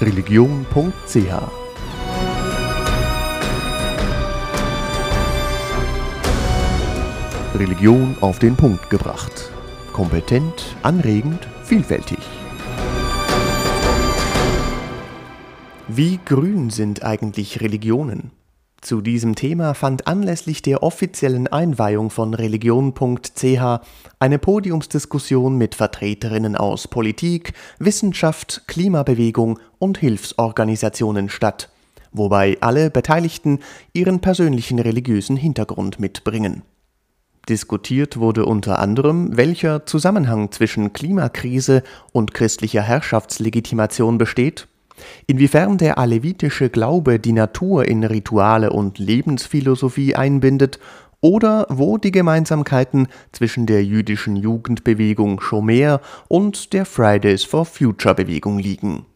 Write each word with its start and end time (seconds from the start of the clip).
religion.ch 0.00 1.32
Religion 7.54 8.16
auf 8.20 8.38
den 8.38 8.54
Punkt 8.54 8.90
gebracht. 8.90 9.50
Kompetent, 9.92 10.76
anregend, 10.82 11.48
vielfältig. 11.64 12.20
Wie 15.88 16.20
grün 16.24 16.70
sind 16.70 17.02
eigentlich 17.02 17.60
Religionen? 17.60 18.37
Zu 18.80 19.00
diesem 19.00 19.34
Thema 19.34 19.74
fand 19.74 20.06
anlässlich 20.06 20.62
der 20.62 20.84
offiziellen 20.84 21.48
Einweihung 21.48 22.10
von 22.10 22.32
religion.ch 22.32 23.80
eine 24.20 24.38
Podiumsdiskussion 24.38 25.58
mit 25.58 25.74
Vertreterinnen 25.74 26.54
aus 26.54 26.86
Politik, 26.86 27.54
Wissenschaft, 27.80 28.62
Klimabewegung 28.68 29.58
und 29.80 29.98
Hilfsorganisationen 29.98 31.28
statt, 31.28 31.70
wobei 32.12 32.56
alle 32.60 32.90
Beteiligten 32.90 33.58
ihren 33.92 34.20
persönlichen 34.20 34.78
religiösen 34.78 35.36
Hintergrund 35.36 35.98
mitbringen. 35.98 36.62
Diskutiert 37.48 38.18
wurde 38.18 38.44
unter 38.46 38.78
anderem, 38.78 39.36
welcher 39.36 39.86
Zusammenhang 39.86 40.52
zwischen 40.52 40.92
Klimakrise 40.92 41.82
und 42.12 42.32
christlicher 42.32 42.82
Herrschaftslegitimation 42.82 44.18
besteht 44.18 44.68
Inwiefern 45.26 45.78
der 45.78 45.98
alevitische 45.98 46.70
Glaube 46.70 47.18
die 47.18 47.32
Natur 47.32 47.86
in 47.86 48.04
Rituale 48.04 48.70
und 48.70 48.98
Lebensphilosophie 48.98 50.14
einbindet 50.14 50.78
oder 51.20 51.66
wo 51.68 51.98
die 51.98 52.12
Gemeinsamkeiten 52.12 53.08
zwischen 53.32 53.66
der 53.66 53.84
jüdischen 53.84 54.36
Jugendbewegung 54.36 55.40
Shomer 55.40 56.00
und 56.28 56.72
der 56.72 56.84
Fridays 56.84 57.44
for 57.44 57.64
Future 57.64 58.14
Bewegung 58.14 58.58
liegen. 58.58 59.06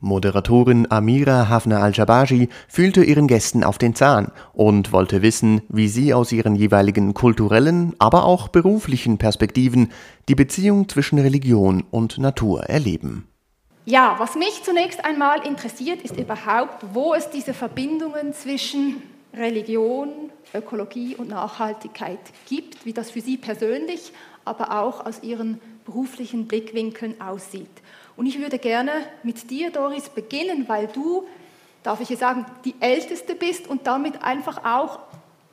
Moderatorin 0.00 0.86
Amira 0.90 1.48
Hafna 1.48 1.80
al-Jabaji 1.80 2.48
fühlte 2.68 3.02
ihren 3.02 3.26
Gästen 3.26 3.64
auf 3.64 3.78
den 3.78 3.96
Zahn 3.96 4.30
und 4.52 4.92
wollte 4.92 5.22
wissen, 5.22 5.62
wie 5.68 5.88
sie 5.88 6.14
aus 6.14 6.30
ihren 6.30 6.54
jeweiligen 6.54 7.14
kulturellen, 7.14 7.94
aber 7.98 8.24
auch 8.24 8.46
beruflichen 8.46 9.18
Perspektiven 9.18 9.90
die 10.28 10.36
Beziehung 10.36 10.88
zwischen 10.88 11.18
Religion 11.18 11.82
und 11.90 12.18
Natur 12.18 12.62
erleben. 12.64 13.26
Ja, 13.90 14.16
was 14.18 14.34
mich 14.34 14.62
zunächst 14.64 15.02
einmal 15.02 15.46
interessiert, 15.46 16.02
ist 16.02 16.18
überhaupt, 16.18 16.84
wo 16.92 17.14
es 17.14 17.30
diese 17.30 17.54
Verbindungen 17.54 18.34
zwischen 18.34 19.02
Religion, 19.32 20.30
Ökologie 20.52 21.16
und 21.16 21.30
Nachhaltigkeit 21.30 22.18
gibt, 22.50 22.84
wie 22.84 22.92
das 22.92 23.10
für 23.10 23.22
Sie 23.22 23.38
persönlich, 23.38 24.12
aber 24.44 24.78
auch 24.82 25.06
aus 25.06 25.22
Ihren 25.22 25.58
beruflichen 25.86 26.46
Blickwinkeln 26.46 27.18
aussieht. 27.18 27.70
Und 28.14 28.26
ich 28.26 28.38
würde 28.38 28.58
gerne 28.58 28.92
mit 29.22 29.50
dir, 29.50 29.70
Doris, 29.70 30.10
beginnen, 30.10 30.68
weil 30.68 30.88
du, 30.88 31.26
darf 31.82 32.02
ich 32.02 32.08
hier 32.08 32.18
sagen, 32.18 32.44
die 32.66 32.74
Älteste 32.80 33.34
bist 33.34 33.68
und 33.68 33.86
damit 33.86 34.22
einfach 34.22 34.66
auch 34.66 34.98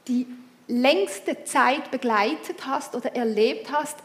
die 0.09 0.27
längste 0.67 1.45
Zeit 1.45 1.89
begleitet 1.89 2.67
hast 2.67 2.95
oder 2.95 3.15
erlebt 3.15 3.71
hast, 3.71 3.95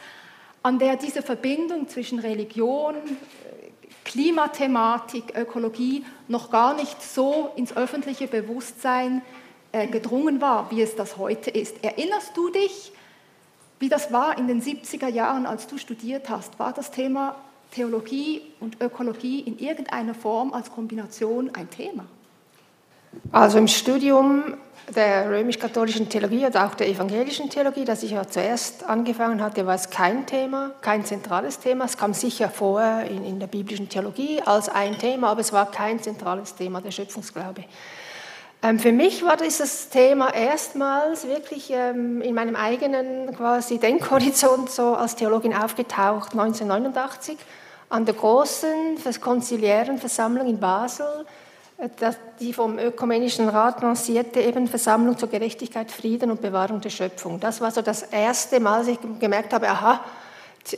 an 0.62 0.78
der 0.78 0.94
diese 0.94 1.22
Verbindung 1.22 1.89
zwischen 1.89 2.20
Religion, 2.20 2.94
Klimathematik, 4.05 5.36
Ökologie 5.36 6.05
noch 6.28 6.50
gar 6.50 6.74
nicht 6.74 7.02
so 7.02 7.50
ins 7.56 7.77
öffentliche 7.77 8.27
Bewusstsein 8.27 9.22
äh, 9.72 9.86
gedrungen 9.86 10.41
war, 10.41 10.70
wie 10.70 10.82
es 10.82 10.97
das 10.97 11.16
heute 11.16 11.50
ist. 11.50 11.84
Erinnerst 11.84 12.36
du 12.36 12.50
dich, 12.50 12.92
wie 13.78 13.88
das 13.88 14.12
war 14.12 14.36
in 14.36 14.47
den 14.47 14.60
70er 14.60 15.08
Jahren, 15.08 15.47
als 15.47 15.66
du 15.66 15.78
studiert 15.78 16.28
hast? 16.28 16.58
War 16.58 16.72
das 16.72 16.91
Thema 16.91 17.36
Theologie 17.70 18.42
und 18.60 18.80
Ökologie 18.80 19.41
in 19.41 19.58
irgendeiner 19.58 20.14
Form 20.14 20.52
als 20.52 20.70
Kombination 20.70 21.50
ein 21.54 21.70
Thema? 21.70 22.04
Also 23.33 23.58
im 23.58 23.69
Studium 23.69 24.55
der 24.94 25.30
römisch-katholischen 25.30 26.08
Theologie 26.08 26.47
oder 26.47 26.66
auch 26.66 26.75
der 26.75 26.88
evangelischen 26.88 27.48
Theologie, 27.48 27.84
das 27.84 28.03
ich 28.03 28.12
ja 28.12 28.26
zuerst 28.26 28.84
angefangen 28.84 29.43
hatte, 29.43 29.66
war 29.66 29.75
es 29.75 29.91
kein 29.91 30.26
Thema, 30.26 30.72
kein 30.81 31.04
zentrales 31.04 31.59
Thema. 31.59 31.84
Es 31.84 31.97
kam 31.97 32.12
sicher 32.12 32.48
vorher 32.48 33.09
in, 33.09 33.25
in 33.25 33.38
der 33.38 33.47
biblischen 33.47 33.88
Theologie 33.88 34.43
als 34.44 34.69
ein 34.69 34.98
Thema, 34.98 35.28
aber 35.28 35.41
es 35.41 35.53
war 35.53 35.71
kein 35.71 36.00
zentrales 36.03 36.54
Thema, 36.54 36.81
der 36.81 36.91
Schöpfungsglaube. 36.91 37.65
Ähm, 38.62 38.78
für 38.78 38.93
mich 38.93 39.25
war 39.25 39.37
dieses 39.37 39.88
Thema 39.88 40.34
erstmals 40.34 41.27
wirklich 41.27 41.71
ähm, 41.71 42.21
in 42.21 42.34
meinem 42.34 42.56
eigenen 42.56 43.34
quasi 43.34 43.78
Denkhorizont 43.78 44.71
so 44.71 44.94
als 44.94 45.16
Theologin 45.16 45.54
aufgetaucht, 45.54 46.32
1989 46.32 47.38
an 47.88 48.04
der 48.04 48.15
großen 48.15 48.98
konziliären 49.21 49.98
Versammlung 49.98 50.47
in 50.47 50.60
Basel 50.60 51.27
die 52.41 52.52
vom 52.52 52.78
Ökumenischen 52.78 53.48
Rat 53.48 53.80
lancierte 53.82 54.41
eben 54.41 54.68
Versammlung 54.68 55.16
zur 55.16 55.30
Gerechtigkeit, 55.30 55.91
Frieden 55.91 56.30
und 56.30 56.42
Bewahrung 56.42 56.80
der 56.80 56.91
Schöpfung. 56.91 57.41
Das 57.41 57.60
war 57.60 57.70
so 57.70 57.80
das 57.80 58.02
erste 58.02 58.60
Mal, 58.60 58.80
dass 58.80 58.88
ich 58.88 58.98
gemerkt 59.18 59.52
habe, 59.52 59.68
aha, 59.68 60.00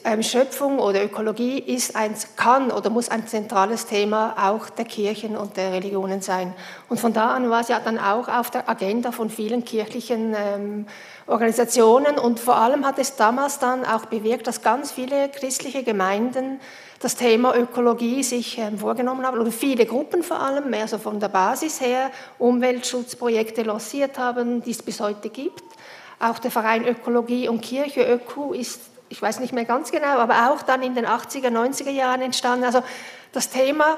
ähm, 0.05 0.23
Schöpfung 0.23 0.79
oder 0.79 1.05
Ökologie 1.05 1.59
ist 1.59 1.97
ein, 1.97 2.15
kann 2.37 2.71
oder 2.71 2.89
muss 2.89 3.09
ein 3.09 3.27
zentrales 3.27 3.87
Thema 3.87 4.35
auch 4.39 4.71
der 4.71 4.85
Kirchen 4.85 5.37
und 5.37 5.57
der 5.57 5.73
Religionen 5.73 6.23
sein. 6.23 6.55
Und 6.89 7.01
von 7.01 7.13
da 7.13 7.35
an 7.35 7.51
war 7.51 7.61
es 7.61 7.69
ja 7.69 7.81
dann 7.81 7.99
auch 7.99 8.29
auf 8.29 8.51
der 8.51 8.69
Agenda 8.69 9.11
von 9.11 9.29
vielen 9.29 9.65
kirchlichen 9.65 10.35
ähm, 10.37 10.87
Organisationen 11.27 12.19
und 12.19 12.39
vor 12.39 12.57
allem 12.57 12.87
hat 12.87 12.99
es 12.99 13.17
damals 13.17 13.59
dann 13.59 13.85
auch 13.85 14.07
bewirkt, 14.07 14.47
dass 14.47 14.63
ganz 14.63 14.93
viele 14.93 15.29
christliche 15.29 15.83
Gemeinden 15.83 16.61
das 17.03 17.17
Thema 17.17 17.57
Ökologie 17.57 18.23
sich 18.23 18.59
ähm, 18.59 18.79
vorgenommen 18.79 19.27
haben, 19.27 19.39
oder 19.39 19.51
viele 19.51 19.87
Gruppen 19.87 20.23
vor 20.23 20.41
allem, 20.41 20.71
mehr 20.71 20.87
so 20.87 20.99
von 20.99 21.19
der 21.19 21.29
Basis 21.29 21.81
her, 21.81 22.11
Umweltschutzprojekte 22.39 23.63
lanciert 23.63 24.19
haben, 24.19 24.63
die 24.63 24.71
es 24.71 24.83
bis 24.83 25.01
heute 25.01 25.29
gibt. 25.29 25.65
Auch 26.21 26.39
der 26.39 26.53
Verein 26.53 26.87
Ökologie 26.87 27.49
und 27.49 27.61
Kirche, 27.61 28.05
Öko, 28.05 28.53
ist, 28.53 28.81
ich 29.09 29.21
weiß 29.21 29.41
nicht 29.41 29.53
mehr 29.53 29.65
ganz 29.65 29.91
genau, 29.91 30.19
aber 30.19 30.51
auch 30.51 30.63
dann 30.63 30.83
in 30.83 30.95
den 30.95 31.05
80er, 31.05 31.49
90er 31.49 31.91
Jahren 31.91 32.23
entstanden. 32.23 32.65
Also 32.65 32.83
das 33.33 33.51
Thema 33.51 33.97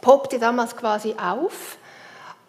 poppte 0.00 0.40
damals 0.40 0.76
quasi 0.76 1.14
auf. 1.14 1.78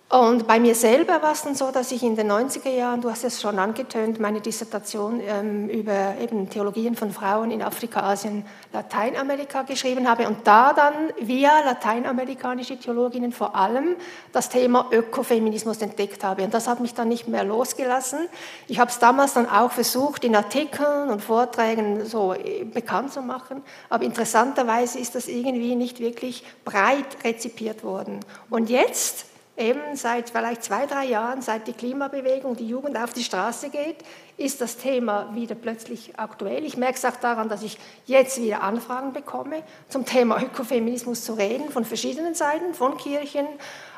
Und 0.09 0.47
bei 0.47 0.57
mir 0.57 0.73
selber 0.73 1.21
war 1.21 1.33
es 1.33 1.41
dann 1.41 1.53
so, 1.53 1.69
dass 1.69 1.91
ich 1.91 2.01
in 2.01 2.15
den 2.15 2.31
90er 2.31 2.69
Jahren, 2.69 3.01
du 3.01 3.11
hast 3.11 3.25
es 3.25 3.41
schon 3.41 3.59
angetönt, 3.59 4.21
meine 4.21 4.39
Dissertation 4.39 5.19
ähm, 5.19 5.67
über 5.67 6.15
eben 6.21 6.49
Theologien 6.49 6.95
von 6.95 7.11
Frauen 7.11 7.51
in 7.51 7.61
Afrika, 7.61 7.99
Asien, 7.99 8.45
Lateinamerika 8.71 9.63
geschrieben 9.63 10.09
habe 10.09 10.25
und 10.29 10.47
da 10.47 10.71
dann 10.71 10.93
via 11.19 11.59
lateinamerikanische 11.65 12.79
Theologinnen 12.79 13.33
vor 13.33 13.53
allem 13.53 13.97
das 14.31 14.47
Thema 14.47 14.87
Ökofeminismus 14.91 15.81
entdeckt 15.81 16.23
habe. 16.23 16.43
Und 16.43 16.53
das 16.53 16.69
hat 16.69 16.79
mich 16.79 16.93
dann 16.93 17.09
nicht 17.09 17.27
mehr 17.27 17.43
losgelassen. 17.43 18.29
Ich 18.69 18.79
habe 18.79 18.89
es 18.89 18.99
damals 18.99 19.33
dann 19.33 19.49
auch 19.49 19.73
versucht, 19.73 20.23
in 20.23 20.37
Artikeln 20.37 21.09
und 21.09 21.21
Vorträgen 21.21 22.05
so 22.05 22.33
äh, 22.33 22.63
bekannt 22.63 23.11
zu 23.11 23.21
machen, 23.21 23.61
aber 23.89 24.05
interessanterweise 24.05 24.99
ist 24.99 25.15
das 25.15 25.27
irgendwie 25.27 25.75
nicht 25.75 25.99
wirklich 25.99 26.45
breit 26.63 27.25
rezipiert 27.25 27.83
worden. 27.83 28.21
Und 28.49 28.69
jetzt 28.69 29.25
eben 29.57 29.95
seit 29.95 30.29
vielleicht 30.29 30.63
zwei, 30.63 30.85
drei 30.85 31.05
Jahren, 31.05 31.41
seit 31.41 31.67
die 31.67 31.73
Klimabewegung, 31.73 32.55
die 32.55 32.67
Jugend 32.67 32.95
auf 32.97 33.11
die 33.13 33.23
Straße 33.23 33.69
geht, 33.69 33.97
ist 34.37 34.61
das 34.61 34.77
Thema 34.77 35.33
wieder 35.33 35.55
plötzlich 35.55 36.13
aktuell. 36.17 36.63
Ich 36.63 36.77
merke 36.77 36.95
es 36.95 37.05
auch 37.05 37.15
daran, 37.15 37.49
dass 37.49 37.63
ich 37.63 37.77
jetzt 38.05 38.39
wieder 38.39 38.61
Anfragen 38.61 39.13
bekomme, 39.13 39.63
zum 39.89 40.05
Thema 40.05 40.41
Ökofeminismus 40.41 41.25
zu 41.25 41.33
reden, 41.33 41.71
von 41.71 41.85
verschiedenen 41.85 42.35
Seiten, 42.35 42.75
von 42.75 42.97
Kirchen, 42.97 43.47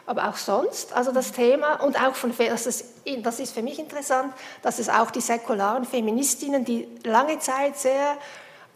aber 0.05 0.29
auch 0.29 0.37
sonst. 0.37 0.93
Also 0.93 1.11
das 1.11 1.33
Thema 1.33 1.83
und 1.83 2.01
auch 2.01 2.15
von, 2.15 2.33
das 2.35 2.65
ist, 2.65 2.85
das 3.21 3.39
ist 3.39 3.53
für 3.53 3.61
mich 3.61 3.79
interessant, 3.79 4.33
dass 4.61 4.79
es 4.79 4.87
auch 4.87 5.11
die 5.11 5.21
säkularen 5.21 5.83
Feministinnen, 5.83 6.63
die 6.63 6.87
lange 7.03 7.39
Zeit 7.39 7.77
sehr 7.77 8.17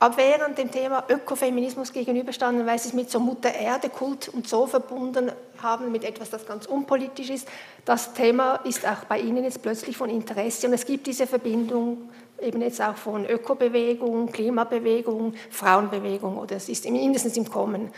abwehrend 0.04 0.58
dem 0.58 0.70
Thema 0.70 1.06
Ökofeminismus 1.08 1.94
gegenüberstanden, 1.94 2.66
weil 2.66 2.78
sie 2.78 2.90
es 2.90 2.94
mit 2.94 3.10
so 3.10 3.22
Mutter-Erde-Kult 3.22 4.28
und 4.28 4.50
so 4.50 4.68
verbunden 4.68 5.32
haben, 5.60 5.94
mit 5.94 6.04
etwas, 6.04 6.30
das 6.30 6.46
ganz 6.46 6.66
unpolitisch 6.66 7.30
ist. 7.30 7.48
Das 7.86 8.14
Thema 8.14 8.56
ist 8.66 8.86
auch 8.86 9.06
bei 9.08 9.20
Ihnen 9.20 9.46
jetzt 9.46 9.62
plötzlich 9.62 9.96
von 9.96 10.10
Interesse 10.10 10.68
und 10.68 10.74
es 10.74 10.86
gibt 10.86 11.08
diese 11.08 11.26
Verbindung 11.26 12.10
eben 12.42 12.62
jetzt 12.62 12.82
auch 12.82 12.98
von 12.98 13.26
Ökobewegung, 13.26 14.30
Klimabewegung, 14.30 15.36
Frauenbewegung 15.50 16.38
oder 16.38 16.58
es 16.58 16.68
ist 16.68 16.84
mindestens 16.90 17.38
im 17.38 17.50
Kommen. 17.50 17.90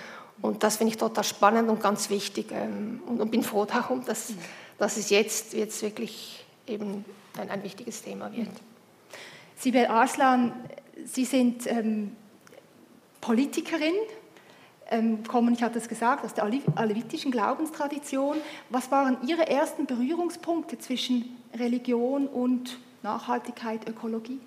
Und 0.44 0.62
das 0.62 0.78
finde 0.78 0.92
ich 0.92 0.98
total 0.98 1.24
spannend 1.24 1.69
und 1.69 1.81
ganz 1.81 2.12
wichtig 2.12 2.51
ähm, 2.51 3.01
und 3.08 3.31
bin 3.31 3.42
froh 3.42 3.66
darum, 3.66 4.06
dass, 4.06 4.31
dass 4.78 4.98
es 4.98 5.10
jetzt, 5.10 5.54
jetzt 5.54 5.81
wirklich 5.81 6.46
eben 6.68 7.04
ein, 7.40 7.50
ein 7.50 7.63
wichtiges 7.63 8.04
Thema 8.04 8.31
wird. 8.31 8.51
Sibel 9.58 9.88
Arslan, 9.88 10.54
Sie 11.04 11.26
sind 11.26 11.68
ähm, 11.68 12.16
Politikerin, 13.22 13.94
ähm, 14.90 15.24
kommen, 15.24 15.54
ich 15.54 15.64
hatte 15.64 15.80
es 15.80 15.88
gesagt, 15.88 16.24
aus 16.24 16.34
der 16.34 16.46
alevitischen 16.76 17.32
Glaubenstradition. 17.32 18.38
Was 18.70 18.92
waren 18.92 19.18
Ihre 19.28 19.48
ersten 19.48 19.86
Berührungspunkte 19.86 20.78
zwischen 20.78 21.38
Religion 21.58 22.28
und 22.28 22.78
Nachhaltigkeit, 23.02 23.88
Ökologie? 23.90 24.40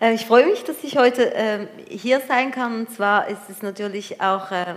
Äh, 0.00 0.14
ich 0.14 0.26
freue 0.26 0.46
mich, 0.46 0.64
dass 0.64 0.82
ich 0.82 0.96
heute 0.98 1.34
äh, 1.34 1.66
hier 1.88 2.20
sein 2.20 2.50
kann. 2.50 2.80
Und 2.80 2.90
zwar 2.90 3.28
ist 3.28 3.48
es 3.48 3.62
natürlich 3.62 4.20
auch 4.20 4.50
äh, 4.50 4.74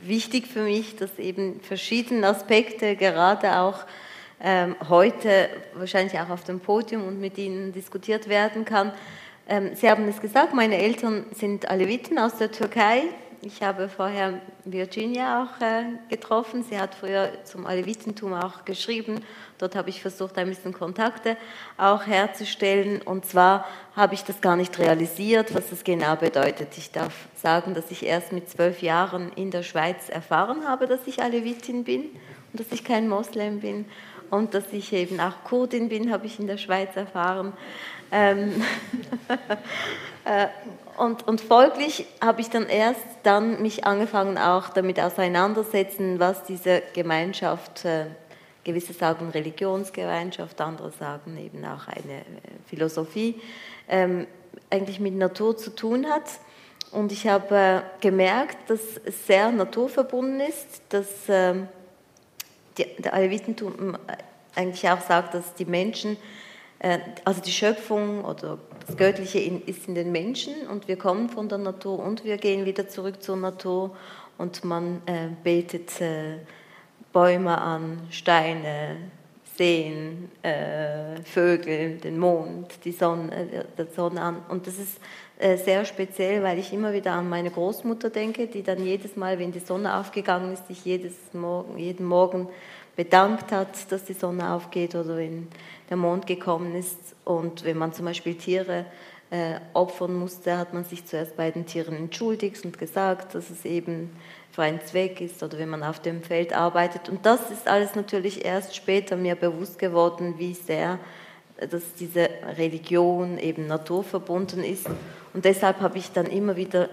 wichtig 0.00 0.46
für 0.46 0.62
mich, 0.62 0.96
dass 0.96 1.18
eben 1.18 1.60
verschiedene 1.60 2.26
Aspekte 2.26 2.96
gerade 2.96 3.58
auch 3.58 3.84
ähm, 4.42 4.76
heute 4.88 5.50
wahrscheinlich 5.74 6.18
auch 6.18 6.30
auf 6.30 6.44
dem 6.44 6.60
Podium 6.60 7.06
und 7.06 7.20
mit 7.20 7.36
Ihnen 7.38 7.72
diskutiert 7.72 8.28
werden 8.28 8.64
kann. 8.64 8.92
Ähm, 9.50 9.74
Sie 9.74 9.90
haben 9.90 10.06
es 10.06 10.20
gesagt, 10.20 10.54
meine 10.54 10.78
Eltern 10.78 11.26
sind 11.32 11.68
Aleviten 11.68 12.20
aus 12.20 12.36
der 12.38 12.52
Türkei. 12.52 13.02
Ich 13.42 13.64
habe 13.64 13.88
vorher 13.88 14.40
Virginia 14.64 15.42
auch 15.42 15.60
äh, 15.60 15.82
getroffen. 16.08 16.62
Sie 16.62 16.78
hat 16.78 16.94
früher 16.94 17.32
zum 17.42 17.66
Alevitentum 17.66 18.32
auch 18.32 18.64
geschrieben. 18.64 19.24
Dort 19.58 19.74
habe 19.74 19.90
ich 19.90 20.02
versucht, 20.02 20.38
ein 20.38 20.48
bisschen 20.48 20.72
Kontakte 20.72 21.36
auch 21.78 22.06
herzustellen. 22.06 23.02
Und 23.02 23.26
zwar 23.26 23.66
habe 23.96 24.14
ich 24.14 24.22
das 24.22 24.40
gar 24.40 24.54
nicht 24.54 24.78
realisiert, 24.78 25.52
was 25.52 25.70
das 25.70 25.82
genau 25.82 26.14
bedeutet. 26.14 26.68
Ich 26.78 26.92
darf 26.92 27.12
sagen, 27.34 27.74
dass 27.74 27.90
ich 27.90 28.06
erst 28.06 28.30
mit 28.30 28.48
zwölf 28.48 28.82
Jahren 28.82 29.32
in 29.34 29.50
der 29.50 29.64
Schweiz 29.64 30.10
erfahren 30.10 30.68
habe, 30.68 30.86
dass 30.86 31.00
ich 31.06 31.24
Alevitin 31.24 31.82
bin 31.82 32.02
und 32.52 32.60
dass 32.60 32.70
ich 32.70 32.84
kein 32.84 33.08
Moslem 33.08 33.58
bin. 33.58 33.86
Und 34.30 34.54
dass 34.54 34.72
ich 34.72 34.92
eben 34.92 35.18
auch 35.18 35.42
Kurdin 35.42 35.88
bin, 35.88 36.12
habe 36.12 36.26
ich 36.26 36.38
in 36.38 36.46
der 36.46 36.56
Schweiz 36.56 36.94
erfahren. 36.94 37.52
Ähm 38.12 38.62
äh, 40.24 40.48
und, 40.96 41.26
und 41.26 41.40
folglich 41.40 42.06
habe 42.20 42.42
ich 42.42 42.50
dann 42.50 42.68
erst 42.68 43.00
dann 43.22 43.62
mich 43.62 43.86
angefangen 43.86 44.36
auch 44.36 44.68
damit 44.68 45.00
auseinandersetzen, 45.00 46.20
was 46.20 46.44
diese 46.44 46.82
Gemeinschaft, 46.92 47.86
äh, 47.86 48.06
gewisse 48.64 48.92
sagen 48.92 49.30
Religionsgemeinschaft, 49.30 50.60
andere 50.60 50.90
sagen 50.90 51.38
eben 51.38 51.64
auch 51.64 51.88
eine 51.88 52.18
äh, 52.18 52.24
Philosophie, 52.66 53.40
ähm, 53.88 54.26
eigentlich 54.68 55.00
mit 55.00 55.14
Natur 55.14 55.56
zu 55.56 55.70
tun 55.70 56.06
hat. 56.06 56.28
Und 56.92 57.12
ich 57.12 57.26
habe 57.26 57.56
äh, 57.56 57.80
gemerkt, 58.02 58.68
dass 58.68 58.80
es 59.04 59.26
sehr 59.26 59.50
naturverbunden 59.50 60.40
ist, 60.40 60.82
dass 60.90 61.08
ähm, 61.28 61.68
der 62.76 63.14
Alevitentum 63.14 63.96
eigentlich 64.54 64.88
auch 64.88 65.00
sagt, 65.00 65.34
dass 65.34 65.54
die 65.54 65.64
Menschen 65.64 66.12
äh, 66.12 66.49
also 67.24 67.42
die 67.42 67.52
Schöpfung 67.52 68.24
oder 68.24 68.58
das 68.86 68.96
Göttliche 68.96 69.38
ist 69.38 69.86
in 69.86 69.94
den 69.94 70.12
Menschen 70.12 70.66
und 70.68 70.88
wir 70.88 70.96
kommen 70.96 71.28
von 71.28 71.48
der 71.48 71.58
Natur 71.58 71.98
und 71.98 72.24
wir 72.24 72.38
gehen 72.38 72.64
wieder 72.64 72.88
zurück 72.88 73.22
zur 73.22 73.36
Natur 73.36 73.94
und 74.38 74.64
man 74.64 75.02
äh, 75.06 75.28
betet 75.44 76.00
äh, 76.00 76.38
Bäume 77.12 77.60
an, 77.60 78.00
Steine, 78.10 78.96
Seen, 79.56 80.30
äh, 80.42 81.20
Vögel, 81.22 81.98
den 81.98 82.18
Mond, 82.18 82.82
die 82.84 82.92
Sonne, 82.92 83.34
äh, 83.34 83.64
der 83.76 83.86
Sonne 83.94 84.22
an. 84.22 84.36
Und 84.48 84.66
das 84.66 84.78
ist 84.78 84.98
äh, 85.38 85.58
sehr 85.58 85.84
speziell, 85.84 86.42
weil 86.42 86.58
ich 86.58 86.72
immer 86.72 86.94
wieder 86.94 87.12
an 87.12 87.28
meine 87.28 87.50
Großmutter 87.50 88.08
denke, 88.08 88.46
die 88.46 88.62
dann 88.62 88.82
jedes 88.82 89.16
Mal, 89.16 89.38
wenn 89.38 89.52
die 89.52 89.58
Sonne 89.58 89.96
aufgegangen 89.96 90.54
ist, 90.54 90.66
sich 90.68 90.84
jedes 90.86 91.14
Morgen, 91.34 91.76
jeden 91.78 92.06
Morgen 92.06 92.48
bedankt 92.96 93.52
hat, 93.52 93.92
dass 93.92 94.04
die 94.04 94.14
Sonne 94.14 94.52
aufgeht 94.52 94.94
oder 94.94 95.16
wenn 95.16 95.48
der 95.90 95.96
Mond 95.96 96.26
gekommen 96.26 96.74
ist. 96.74 96.98
Und 97.24 97.64
wenn 97.64 97.76
man 97.76 97.92
zum 97.92 98.06
Beispiel 98.06 98.36
Tiere 98.36 98.86
äh, 99.30 99.60
opfern 99.74 100.14
musste, 100.14 100.56
hat 100.56 100.72
man 100.72 100.84
sich 100.84 101.04
zuerst 101.04 101.36
bei 101.36 101.50
den 101.50 101.66
Tieren 101.66 101.96
entschuldigt 101.96 102.64
und 102.64 102.78
gesagt, 102.78 103.34
dass 103.34 103.50
es 103.50 103.64
eben 103.64 104.10
für 104.52 104.62
einen 104.62 104.80
Zweck 104.80 105.20
ist 105.20 105.42
oder 105.42 105.58
wenn 105.58 105.68
man 105.68 105.82
auf 105.82 106.00
dem 106.00 106.22
Feld 106.22 106.52
arbeitet. 106.52 107.08
Und 107.08 107.26
das 107.26 107.50
ist 107.50 107.68
alles 107.68 107.94
natürlich 107.94 108.44
erst 108.44 108.74
später 108.74 109.16
mir 109.16 109.34
bewusst 109.34 109.78
geworden, 109.78 110.34
wie 110.38 110.54
sehr 110.54 110.98
dass 111.68 111.94
diese 111.94 112.28
Religion 112.56 113.38
eben 113.38 113.66
naturverbunden 113.66 114.64
ist. 114.64 114.86
Und 115.34 115.44
deshalb 115.44 115.80
habe 115.80 115.98
ich 115.98 116.10
dann 116.10 116.26
immer 116.26 116.56
wieder 116.56 116.88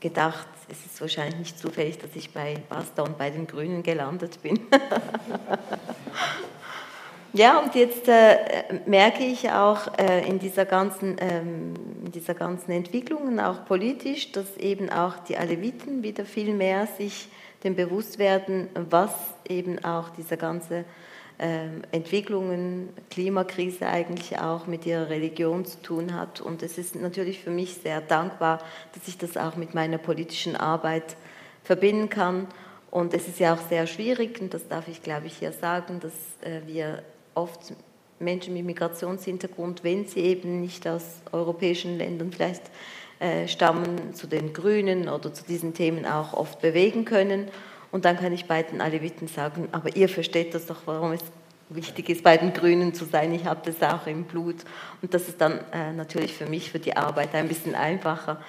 gedacht, 0.00 0.46
es 0.70 0.86
ist 0.86 1.00
wahrscheinlich 1.00 1.38
nicht 1.38 1.58
zufällig, 1.58 1.98
dass 1.98 2.14
ich 2.14 2.32
bei 2.32 2.56
Basta 2.68 3.02
und 3.02 3.18
bei 3.18 3.30
den 3.30 3.46
Grünen 3.46 3.82
gelandet 3.82 4.40
bin. 4.42 4.60
Ja, 7.34 7.58
und 7.58 7.74
jetzt 7.74 8.08
äh, 8.08 8.80
merke 8.86 9.22
ich 9.22 9.50
auch 9.50 9.98
äh, 9.98 10.26
in, 10.26 10.38
dieser 10.38 10.64
ganzen, 10.64 11.16
ähm, 11.20 11.74
in 12.04 12.12
dieser 12.12 12.32
ganzen 12.34 12.70
Entwicklung, 12.70 13.38
auch 13.38 13.66
politisch, 13.66 14.32
dass 14.32 14.56
eben 14.56 14.88
auch 14.88 15.18
die 15.18 15.36
Aleviten 15.36 16.02
wieder 16.02 16.24
viel 16.24 16.54
mehr 16.54 16.86
sich 16.86 17.28
dem 17.64 17.74
bewusst 17.74 18.18
werden, 18.18 18.68
was 18.74 19.12
eben 19.46 19.84
auch 19.84 20.08
diese 20.10 20.36
ganze 20.36 20.84
äh, 21.38 21.66
Entwicklungen, 21.92 22.88
Klimakrise 23.10 23.86
eigentlich 23.86 24.38
auch 24.38 24.66
mit 24.66 24.86
ihrer 24.86 25.10
Religion 25.10 25.66
zu 25.66 25.82
tun 25.82 26.14
hat. 26.14 26.40
Und 26.40 26.62
es 26.62 26.78
ist 26.78 26.96
natürlich 26.96 27.40
für 27.40 27.50
mich 27.50 27.74
sehr 27.74 28.00
dankbar, 28.00 28.60
dass 28.94 29.06
ich 29.06 29.18
das 29.18 29.36
auch 29.36 29.56
mit 29.56 29.74
meiner 29.74 29.98
politischen 29.98 30.56
Arbeit 30.56 31.16
verbinden 31.62 32.08
kann. 32.08 32.46
Und 32.90 33.12
es 33.12 33.28
ist 33.28 33.38
ja 33.38 33.54
auch 33.54 33.60
sehr 33.68 33.86
schwierig, 33.86 34.40
und 34.40 34.54
das 34.54 34.66
darf 34.66 34.88
ich, 34.88 35.02
glaube 35.02 35.26
ich, 35.26 35.36
hier 35.36 35.52
sagen, 35.52 36.00
dass 36.00 36.14
äh, 36.40 36.66
wir 36.66 37.02
oft 37.34 37.72
Menschen 38.18 38.54
mit 38.54 38.64
Migrationshintergrund, 38.64 39.84
wenn 39.84 40.06
sie 40.06 40.20
eben 40.20 40.60
nicht 40.60 40.86
aus 40.88 41.04
europäischen 41.32 41.98
Ländern 41.98 42.32
vielleicht 42.32 42.62
äh, 43.20 43.46
stammen, 43.48 44.14
zu 44.14 44.26
den 44.26 44.52
Grünen 44.52 45.08
oder 45.08 45.32
zu 45.32 45.44
diesen 45.44 45.74
Themen 45.74 46.06
auch 46.06 46.34
oft 46.34 46.60
bewegen 46.60 47.04
können. 47.04 47.48
Und 47.90 48.04
dann 48.04 48.16
kann 48.16 48.32
ich 48.32 48.46
bei 48.46 48.62
den 48.62 48.80
Aleviten 48.80 49.28
sagen, 49.28 49.68
aber 49.72 49.96
ihr 49.96 50.08
versteht 50.08 50.54
das 50.54 50.66
doch, 50.66 50.82
warum 50.84 51.12
es 51.12 51.22
wichtig 51.70 52.08
ist, 52.08 52.22
bei 52.22 52.36
den 52.36 52.52
Grünen 52.52 52.94
zu 52.94 53.04
sein. 53.04 53.32
Ich 53.32 53.44
habe 53.44 53.60
das 53.64 53.82
auch 53.82 54.06
im 54.06 54.24
Blut. 54.24 54.56
Und 55.02 55.14
das 55.14 55.28
ist 55.28 55.40
dann 55.40 55.60
äh, 55.72 55.92
natürlich 55.92 56.34
für 56.34 56.46
mich, 56.46 56.70
für 56.70 56.78
die 56.78 56.96
Arbeit 56.96 57.34
ein 57.34 57.48
bisschen 57.48 57.74
einfacher. 57.74 58.40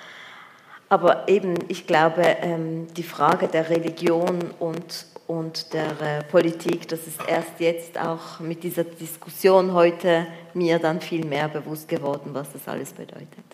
Aber 0.90 1.28
eben, 1.28 1.56
ich 1.68 1.86
glaube, 1.86 2.24
ähm, 2.24 2.88
die 2.96 3.04
Frage 3.04 3.48
der 3.48 3.70
Religion 3.70 4.52
und, 4.60 5.06
und 5.30 5.74
der 5.74 6.02
äh, 6.02 6.24
Politik, 6.24 6.88
das 6.88 7.06
ist 7.06 7.20
erst 7.28 7.60
jetzt 7.60 8.00
auch 8.00 8.40
mit 8.40 8.64
dieser 8.64 8.84
Diskussion 8.84 9.74
heute 9.74 10.26
mir 10.56 10.80
dann 10.80 11.02
viel 11.02 11.24
mehr 11.24 11.48
bewusst 11.48 11.88
geworden, 11.88 12.32
was 12.34 12.52
das 12.52 12.68
alles 12.68 12.94
bedeutet. 12.94 13.46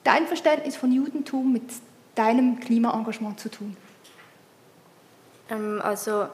dein 0.07 0.25
Verständnis 0.25 0.77
von 0.77 0.91
Judentum 0.91 1.51
mit 1.51 1.63
deinem 2.15 2.61
Klimaengagement 2.61 3.39
zu 3.39 3.49
tun? 3.49 3.75
Ähm, 5.49 5.81
also 5.83 6.27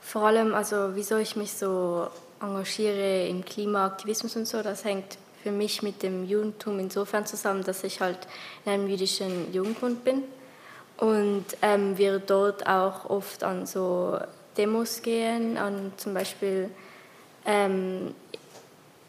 vor 0.00 0.22
allem, 0.22 0.54
also 0.54 0.94
wieso 0.94 1.16
ich 1.16 1.34
mich 1.34 1.52
so 1.52 2.06
engagiere 2.40 3.26
im 3.26 3.44
Klimaaktivismus 3.44 4.36
und 4.36 4.46
so, 4.46 4.62
das 4.62 4.84
hängt 4.84 5.18
für 5.42 5.50
mich 5.50 5.82
mit 5.82 6.04
dem 6.04 6.24
Judentum 6.24 6.78
insofern 6.78 7.26
zusammen, 7.26 7.64
dass 7.64 7.82
ich 7.82 8.00
halt 8.00 8.28
in 8.64 8.72
einem 8.72 8.88
jüdischen 8.88 9.52
Jugendbund 9.52 10.04
bin 10.04 10.22
und 10.98 11.44
ähm, 11.62 11.98
wir 11.98 12.20
dort 12.20 12.66
auch 12.68 13.10
oft 13.10 13.42
an 13.42 13.66
so 13.66 14.18
Demos 14.56 15.02
gehen, 15.02 15.58
an 15.58 15.92
zum 15.96 16.14
Beispiel 16.14 16.70
ähm, 17.44 18.14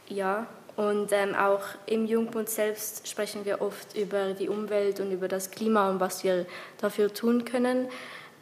ja 0.07 0.47
und 0.79 1.11
ähm, 1.11 1.35
auch 1.35 1.59
im 1.87 2.05
Jugendbund 2.05 2.47
selbst 2.47 3.05
sprechen 3.05 3.43
wir 3.43 3.59
oft 3.59 3.97
über 3.97 4.31
die 4.31 4.47
Umwelt 4.47 5.01
und 5.01 5.11
über 5.11 5.27
das 5.27 5.51
Klima 5.51 5.89
und 5.89 5.99
was 5.99 6.23
wir 6.23 6.45
dafür 6.77 7.13
tun 7.13 7.43
können. 7.43 7.89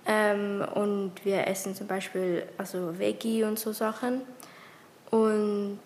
Ähm, 0.06 0.64
und 0.76 1.14
wir 1.24 1.48
essen 1.48 1.74
zum 1.74 1.88
Beispiel 1.88 2.44
also 2.60 3.00
Veggie 3.00 3.44
und 3.44 3.58
so 3.58 3.72
Sachen. 3.72 4.22
Und 5.10 5.80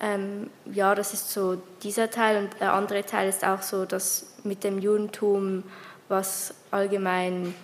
ähm, 0.00 0.48
ja, 0.72 0.94
das 0.94 1.12
ist 1.12 1.32
so 1.32 1.60
dieser 1.82 2.08
Teil. 2.08 2.44
Und 2.44 2.58
der 2.58 2.72
andere 2.72 3.04
Teil 3.04 3.28
ist 3.28 3.44
auch 3.44 3.60
so, 3.60 3.84
dass 3.84 4.36
mit 4.42 4.64
dem 4.64 4.78
Judentum, 4.78 5.64
was 6.08 6.54
allgemein 6.70 7.54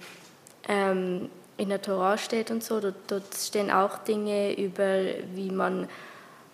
ähm, 0.68 1.30
in 1.56 1.70
der 1.70 1.80
Tora 1.80 2.18
steht 2.18 2.50
und 2.50 2.62
so, 2.62 2.80
dort, 2.80 2.96
dort 3.06 3.34
stehen 3.34 3.70
auch 3.70 3.96
Dinge 3.96 4.52
über, 4.58 5.04
wie 5.32 5.50
man 5.50 5.88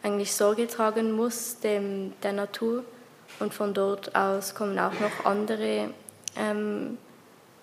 eigentlich 0.03 0.33
Sorge 0.33 0.67
tragen 0.67 1.13
muss 1.13 1.59
dem, 1.61 2.13
der 2.23 2.33
Natur. 2.33 2.85
Und 3.41 3.55
von 3.55 3.73
dort 3.75 4.15
aus 4.15 4.55
kommen 4.55 4.79
auch 4.79 4.99
noch 5.01 5.25
andere 5.25 5.91
ähm, 6.37 6.99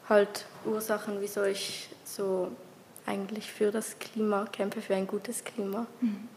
halt 0.07 0.45
Ursachen, 0.65 1.17
wieso 1.19 1.43
ich 1.43 1.89
so 2.03 2.49
eigentlich 3.05 3.51
für 3.51 3.71
das 3.71 3.97
Klima 3.99 4.45
kämpfe, 4.51 4.81
für 4.81 4.95
ein 4.95 5.07
gutes 5.07 5.43
Klima. 5.43 5.85
Mhm. 6.01 6.27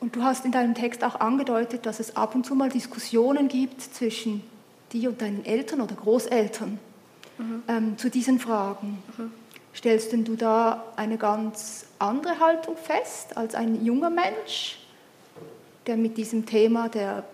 Und 0.00 0.16
du 0.16 0.22
hast 0.22 0.44
in 0.44 0.52
deinem 0.52 0.74
Text 0.74 1.04
auch 1.04 1.20
angedeutet, 1.20 1.86
dass 1.86 2.00
es 2.00 2.16
ab 2.16 2.34
und 2.34 2.44
zu 2.44 2.54
mal 2.54 2.68
Diskussionen 2.68 3.48
gibt 3.48 3.80
zwischen 3.80 4.42
dir 4.92 5.10
und 5.10 5.22
deinen 5.22 5.44
Eltern 5.44 5.80
oder 5.80 5.94
Großeltern 5.94 6.78
mhm. 7.38 7.62
ähm, 7.68 7.98
zu 7.98 8.10
diesen 8.10 8.40
Fragen. 8.40 9.02
Mhm. 9.16 9.32
Stellst 9.74 10.12
denn 10.12 10.24
du 10.24 10.36
da 10.36 10.84
eine 10.96 11.16
ganz 11.16 11.86
andere 11.98 12.38
Haltung 12.40 12.76
fest 12.76 13.36
als 13.36 13.54
ein 13.54 13.84
junger 13.84 14.10
Mensch, 14.10 14.78
der 15.86 15.96
mit 15.96 16.16
diesem 16.16 16.46
Thema 16.46 16.88
der 16.88 17.24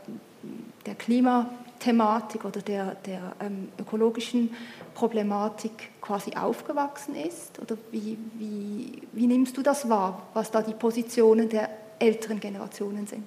der 0.88 0.94
Klimathematik 0.94 2.44
oder 2.44 2.60
der, 2.60 2.96
der 3.06 3.20
ähm, 3.40 3.68
ökologischen 3.78 4.54
Problematik 4.94 5.90
quasi 6.00 6.34
aufgewachsen 6.34 7.14
ist? 7.14 7.58
Oder 7.60 7.76
wie, 7.90 8.16
wie, 8.38 9.02
wie 9.12 9.26
nimmst 9.26 9.56
du 9.56 9.62
das 9.62 9.88
wahr, 9.88 10.28
was 10.34 10.50
da 10.50 10.62
die 10.62 10.74
Positionen 10.74 11.48
der 11.48 11.68
älteren 11.98 12.40
Generationen 12.40 13.06
sind? 13.06 13.26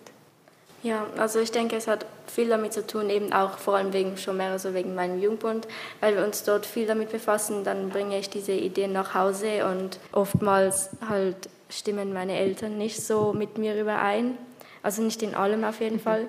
Ja, 0.84 1.06
also 1.18 1.40
ich 1.40 1.52
denke, 1.52 1.76
es 1.76 1.88
hat 1.88 2.06
viel 2.26 2.50
damit 2.50 2.74
zu 2.74 2.86
tun, 2.86 3.10
eben 3.10 3.34
auch 3.34 3.60
vor 3.60 3.76
allem 3.76 3.94
wegen 3.94 4.18
schon 4.18 4.38
mehr 4.38 4.58
so 4.58 4.74
wegen 4.74 4.96
meinem 4.96 5.22
Jugendbund, 5.22 5.68
weil 6.00 6.16
wir 6.16 6.26
uns 6.26 6.44
dort 6.44 6.66
viel 6.66 6.88
damit 6.88 7.12
befassen, 7.12 7.64
dann 7.64 7.90
bringe 7.90 8.18
ich 8.18 8.30
diese 8.30 8.54
Ideen 8.54 8.92
nach 8.92 9.14
Hause 9.14 9.68
und 9.68 10.00
oftmals 10.12 10.90
halt 11.08 11.50
stimmen 11.70 12.14
meine 12.14 12.38
Eltern 12.38 12.78
nicht 12.78 13.04
so 13.04 13.32
mit 13.32 13.60
mir 13.60 13.80
überein, 13.80 14.38
also 14.82 15.04
nicht 15.04 15.22
in 15.22 15.36
allem 15.36 15.64
auf 15.64 15.82
jeden 15.82 15.98
mhm. 15.98 16.02
Fall. 16.02 16.28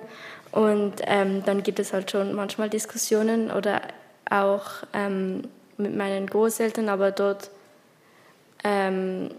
Und 0.51 0.93
ähm, 1.05 1.43
dann 1.45 1.63
gibt 1.63 1.79
es 1.79 1.93
halt 1.93 2.11
schon 2.11 2.35
manchmal 2.35 2.69
Diskussionen 2.69 3.49
oder 3.49 3.81
auch 4.29 4.65
ähm, 4.93 5.43
mit 5.77 5.95
meinen 5.95 6.27
Großeltern, 6.27 6.89
aber 6.89 7.09
dort 7.09 7.49
ähm, 8.63 9.31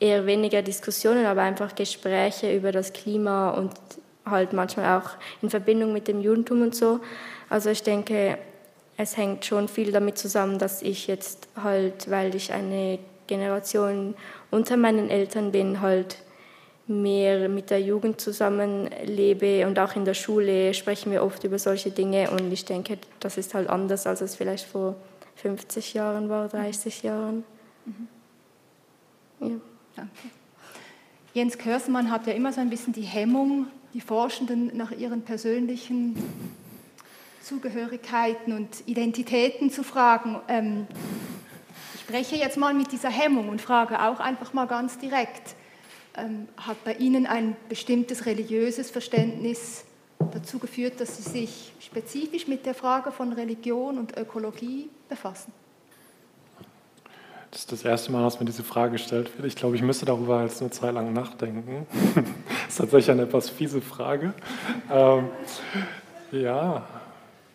eher 0.00 0.24
weniger 0.24 0.62
Diskussionen, 0.62 1.26
aber 1.26 1.42
einfach 1.42 1.74
Gespräche 1.74 2.54
über 2.56 2.72
das 2.72 2.94
Klima 2.94 3.50
und 3.50 3.70
halt 4.26 4.52
manchmal 4.52 5.00
auch 5.00 5.10
in 5.42 5.50
Verbindung 5.50 5.92
mit 5.92 6.08
dem 6.08 6.20
Judentum 6.20 6.62
und 6.62 6.74
so. 6.74 7.00
Also 7.48 7.70
ich 7.70 7.82
denke, 7.82 8.38
es 8.96 9.16
hängt 9.16 9.44
schon 9.44 9.68
viel 9.68 9.92
damit 9.92 10.18
zusammen, 10.18 10.58
dass 10.58 10.82
ich 10.82 11.06
jetzt 11.06 11.48
halt, 11.62 12.10
weil 12.10 12.34
ich 12.34 12.52
eine 12.52 12.98
Generation 13.26 14.14
unter 14.50 14.76
meinen 14.76 15.10
Eltern 15.10 15.52
bin, 15.52 15.80
halt 15.80 16.18
mehr 16.86 17.48
mit 17.48 17.70
der 17.70 17.80
Jugend 17.80 18.20
zusammenlebe 18.20 19.66
und 19.66 19.78
auch 19.78 19.96
in 19.96 20.04
der 20.04 20.14
Schule 20.14 20.74
sprechen 20.74 21.10
wir 21.12 21.22
oft 21.22 21.42
über 21.44 21.58
solche 21.58 21.90
Dinge 21.90 22.30
und 22.30 22.52
ich 22.52 22.66
denke, 22.66 22.98
das 23.20 23.38
ist 23.38 23.54
halt 23.54 23.70
anders, 23.70 24.06
als 24.06 24.20
es 24.20 24.36
vielleicht 24.36 24.66
vor 24.66 24.94
50 25.36 25.94
Jahren 25.94 26.28
war, 26.28 26.48
30 26.48 27.02
Jahren. 27.02 27.44
Mhm. 27.86 28.08
Ja. 29.40 29.56
Danke. 29.96 30.12
Jens 31.32 31.58
Körsmann 31.58 32.10
hat 32.10 32.26
ja 32.26 32.32
immer 32.32 32.52
so 32.52 32.60
ein 32.60 32.70
bisschen 32.70 32.92
die 32.92 33.02
Hemmung, 33.02 33.66
die 33.94 34.00
Forschenden 34.00 34.76
nach 34.76 34.90
ihren 34.90 35.22
persönlichen 35.22 36.16
Zugehörigkeiten 37.40 38.52
und 38.52 38.68
Identitäten 38.86 39.70
zu 39.70 39.84
fragen. 39.84 40.40
Ähm, 40.48 40.86
ich 41.94 42.00
spreche 42.00 42.36
jetzt 42.36 42.56
mal 42.56 42.74
mit 42.74 42.90
dieser 42.90 43.10
Hemmung 43.10 43.48
und 43.48 43.60
frage 43.60 44.02
auch 44.02 44.18
einfach 44.18 44.52
mal 44.52 44.66
ganz 44.66 44.98
direkt, 44.98 45.54
ähm, 46.16 46.48
hat 46.56 46.82
bei 46.84 46.94
Ihnen 46.94 47.26
ein 47.26 47.56
bestimmtes 47.68 48.26
religiöses 48.26 48.90
Verständnis 48.90 49.84
dazu 50.32 50.58
geführt, 50.58 51.00
dass 51.00 51.16
Sie 51.16 51.30
sich 51.30 51.72
spezifisch 51.80 52.48
mit 52.48 52.66
der 52.66 52.74
Frage 52.74 53.12
von 53.12 53.32
Religion 53.32 53.98
und 53.98 54.16
Ökologie 54.16 54.90
befassen? 55.08 55.52
Das 57.54 57.60
ist 57.60 57.70
das 57.70 57.84
erste 57.84 58.10
Mal, 58.10 58.24
dass 58.24 58.40
mir 58.40 58.46
diese 58.46 58.64
Frage 58.64 58.94
gestellt 58.94 59.30
wird. 59.36 59.46
Ich 59.46 59.54
glaube, 59.54 59.76
ich 59.76 59.82
müsste 59.82 60.04
darüber 60.04 60.42
jetzt 60.42 60.60
eine 60.60 60.72
Zeit 60.72 60.92
lang 60.92 61.12
nachdenken. 61.12 61.86
das 62.16 62.24
ist 62.68 62.78
tatsächlich 62.78 63.12
eine 63.12 63.22
etwas 63.22 63.48
fiese 63.48 63.80
Frage. 63.80 64.34
Ähm, 64.90 65.28
ja, 66.32 66.82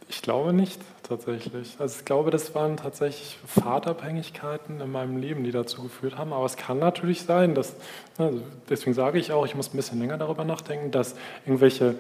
ich 0.07 0.21
glaube 0.21 0.53
nicht 0.53 0.79
tatsächlich. 1.03 1.75
Also 1.79 1.99
ich 1.99 2.05
glaube, 2.05 2.31
das 2.31 2.55
waren 2.55 2.77
tatsächlich 2.77 3.39
Fahrtabhängigkeiten 3.45 4.79
in 4.79 4.89
meinem 4.89 5.17
Leben, 5.17 5.43
die 5.43 5.51
dazu 5.51 5.83
geführt 5.83 6.17
haben. 6.17 6.31
Aber 6.31 6.45
es 6.45 6.55
kann 6.55 6.79
natürlich 6.79 7.23
sein, 7.23 7.53
dass, 7.53 7.75
also 8.17 8.39
deswegen 8.69 8.93
sage 8.93 9.19
ich 9.19 9.33
auch, 9.33 9.45
ich 9.45 9.53
muss 9.53 9.73
ein 9.73 9.75
bisschen 9.75 9.99
länger 9.99 10.17
darüber 10.17 10.45
nachdenken, 10.45 10.91
dass 10.91 11.15
irgendwelche 11.45 11.95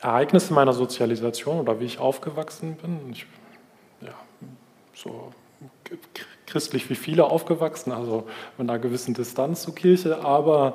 Ereignisse 0.00 0.54
meiner 0.54 0.72
Sozialisation 0.72 1.60
oder 1.60 1.80
wie 1.80 1.84
ich 1.84 1.98
aufgewachsen 1.98 2.76
bin, 2.76 3.10
ich, 3.10 3.26
ja, 4.00 4.14
so 4.94 5.34
christlich 6.52 6.90
wie 6.90 6.94
viele 6.94 7.24
aufgewachsen, 7.24 7.92
also 7.92 8.26
mit 8.58 8.68
einer 8.68 8.78
gewissen 8.78 9.14
Distanz 9.14 9.62
zur 9.62 9.74
Kirche, 9.74 10.22
aber 10.22 10.74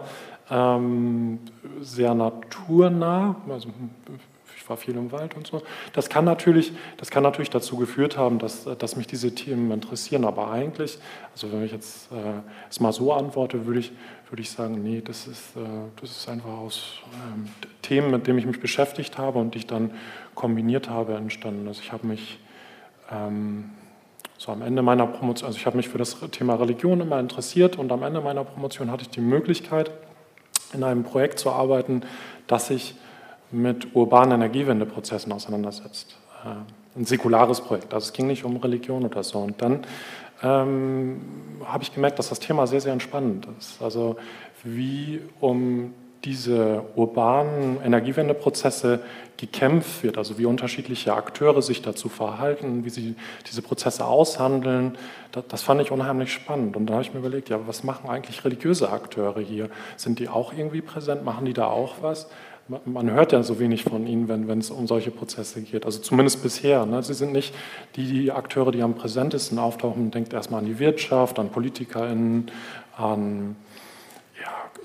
ähm, 0.49 1.39
sehr 1.81 2.15
naturnah. 2.15 3.35
Also 3.47 3.69
ich 4.55 4.67
war 4.67 4.75
viel 4.75 4.95
im 4.95 5.11
Wald 5.11 5.35
und 5.35 5.45
so. 5.45 5.61
Das 5.93 6.09
kann 6.09 6.25
natürlich, 6.25 6.73
das 6.97 7.11
kann 7.11 7.21
natürlich 7.21 7.51
dazu 7.51 7.77
geführt 7.77 8.17
haben, 8.17 8.39
dass, 8.39 8.63
dass 8.79 8.95
mich 8.95 9.05
diese 9.05 9.35
Themen 9.35 9.69
interessieren. 9.69 10.25
Aber 10.25 10.49
eigentlich, 10.49 10.97
also 11.31 11.51
wenn 11.51 11.63
ich 11.63 11.71
jetzt 11.71 12.11
äh, 12.11 12.41
es 12.71 12.79
mal 12.79 12.91
so 12.91 13.13
antworte, 13.13 13.67
würde 13.67 13.79
ich, 13.79 13.91
würde 14.31 14.41
ich 14.41 14.49
sagen, 14.49 14.81
nee, 14.81 15.01
das 15.05 15.27
ist, 15.27 15.55
äh, 15.57 15.59
das 16.01 16.09
ist 16.09 16.27
einfach 16.27 16.57
aus 16.57 17.01
ähm, 17.13 17.49
Themen, 17.83 18.09
mit 18.09 18.25
denen 18.25 18.39
ich 18.39 18.47
mich 18.47 18.59
beschäftigt 18.59 19.19
habe 19.19 19.37
und 19.37 19.53
die 19.53 19.59
ich 19.59 19.67
dann 19.67 19.91
kombiniert 20.33 20.89
habe, 20.89 21.13
entstanden. 21.13 21.67
Also 21.67 21.81
ich 21.83 21.91
habe 21.91 22.07
mich 22.07 22.39
ähm, 23.11 23.69
so 24.37 24.51
am 24.51 24.61
Ende 24.61 24.81
meiner 24.81 25.07
Promotion, 25.07 25.47
also 25.47 25.57
ich 25.57 25.65
habe 25.65 25.77
mich 25.77 25.89
für 25.89 25.97
das 25.97 26.17
Thema 26.31 26.55
Religion 26.55 27.01
immer 27.01 27.19
interessiert 27.19 27.77
und 27.77 27.91
am 27.91 28.03
Ende 28.03 28.21
meiner 28.21 28.43
Promotion 28.43 28.91
hatte 28.91 29.03
ich 29.03 29.09
die 29.09 29.21
Möglichkeit, 29.21 29.91
in 30.73 30.83
einem 30.83 31.03
Projekt 31.03 31.39
zu 31.39 31.49
arbeiten, 31.51 32.01
das 32.45 32.67
sich 32.67 32.95
mit 33.51 33.95
urbanen 33.95 34.33
Energiewendeprozessen 34.33 35.31
auseinandersetzt. 35.31 36.17
Äh, 36.43 36.99
ein 36.99 37.05
säkulares 37.05 37.61
Projekt, 37.61 37.93
also 37.93 38.05
es 38.05 38.13
ging 38.13 38.27
nicht 38.27 38.43
um 38.43 38.57
Religion 38.57 39.05
oder 39.05 39.23
so. 39.23 39.39
Und 39.39 39.61
dann 39.61 39.85
ähm, 40.43 41.21
habe 41.65 41.83
ich 41.83 41.93
gemerkt, 41.93 42.19
dass 42.19 42.29
das 42.29 42.39
Thema 42.39 42.67
sehr, 42.67 42.81
sehr 42.81 42.93
entspannend 42.93 43.47
ist. 43.57 43.81
Also 43.81 44.17
wie 44.63 45.21
um 45.39 45.93
diese 46.23 46.83
urbanen 46.95 47.79
Energiewendeprozesse 47.83 48.99
gekämpft 49.37 50.03
wird, 50.03 50.17
also 50.17 50.37
wie 50.39 50.45
unterschiedliche 50.45 51.13
Akteure 51.13 51.61
sich 51.61 51.81
dazu 51.81 52.09
verhalten, 52.09 52.85
wie 52.85 52.89
sie 52.89 53.15
diese 53.47 53.61
Prozesse 53.61 54.05
aushandeln, 54.05 54.97
das, 55.31 55.43
das 55.47 55.61
fand 55.61 55.81
ich 55.81 55.91
unheimlich 55.91 56.33
spannend. 56.33 56.75
Und 56.75 56.87
da 56.87 56.93
habe 56.93 57.03
ich 57.03 57.13
mir 57.13 57.19
überlegt, 57.19 57.49
ja, 57.49 57.59
was 57.67 57.83
machen 57.83 58.09
eigentlich 58.09 58.43
religiöse 58.43 58.89
Akteure 58.89 59.39
hier? 59.39 59.69
Sind 59.95 60.19
die 60.19 60.27
auch 60.27 60.53
irgendwie 60.53 60.81
präsent? 60.81 61.23
Machen 61.23 61.45
die 61.45 61.53
da 61.53 61.67
auch 61.67 61.95
was? 62.01 62.27
Man 62.83 63.09
hört 63.11 63.31
ja 63.31 63.43
so 63.43 63.59
wenig 63.59 63.83
von 63.83 64.05
ihnen, 64.07 64.27
wenn, 64.27 64.59
es 64.59 64.71
um 64.71 64.87
solche 64.87 65.09
Prozesse 65.09 65.61
geht. 65.61 65.85
Also 65.85 65.99
zumindest 65.99 66.43
bisher. 66.43 66.85
Ne? 66.85 67.01
Sie 67.01 67.13
sind 67.13 67.31
nicht 67.31 67.55
die, 67.95 68.29
Akteure, 68.29 68.71
die 68.71 68.81
am 68.81 68.95
präsentesten 68.95 69.57
auftauchen. 69.57 70.11
Denkt 70.11 70.33
erstmal 70.33 70.59
an 70.59 70.65
die 70.65 70.77
Wirtschaft, 70.77 71.39
an 71.39 71.49
PolitikerInnen, 71.49 72.51
an 72.97 73.55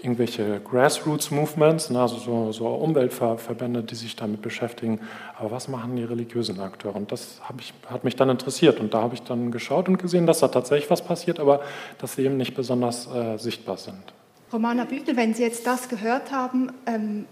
irgendwelche 0.02 0.60
Grassroots-Movements, 0.60 1.90
ne, 1.90 2.00
also 2.00 2.16
so, 2.16 2.52
so, 2.52 2.66
Umweltverbände, 2.66 3.82
die 3.82 3.94
sich 3.94 4.16
damit 4.16 4.42
beschäftigen. 4.42 5.00
Aber 5.38 5.52
was 5.52 5.68
machen 5.68 5.94
die 5.96 6.02
religiösen 6.02 6.58
Akteure? 6.60 6.96
Und 6.96 7.12
das 7.12 7.40
ich, 7.58 7.72
hat 7.88 8.02
mich 8.02 8.16
dann 8.16 8.28
interessiert. 8.28 8.80
Und 8.80 8.94
da 8.94 9.02
habe 9.02 9.14
ich 9.14 9.22
dann 9.22 9.52
geschaut 9.52 9.88
und 9.88 9.98
gesehen, 9.98 10.26
dass 10.26 10.40
da 10.40 10.48
tatsächlich 10.48 10.90
was 10.90 11.02
passiert, 11.02 11.38
aber 11.38 11.60
dass 11.98 12.14
sie 12.16 12.24
eben 12.24 12.36
nicht 12.36 12.54
besonders 12.54 13.06
äh, 13.06 13.38
sichtbar 13.38 13.76
sind. 13.76 14.12
Romana 14.52 14.84
Büchel, 14.84 15.16
wenn 15.16 15.32
Sie 15.32 15.42
jetzt 15.42 15.66
das 15.66 15.88
gehört 15.88 16.30
haben, 16.30 16.72
ähm, 16.86 17.26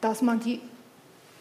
dass 0.00 0.22
man 0.22 0.40
die 0.40 0.60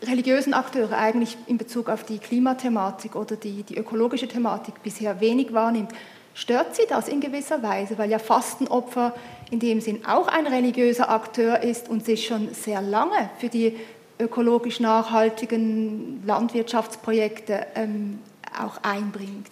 religiösen 0.03 0.53
Akteure 0.53 0.97
eigentlich 0.97 1.37
in 1.47 1.57
Bezug 1.57 1.89
auf 1.89 2.03
die 2.03 2.17
Klimathematik 2.17 3.15
oder 3.15 3.35
die, 3.35 3.63
die 3.63 3.77
ökologische 3.77 4.27
Thematik 4.27 4.83
bisher 4.83 5.19
wenig 5.21 5.53
wahrnimmt, 5.53 5.91
stört 6.33 6.75
Sie 6.75 6.83
das 6.87 7.07
in 7.07 7.19
gewisser 7.19 7.63
Weise, 7.63 7.97
weil 7.97 8.09
ja 8.11 8.19
Fastenopfer 8.19 9.13
in 9.49 9.59
dem 9.59 9.81
Sinn 9.81 10.05
auch 10.05 10.27
ein 10.27 10.47
religiöser 10.47 11.09
Akteur 11.09 11.61
ist 11.61 11.89
und 11.89 12.05
sich 12.05 12.27
schon 12.27 12.53
sehr 12.53 12.81
lange 12.81 13.29
für 13.39 13.49
die 13.49 13.77
ökologisch 14.19 14.79
nachhaltigen 14.79 16.23
Landwirtschaftsprojekte 16.25 17.67
ähm, 17.75 18.19
auch 18.59 18.77
einbringt. 18.81 19.51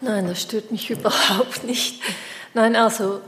Nein, 0.00 0.26
das 0.26 0.42
stört 0.42 0.70
mich 0.70 0.90
überhaupt 0.90 1.64
nicht. 1.64 2.02
Nein, 2.54 2.74
also 2.76 3.20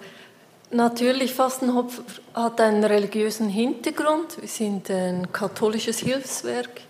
natürlich, 0.71 1.35
Fastenhopf 1.35 2.00
hat 2.35 2.61
einen 2.61 2.85
religiösen 2.85 3.49
Hintergrund. 3.49 4.40
Wir 4.40 4.49
sind 4.49 4.90
ein 4.90 5.31
katholisches 5.31 6.00
Hilfswerk, 6.00 6.81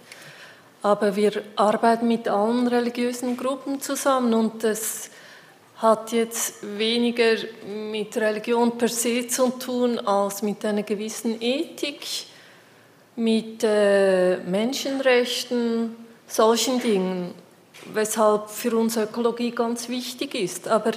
aber 0.83 1.17
wir 1.17 1.43
arbeiten 1.57 2.09
mit 2.09 2.29
allen 2.29 2.67
religiösen 2.67 3.37
Gruppen 3.37 3.81
zusammen 3.81 4.33
und 4.33 4.65
das 4.65 5.11
hat 5.85 6.13
jetzt 6.13 6.79
weniger 6.79 7.37
mit 7.67 8.17
Religion 8.17 8.79
per 8.79 8.89
se 8.89 9.27
zu 9.29 9.51
tun 9.51 9.99
als 9.99 10.41
mit 10.41 10.65
einer 10.65 10.83
gewissen 10.83 11.41
Ethik, 11.43 12.01
mit 13.17 13.63
äh, 13.63 14.39
Menschenrechten, 14.39 15.95
solchen 16.27 16.81
Dingen, 16.81 17.35
weshalb 17.93 18.49
für 18.49 18.75
uns 18.77 18.97
Ökologie 18.97 19.51
ganz 19.51 19.91
wichtig 19.91 20.35
ist. 20.35 20.69
Aber 20.69 20.93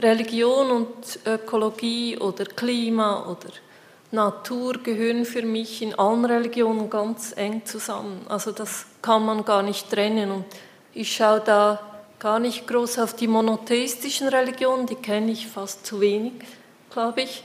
Religion 0.00 0.70
und 0.72 1.20
Ökologie 1.24 2.18
oder 2.18 2.44
Klima 2.44 3.30
oder 3.30 3.52
Natur 4.10 4.78
gehören 4.82 5.24
für 5.24 5.42
mich 5.42 5.80
in 5.80 5.94
allen 5.94 6.24
Religionen 6.24 6.90
ganz 6.90 7.34
eng 7.36 7.64
zusammen. 7.64 8.26
Also 8.28 8.50
das 8.50 8.86
kann 9.00 9.24
man 9.24 9.44
gar 9.44 9.62
nicht 9.62 9.90
trennen. 9.90 10.32
Und 10.32 10.44
ich 10.92 11.14
schaue 11.14 11.40
da 11.40 11.93
gar 12.24 12.38
nicht 12.38 12.66
groß 12.66 13.00
auf 13.00 13.14
die 13.14 13.28
monotheistischen 13.28 14.28
Religionen, 14.28 14.86
die 14.86 14.94
kenne 14.94 15.30
ich 15.30 15.46
fast 15.46 15.84
zu 15.84 16.00
wenig, 16.00 16.32
glaube 16.88 17.20
ich. 17.20 17.44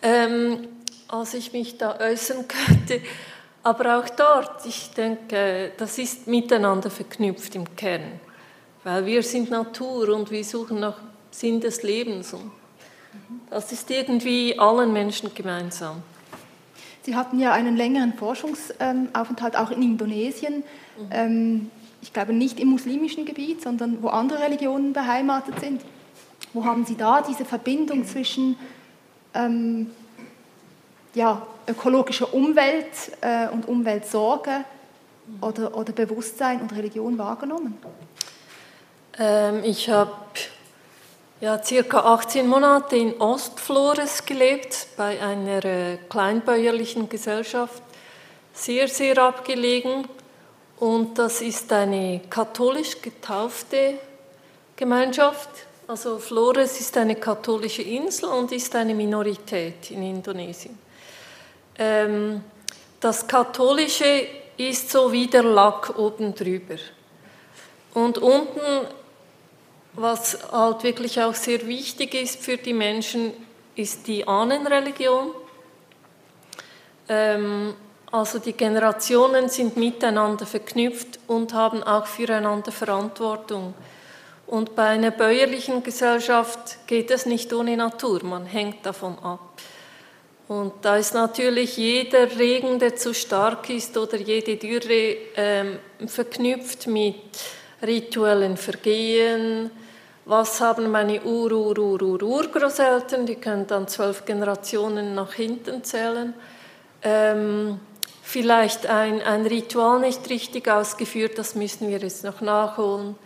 Ähm, 0.00 0.66
als 1.08 1.34
ich 1.34 1.52
mich 1.52 1.76
da 1.76 2.00
äußern 2.00 2.48
könnte, 2.66 3.02
Aber 3.62 3.98
auch 3.98 4.08
dort, 4.08 4.64
ich 4.64 4.92
denke, 4.92 5.72
das 5.76 5.98
ist 5.98 6.26
miteinander 6.26 6.90
verknüpft 6.90 7.54
im 7.54 7.76
Kern, 7.76 8.18
weil 8.82 9.04
wir 9.04 9.22
sind 9.22 9.50
Natur 9.50 10.08
und 10.10 10.30
wir 10.30 10.42
suchen 10.42 10.80
nach 10.80 10.96
Sinn 11.30 11.60
des 11.60 11.82
Lebens. 11.82 12.32
Und 12.32 12.50
das 13.50 13.72
ist 13.72 13.90
irgendwie 13.90 14.58
allen 14.58 14.90
Menschen 14.92 15.34
gemeinsam. 15.34 16.02
Sie 17.02 17.14
hatten 17.14 17.38
ja 17.38 17.52
einen 17.52 17.76
längeren 17.76 18.14
Forschungsaufenthalt 18.14 19.56
auch 19.56 19.70
in 19.70 19.82
Indonesien. 19.82 20.62
Mhm. 20.98 21.70
Ich 22.04 22.12
glaube 22.12 22.34
nicht 22.34 22.60
im 22.60 22.68
muslimischen 22.68 23.24
Gebiet, 23.24 23.62
sondern 23.62 24.02
wo 24.02 24.08
andere 24.08 24.42
Religionen 24.42 24.92
beheimatet 24.92 25.58
sind. 25.58 25.80
Wo 26.52 26.66
haben 26.66 26.84
Sie 26.84 26.98
da 26.98 27.22
diese 27.22 27.46
Verbindung 27.46 28.04
zwischen 28.04 28.58
ähm, 29.32 29.90
ja, 31.14 31.46
ökologischer 31.66 32.34
Umwelt 32.34 32.92
äh, 33.22 33.48
und 33.48 33.66
Umweltsorge 33.66 34.66
oder, 35.40 35.74
oder 35.74 35.94
Bewusstsein 35.94 36.60
und 36.60 36.74
Religion 36.74 37.16
wahrgenommen? 37.16 37.78
Ähm, 39.18 39.64
ich 39.64 39.88
habe 39.88 40.12
ja, 41.40 41.62
circa 41.62 42.00
18 42.00 42.46
Monate 42.46 42.96
in 42.98 43.18
Ostflores 43.18 44.26
gelebt, 44.26 44.88
bei 44.98 45.22
einer 45.22 45.64
äh, 45.64 45.96
kleinbäuerlichen 46.10 47.08
Gesellschaft, 47.08 47.82
sehr, 48.52 48.88
sehr 48.88 49.16
abgelegen. 49.16 50.06
Und 50.78 51.18
das 51.18 51.40
ist 51.40 51.72
eine 51.72 52.20
katholisch 52.28 53.00
getaufte 53.00 53.94
Gemeinschaft. 54.76 55.48
Also 55.86 56.18
Flores 56.18 56.80
ist 56.80 56.96
eine 56.96 57.16
katholische 57.16 57.82
Insel 57.82 58.30
und 58.30 58.50
ist 58.52 58.74
eine 58.74 58.94
Minorität 58.94 59.90
in 59.90 60.02
Indonesien. 60.02 60.78
Ähm, 61.78 62.42
das 63.00 63.26
Katholische 63.26 64.26
ist 64.56 64.90
so 64.90 65.12
wie 65.12 65.26
der 65.26 65.42
Lack 65.42 65.98
oben 65.98 66.34
drüber. 66.34 66.76
Und 67.92 68.18
unten, 68.18 68.86
was 69.92 70.38
halt 70.50 70.82
wirklich 70.82 71.20
auch 71.20 71.34
sehr 71.34 71.66
wichtig 71.66 72.14
ist 72.14 72.42
für 72.42 72.56
die 72.56 72.72
Menschen, 72.72 73.32
ist 73.76 74.06
die 74.06 74.26
Ahnenreligion. 74.26 75.30
Ähm, 77.08 77.74
also 78.14 78.38
die 78.38 78.52
Generationen 78.52 79.48
sind 79.48 79.76
miteinander 79.76 80.46
verknüpft 80.46 81.18
und 81.26 81.52
haben 81.52 81.82
auch 81.82 82.06
füreinander 82.06 82.70
Verantwortung. 82.70 83.74
Und 84.46 84.76
bei 84.76 84.84
einer 84.84 85.10
bäuerlichen 85.10 85.82
Gesellschaft 85.82 86.86
geht 86.86 87.10
es 87.10 87.26
nicht 87.26 87.52
ohne 87.52 87.76
Natur, 87.76 88.22
man 88.22 88.46
hängt 88.46 88.86
davon 88.86 89.18
ab. 89.18 89.40
Und 90.46 90.74
da 90.82 90.96
ist 90.96 91.12
natürlich 91.12 91.76
jeder 91.76 92.38
Regen, 92.38 92.78
der 92.78 92.94
zu 92.94 93.14
stark 93.14 93.68
ist 93.70 93.96
oder 93.98 94.16
jede 94.16 94.58
Dürre 94.58 95.16
ähm, 95.34 95.78
verknüpft 96.06 96.86
mit 96.86 97.16
rituellen 97.82 98.56
Vergehen. 98.56 99.72
Was 100.24 100.60
haben 100.60 100.88
meine 100.92 101.20
Ur, 101.24 101.50
Ur, 101.50 101.78
Ur, 101.78 102.00
Ur, 102.00 102.22
Urgroßeltern, 102.22 103.26
die 103.26 103.34
können 103.34 103.66
dann 103.66 103.88
zwölf 103.88 104.24
Generationen 104.24 105.16
nach 105.16 105.32
hinten 105.32 105.82
zählen, 105.82 106.32
ähm, 107.02 107.80
vielleicht 108.24 108.86
ein, 108.86 109.20
ein 109.22 109.46
Ritual 109.46 110.00
nicht 110.00 110.28
richtig 110.30 110.66
ausgeführt, 110.68 111.38
das 111.38 111.54
müssen 111.54 111.88
wir 111.88 111.98
jetzt 111.98 112.24
noch 112.24 112.40
nachholen. 112.40 113.16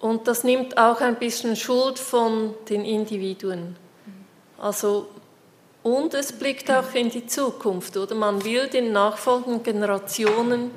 Und 0.00 0.28
das 0.28 0.44
nimmt 0.44 0.76
auch 0.76 1.00
ein 1.00 1.16
bisschen 1.16 1.56
Schuld 1.56 1.98
von 1.98 2.54
den 2.68 2.84
Individuen. 2.84 3.76
Also 4.60 5.08
und 5.84 6.12
es 6.14 6.32
blickt 6.32 6.70
auch 6.70 6.92
in 6.94 7.08
die 7.08 7.26
Zukunft, 7.26 7.96
oder? 7.96 8.14
Man 8.14 8.44
will 8.44 8.66
den 8.66 8.92
nachfolgenden 8.92 9.62
Generationen 9.62 10.70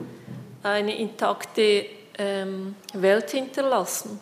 eine 0.63 0.95
intakte 0.97 1.87
ähm, 2.17 2.75
Welt 2.93 3.31
hinterlassen. 3.31 4.21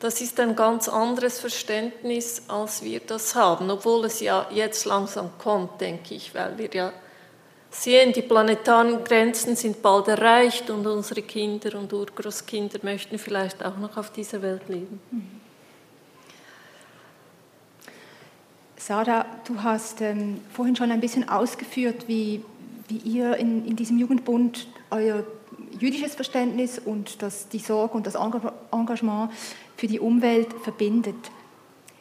Das 0.00 0.22
ist 0.22 0.40
ein 0.40 0.56
ganz 0.56 0.88
anderes 0.88 1.38
Verständnis, 1.38 2.42
als 2.48 2.82
wir 2.82 3.00
das 3.00 3.34
haben, 3.34 3.70
obwohl 3.70 4.06
es 4.06 4.20
ja 4.20 4.46
jetzt 4.50 4.86
langsam 4.86 5.30
kommt, 5.36 5.80
denke 5.82 6.14
ich, 6.14 6.34
weil 6.34 6.56
wir 6.56 6.70
ja 6.72 6.92
sehen, 7.70 8.12
die 8.12 8.22
planetaren 8.22 9.04
Grenzen 9.04 9.56
sind 9.56 9.80
bald 9.80 10.08
erreicht 10.08 10.70
und 10.70 10.86
unsere 10.86 11.22
Kinder 11.22 11.78
und 11.78 11.92
Urgroßkinder 11.92 12.80
möchten 12.82 13.18
vielleicht 13.18 13.64
auch 13.64 13.76
noch 13.78 13.96
auf 13.96 14.10
dieser 14.10 14.42
Welt 14.42 14.68
leben. 14.68 15.00
Sarah, 18.76 19.26
du 19.46 19.62
hast 19.62 20.00
ähm, 20.00 20.40
vorhin 20.52 20.74
schon 20.74 20.90
ein 20.90 21.00
bisschen 21.00 21.28
ausgeführt, 21.28 22.08
wie, 22.08 22.42
wie 22.88 22.96
ihr 22.96 23.36
in, 23.36 23.66
in 23.66 23.76
diesem 23.76 23.98
Jugendbund 23.98 24.66
euer 24.90 25.22
jüdisches 25.78 26.14
Verständnis 26.14 26.78
und 26.78 27.22
das, 27.22 27.48
die 27.48 27.58
Sorge 27.58 27.94
und 27.94 28.06
das 28.06 28.16
Engagement 28.16 29.32
für 29.76 29.86
die 29.86 30.00
Umwelt 30.00 30.48
verbindet. 30.62 31.30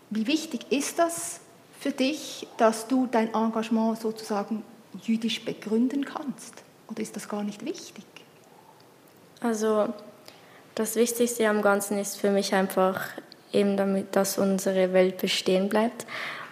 Wie 0.10 0.25
wichtig 0.25 0.71
ist 0.71 0.97
das 0.99 1.41
für 1.79 1.91
dich, 1.91 2.47
dass 2.58 2.88
du 2.88 3.08
dein 3.12 3.34
Engagement 3.34 3.99
sozusagen 3.99 4.63
jüdisch 5.04 5.45
begründen 5.45 6.06
kannst? 6.06 6.63
Oder 6.89 7.02
ist 7.02 7.15
das 7.15 7.30
gar 7.30 7.43
nicht 7.43 7.63
wichtig? 7.65 8.06
Also 9.41 9.93
das 10.75 10.95
Wichtigste 10.95 11.47
am 11.47 11.62
Ganzen 11.62 11.97
ist 11.97 12.17
für 12.17 12.32
mich 12.32 12.54
einfach 12.54 13.02
eben 13.52 13.78
damit, 13.78 14.15
dass 14.15 14.38
unsere 14.38 14.93
Welt 14.93 15.17
bestehen 15.17 15.69
bleibt 15.69 16.06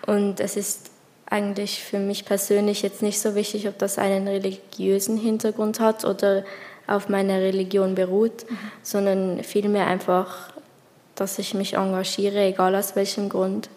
und 0.05 0.39
es 0.39 0.55
ist 0.55 0.91
eigentlich 1.29 1.83
für 1.83 1.99
mich 1.99 2.25
persönlich 2.25 2.81
jetzt 2.81 3.01
nicht 3.01 3.19
so 3.19 3.35
wichtig, 3.35 3.67
ob 3.67 3.77
das 3.77 3.97
einen 3.97 4.27
religiösen 4.27 5.17
Hintergrund 5.17 5.79
hat 5.79 6.05
oder 6.05 6.45
auf 6.87 7.09
meiner 7.09 7.39
Religion 7.39 7.95
beruht, 7.95 8.49
mhm. 8.49 8.57
sondern 8.81 9.43
vielmehr 9.43 9.87
einfach, 9.87 10.53
dass 11.15 11.37
ich 11.37 11.53
mich 11.53 11.73
engagiere, 11.73 12.45
egal 12.45 12.75
aus 12.75 12.95
welchem 12.95 13.27
Grund. 13.27 13.69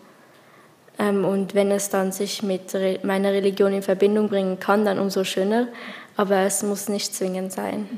Ähm, 1.01 1.25
und 1.25 1.55
wenn 1.55 1.71
es 1.71 1.89
dann 1.89 2.13
sich 2.13 2.43
mit 2.43 2.77
meiner 3.03 3.33
Religion 3.33 3.73
in 3.73 3.83
Verbindung 3.83 4.29
bringen 4.29 4.61
kann, 4.61 4.85
dann 4.85 4.99
umso 4.99 5.25
schöner, 5.25 5.69
aber 6.17 6.41
es 6.41 6.63
muss 6.63 6.89
nicht 6.89 7.15
zwingend 7.15 7.53
sein. 7.53 7.89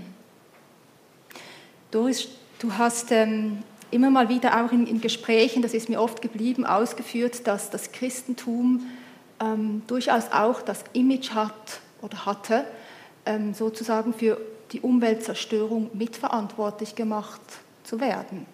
Doris, 1.91 2.29
du 2.61 2.73
hast 2.75 3.11
ähm, 3.11 3.65
immer 3.91 4.09
mal 4.11 4.29
wieder 4.29 4.65
auch 4.65 4.71
in, 4.71 5.01
Gesprächen, 5.01 5.63
das 5.63 5.75
ist 5.75 5.89
mir 5.89 6.01
oft 6.01 6.23
geblieben, 6.23 6.65
ausgeführt, 6.65 7.47
dass 7.47 7.71
das 7.71 7.91
Christentum 7.91 8.87
ähm, 9.41 9.83
durchaus 9.89 10.31
auch 10.33 10.63
das 10.63 10.85
Image 10.93 11.31
hat 11.33 11.81
oder 12.01 12.25
hatte, 12.27 12.65
sozusagen 13.53 14.15
für 14.15 14.37
die 14.73 14.81
Umweltzerstörung 14.81 15.91
mitverantwortlich 15.93 16.97
gemacht 16.97 17.41
zu 17.85 18.01
werden. 18.01 18.47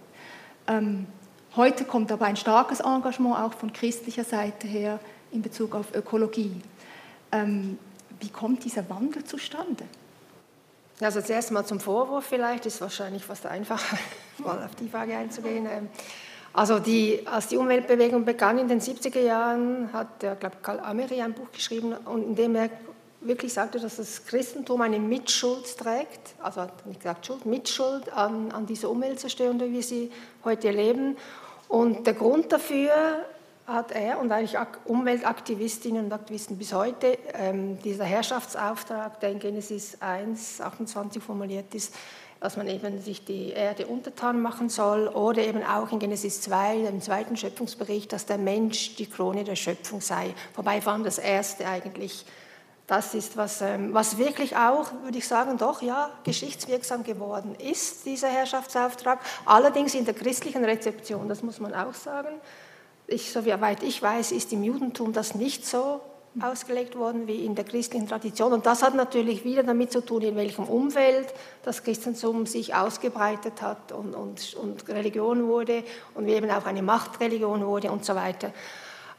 Heute 1.57 1.85
kommt 1.85 2.13
aber 2.13 2.27
ein 2.27 2.37
starkes 2.37 2.81
Engagement 2.81 3.37
auch 3.37 3.53
von 3.53 3.73
christlicher 3.73 4.25
Seite 4.25 4.67
her 4.67 5.01
in 5.33 5.43
Bezug 5.43 5.75
auf 5.75 5.95
Ökologie. 5.95 6.61
Ähm, 7.33 7.79
wie 8.21 8.29
kommt 8.29 8.65
dieser 8.65 8.89
Wandel 8.91 9.25
zustande? 9.25 9.85
Also 11.01 11.21
zuerst 11.21 11.53
mal 11.53 11.65
zum 11.65 11.81
Vorwurf 11.81 12.27
vielleicht, 12.27 12.67
ist 12.67 12.81
wahrscheinlich 12.81 13.25
fast 13.25 13.47
einfacher, 13.47 13.99
mal 14.39 14.63
auf 14.63 14.75
die 14.75 14.89
Frage 14.89 15.17
einzugehen. 15.17 15.67
Ähm, 15.67 15.89
also 16.53 16.79
die, 16.79 17.21
als 17.27 17.49
die 17.49 17.57
Umweltbewegung 17.57 18.25
begann 18.25 18.59
in 18.59 18.69
den 18.69 18.81
70er 18.81 19.21
Jahren, 19.21 19.93
hat 19.93 20.23
der, 20.23 20.35
glaube 20.35 20.57
Karl 20.63 20.81
Ameri 20.81 21.23
ein 21.23 21.35
Buch 21.35 21.53
geschrieben, 21.53 21.95
in 22.15 22.35
dem 22.35 22.57
er 22.57 22.71
wirklich 23.21 23.53
sagte, 23.53 23.81
dass 23.81 23.97
das 23.97 24.25
Christentum 24.27 24.81
eine 24.81 24.99
Mitschuld 24.99 25.77
trägt, 25.77 26.35
also 26.43 26.63
hat 26.63 26.87
nicht 26.87 27.01
gesagt 27.01 27.27
Schuld, 27.27 27.47
Mitschuld 27.47 28.13
an, 28.13 28.53
an 28.53 28.67
dieser 28.67 28.91
Umweltzerstörung, 28.91 29.61
wie 29.61 29.73
wir 29.73 29.83
sie 29.83 30.11
heute 30.45 30.69
erleben. 30.69 31.17
Und 31.69 32.07
der 32.07 32.15
Grund 32.15 32.53
dafür 32.53 32.93
hat 33.67 33.93
er 33.93 34.19
und 34.19 34.33
eigentlich 34.33 34.57
Umweltaktivistinnen 34.87 36.07
und 36.07 36.13
Aktivisten 36.13 36.57
bis 36.57 36.73
heute 36.73 37.19
ähm, 37.35 37.79
dieser 37.83 38.05
Herrschaftsauftrag, 38.05 39.21
der 39.21 39.31
in 39.31 39.39
Genesis 39.39 39.99
1, 40.01 40.63
28 40.63 41.23
formuliert 41.23 41.75
ist, 41.75 41.95
dass 42.41 42.57
man 42.57 42.69
eben 42.69 43.03
sich 43.03 43.25
die 43.25 43.51
Erde 43.51 43.87
untertan 43.87 44.41
machen 44.41 44.69
soll 44.69 45.09
oder 45.09 45.43
eben 45.43 45.63
auch 45.65 45.93
in 45.93 45.99
Genesis 45.99 46.41
2, 46.43 46.83
dem 46.83 47.03
zweiten 47.03 47.37
Schöpfungsbericht, 47.37 48.13
dass 48.13 48.27
der 48.27 48.39
Mensch 48.39 48.97
die 48.97 49.07
Krone 49.07 49.45
der 49.45 49.57
Schöpfung 49.57 50.01
sei. 50.01 50.35
Wobei 50.55 50.81
vor 50.81 50.93
allem 50.93 51.05
das 51.05 51.19
Erste 51.19 51.67
eigentlich 51.67 52.25
das 52.89 53.13
ist, 53.15 53.37
was, 53.37 53.61
ähm, 53.61 53.93
was 53.93 54.17
wirklich 54.17 54.57
auch, 54.57 54.91
würde 55.03 55.19
ich 55.19 55.29
sagen, 55.29 55.59
doch 55.59 55.83
ja, 55.83 56.11
geschichtswirksam 56.25 57.05
geworden 57.05 57.55
ist, 57.55 58.07
dieser 58.07 58.29
Herrschaftsauftrag. 58.29 59.21
Allerdings 59.45 59.95
in 59.95 60.07
der 60.07 60.15
christlichen 60.15 60.65
Rezeption, 60.65 61.29
das 61.29 61.43
muss 61.43 61.61
man 61.61 61.75
auch 61.75 61.93
sagen. 61.93 62.41
Ich, 63.07 63.31
soweit 63.31 63.83
ich 63.83 64.03
weiß, 64.03 64.33
ist 64.33 64.55
im 64.55 64.65
Judentum 64.65 65.13
das 65.13 65.35
nicht 65.35 65.67
so 65.67 66.01
ausgelegt 66.41 66.97
worden 66.97 67.27
wie 67.27 67.45
in 67.45 67.55
der 67.55 67.65
christlichen 67.65 68.09
Tradition. 68.09 68.55
Und 68.55 68.65
das 68.65 68.83
hat 68.83 68.95
natürlich 68.95 69.45
wieder 69.45 69.63
damit 69.65 69.93
zu 69.93 70.01
tun, 70.01 70.23
in 70.23 70.37
welchem 70.37 70.65
Umfeld 70.65 71.27
das 71.65 71.83
Christentum 71.83 72.47
sich 72.47 72.75
ausgebreitet 72.75 73.61
hat 73.61 73.93
und, 73.93 74.15
und, 74.15 74.55
und 74.55 74.89
Religion 74.89 75.47
wurde 75.47 75.85
und 76.15 76.27
wie 76.27 76.33
eben 76.33 76.51
auch 76.51 76.65
eine 76.65 76.83
Machtreligion 76.83 77.67
wurde 77.67 77.91
und 77.91 78.07
so 78.07 78.15
weiter. 78.15 78.53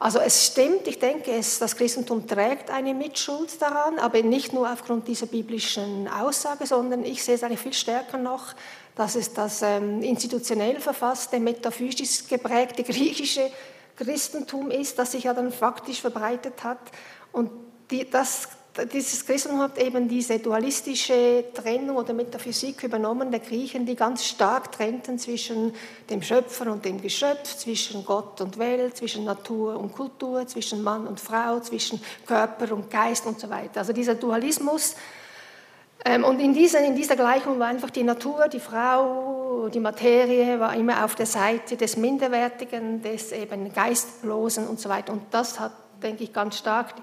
Also 0.02 0.20
es 0.20 0.46
stimmt, 0.48 0.88
ich 0.88 0.98
denke, 0.98 1.32
es, 1.32 1.60
das 1.60 1.76
Christentum 1.76 2.26
trägt 2.26 2.72
eine 2.72 2.94
Mitschuld 2.94 3.62
daran, 3.62 4.00
aber 4.00 4.24
nicht 4.24 4.54
nur 4.54 4.72
aufgrund 4.72 5.10
dieser 5.10 5.26
biblischen 5.26 6.08
Aussage, 6.08 6.66
sondern 6.66 7.04
ich 7.04 7.22
sehe 7.22 7.36
es 7.36 7.44
eigentlich 7.44 7.60
viel 7.60 7.74
stärker 7.74 8.18
noch, 8.18 8.54
dass 8.96 9.16
es 9.16 9.34
das 9.34 9.62
ähm, 9.62 10.02
institutionell 10.02 10.80
verfasste, 10.80 11.42
metaphysisch 11.42 12.28
geprägte 12.30 12.84
griechische 12.84 13.52
Christentum 13.98 14.72
ist, 14.72 14.98
das 14.98 15.12
sich 15.12 15.26
ja 15.26 15.34
dann 15.34 15.52
faktisch 15.52 16.00
verbreitet 16.00 16.64
hat. 16.64 16.80
Und 17.34 17.52
die, 17.92 18.10
das 18.10 18.48
dieses 18.86 19.26
Christentum 19.26 19.62
hat 19.62 19.78
eben 19.78 20.08
diese 20.08 20.40
dualistische 20.40 21.46
Trennung 21.54 21.98
oder 21.98 22.14
Metaphysik 22.14 22.84
übernommen 22.84 23.32
der 23.32 23.40
Griechen, 23.40 23.86
die 23.86 23.96
ganz 23.96 24.26
stark 24.26 24.72
trennten 24.72 25.18
zwischen 25.18 25.74
dem 26.10 26.22
Schöpfer 26.22 26.72
und 26.72 26.86
dem 26.86 27.02
Geschöpf, 27.02 27.58
zwischen 27.58 28.06
Gott 28.06 28.42
und 28.42 28.58
Welt, 28.58 28.98
zwischen 28.98 29.26
Natur 29.26 29.78
und 29.78 29.94
Kultur, 29.94 30.46
zwischen 30.48 30.84
Mann 30.84 31.08
und 31.08 31.20
Frau, 31.20 31.60
zwischen 31.60 32.02
Körper 32.26 32.74
und 32.74 32.90
Geist 32.90 33.26
und 33.26 33.40
so 33.40 33.50
weiter. 33.50 33.80
Also 33.80 33.94
dieser 33.94 34.16
Dualismus. 34.16 34.96
Ähm, 36.06 36.24
und 36.24 36.40
in 36.40 36.54
dieser, 36.54 36.80
in 36.80 36.96
dieser 36.96 37.16
Gleichung 37.16 37.60
war 37.60 37.68
einfach 37.68 37.90
die 37.90 38.04
Natur, 38.04 38.48
die 38.48 38.60
Frau, 38.60 39.70
die 39.74 39.80
Materie 39.80 40.60
war 40.60 40.76
immer 40.76 41.04
auf 41.04 41.16
der 41.16 41.26
Seite 41.26 41.76
des 41.76 41.98
Minderwertigen, 41.98 43.02
des 43.02 43.32
eben 43.32 43.74
Geistlosen 43.74 44.68
und 44.68 44.80
so 44.80 44.90
weiter. 44.90 45.12
Und 45.12 45.24
das 45.32 45.60
hat, 45.60 45.74
denke 46.02 46.24
ich, 46.24 46.32
ganz 46.32 46.58
stark 46.58 46.94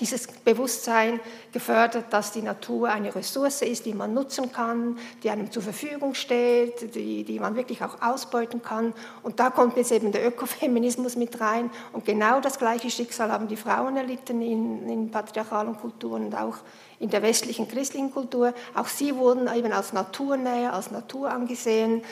dieses 0.00 0.26
Bewusstsein 0.26 1.20
gefördert, 1.52 2.06
dass 2.10 2.32
die 2.32 2.42
Natur 2.42 2.88
eine 2.88 3.14
Ressource 3.14 3.62
ist, 3.62 3.86
die 3.86 3.94
man 3.94 4.12
nutzen 4.12 4.50
kann, 4.50 4.98
die 5.22 5.30
einem 5.30 5.50
zur 5.50 5.62
Verfügung 5.62 6.14
steht, 6.14 6.94
die, 6.94 7.24
die 7.24 7.38
man 7.38 7.54
wirklich 7.54 7.82
auch 7.82 8.02
ausbeuten 8.02 8.62
kann. 8.62 8.92
Und 9.22 9.38
da 9.38 9.50
kommt 9.50 9.76
jetzt 9.76 9.92
eben 9.92 10.10
der 10.10 10.26
Ökofeminismus 10.26 11.16
mit 11.16 11.40
rein. 11.40 11.70
Und 11.92 12.04
genau 12.04 12.40
das 12.40 12.58
gleiche 12.58 12.90
Schicksal 12.90 13.30
haben 13.30 13.46
die 13.46 13.56
Frauen 13.56 13.96
erlitten 13.96 14.42
in, 14.42 14.88
in 14.88 15.10
patriarchalen 15.10 15.76
Kulturen 15.76 16.26
und 16.26 16.34
auch 16.34 16.56
in 16.98 17.10
der 17.10 17.22
westlichen 17.22 17.68
christlichen 17.68 18.12
Kultur. 18.12 18.52
Auch 18.74 18.88
sie 18.88 19.14
wurden 19.14 19.48
eben 19.54 19.72
als 19.72 19.92
Naturnähe, 19.92 20.72
als 20.72 20.90
Natur 20.90 21.30
angesehen 21.30 22.02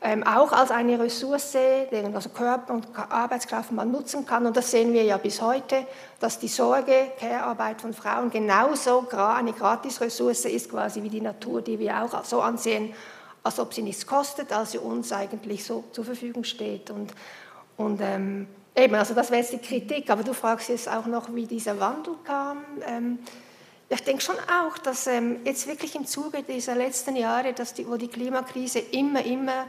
ähm, 0.00 0.22
auch 0.22 0.52
als 0.52 0.70
eine 0.70 0.98
Ressource, 0.98 1.52
deren 1.90 2.14
also 2.14 2.28
Körper 2.28 2.74
und 2.74 2.86
Arbeitskraft 2.96 3.72
man 3.72 3.90
nutzen 3.90 4.24
kann. 4.24 4.46
Und 4.46 4.56
das 4.56 4.70
sehen 4.70 4.92
wir 4.92 5.02
ja 5.02 5.16
bis 5.16 5.42
heute, 5.42 5.86
dass 6.20 6.38
die 6.38 6.48
Sorge, 6.48 7.08
Care-Arbeit 7.18 7.80
von 7.80 7.92
Frauen 7.92 8.30
genauso 8.30 9.08
eine 9.10 9.52
Gratis-Ressource 9.52 10.44
ist 10.44 10.70
quasi 10.70 11.02
wie 11.02 11.08
die 11.08 11.20
Natur, 11.20 11.62
die 11.62 11.78
wir 11.78 12.00
auch 12.00 12.24
so 12.24 12.40
ansehen, 12.40 12.94
als 13.42 13.58
ob 13.58 13.74
sie 13.74 13.82
nichts 13.82 14.06
kostet, 14.06 14.52
als 14.52 14.72
sie 14.72 14.78
uns 14.78 15.12
eigentlich 15.12 15.64
so 15.64 15.84
zur 15.90 16.04
Verfügung 16.04 16.44
steht. 16.44 16.90
Und, 16.90 17.12
und 17.76 18.00
ähm, 18.00 18.46
eben, 18.76 18.94
also 18.94 19.14
das 19.14 19.30
wäre 19.30 19.40
jetzt 19.40 19.52
die 19.52 19.58
Kritik, 19.58 20.10
aber 20.10 20.22
du 20.22 20.32
fragst 20.32 20.68
jetzt 20.68 20.88
auch 20.88 21.06
noch, 21.06 21.34
wie 21.34 21.46
dieser 21.46 21.80
Wandel 21.80 22.14
kam. 22.24 22.58
Ähm, 22.86 23.18
ich 23.88 24.04
denke 24.04 24.22
schon 24.22 24.36
auch, 24.36 24.78
dass 24.78 25.06
ähm, 25.06 25.40
jetzt 25.44 25.66
wirklich 25.66 25.96
im 25.96 26.06
Zuge 26.06 26.42
dieser 26.42 26.74
letzten 26.74 27.16
Jahre, 27.16 27.52
dass 27.52 27.74
die, 27.74 27.88
wo 27.88 27.96
die 27.96 28.08
Klimakrise 28.08 28.78
immer, 28.78 29.24
immer 29.24 29.64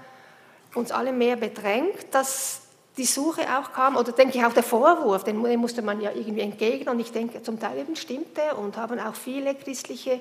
uns 0.75 0.91
alle 0.91 1.11
mehr 1.11 1.35
bedrängt, 1.35 2.07
dass 2.11 2.61
die 2.97 3.05
Suche 3.05 3.41
auch 3.57 3.71
kam, 3.71 3.95
oder 3.95 4.11
denke 4.11 4.37
ich 4.37 4.45
auch 4.45 4.53
der 4.53 4.63
Vorwurf, 4.63 5.23
den 5.23 5.37
musste 5.37 5.81
man 5.81 6.01
ja 6.01 6.11
irgendwie 6.11 6.41
entgegnen. 6.41 6.89
Und 6.89 6.99
ich 6.99 7.11
denke, 7.11 7.41
zum 7.41 7.59
Teil 7.59 7.79
eben 7.79 7.95
stimmte 7.95 8.55
und 8.57 8.77
haben 8.77 8.99
auch 8.99 9.15
viele 9.15 9.55
christliche 9.55 10.19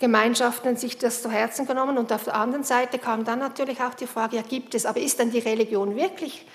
Gemeinschaften 0.00 0.76
sich 0.76 0.98
das 0.98 1.22
zu 1.22 1.30
Herzen 1.30 1.66
genommen. 1.66 1.96
Und 1.96 2.12
auf 2.12 2.24
der 2.24 2.34
anderen 2.34 2.64
Seite 2.64 2.98
kam 2.98 3.24
dann 3.24 3.38
natürlich 3.38 3.80
auch 3.80 3.94
die 3.94 4.06
Frage, 4.06 4.36
ja 4.36 4.42
gibt 4.42 4.74
es, 4.74 4.84
aber 4.84 5.00
ist 5.00 5.18
denn 5.18 5.30
die 5.30 5.38
Religion 5.38 5.96
wirklich 5.96 6.46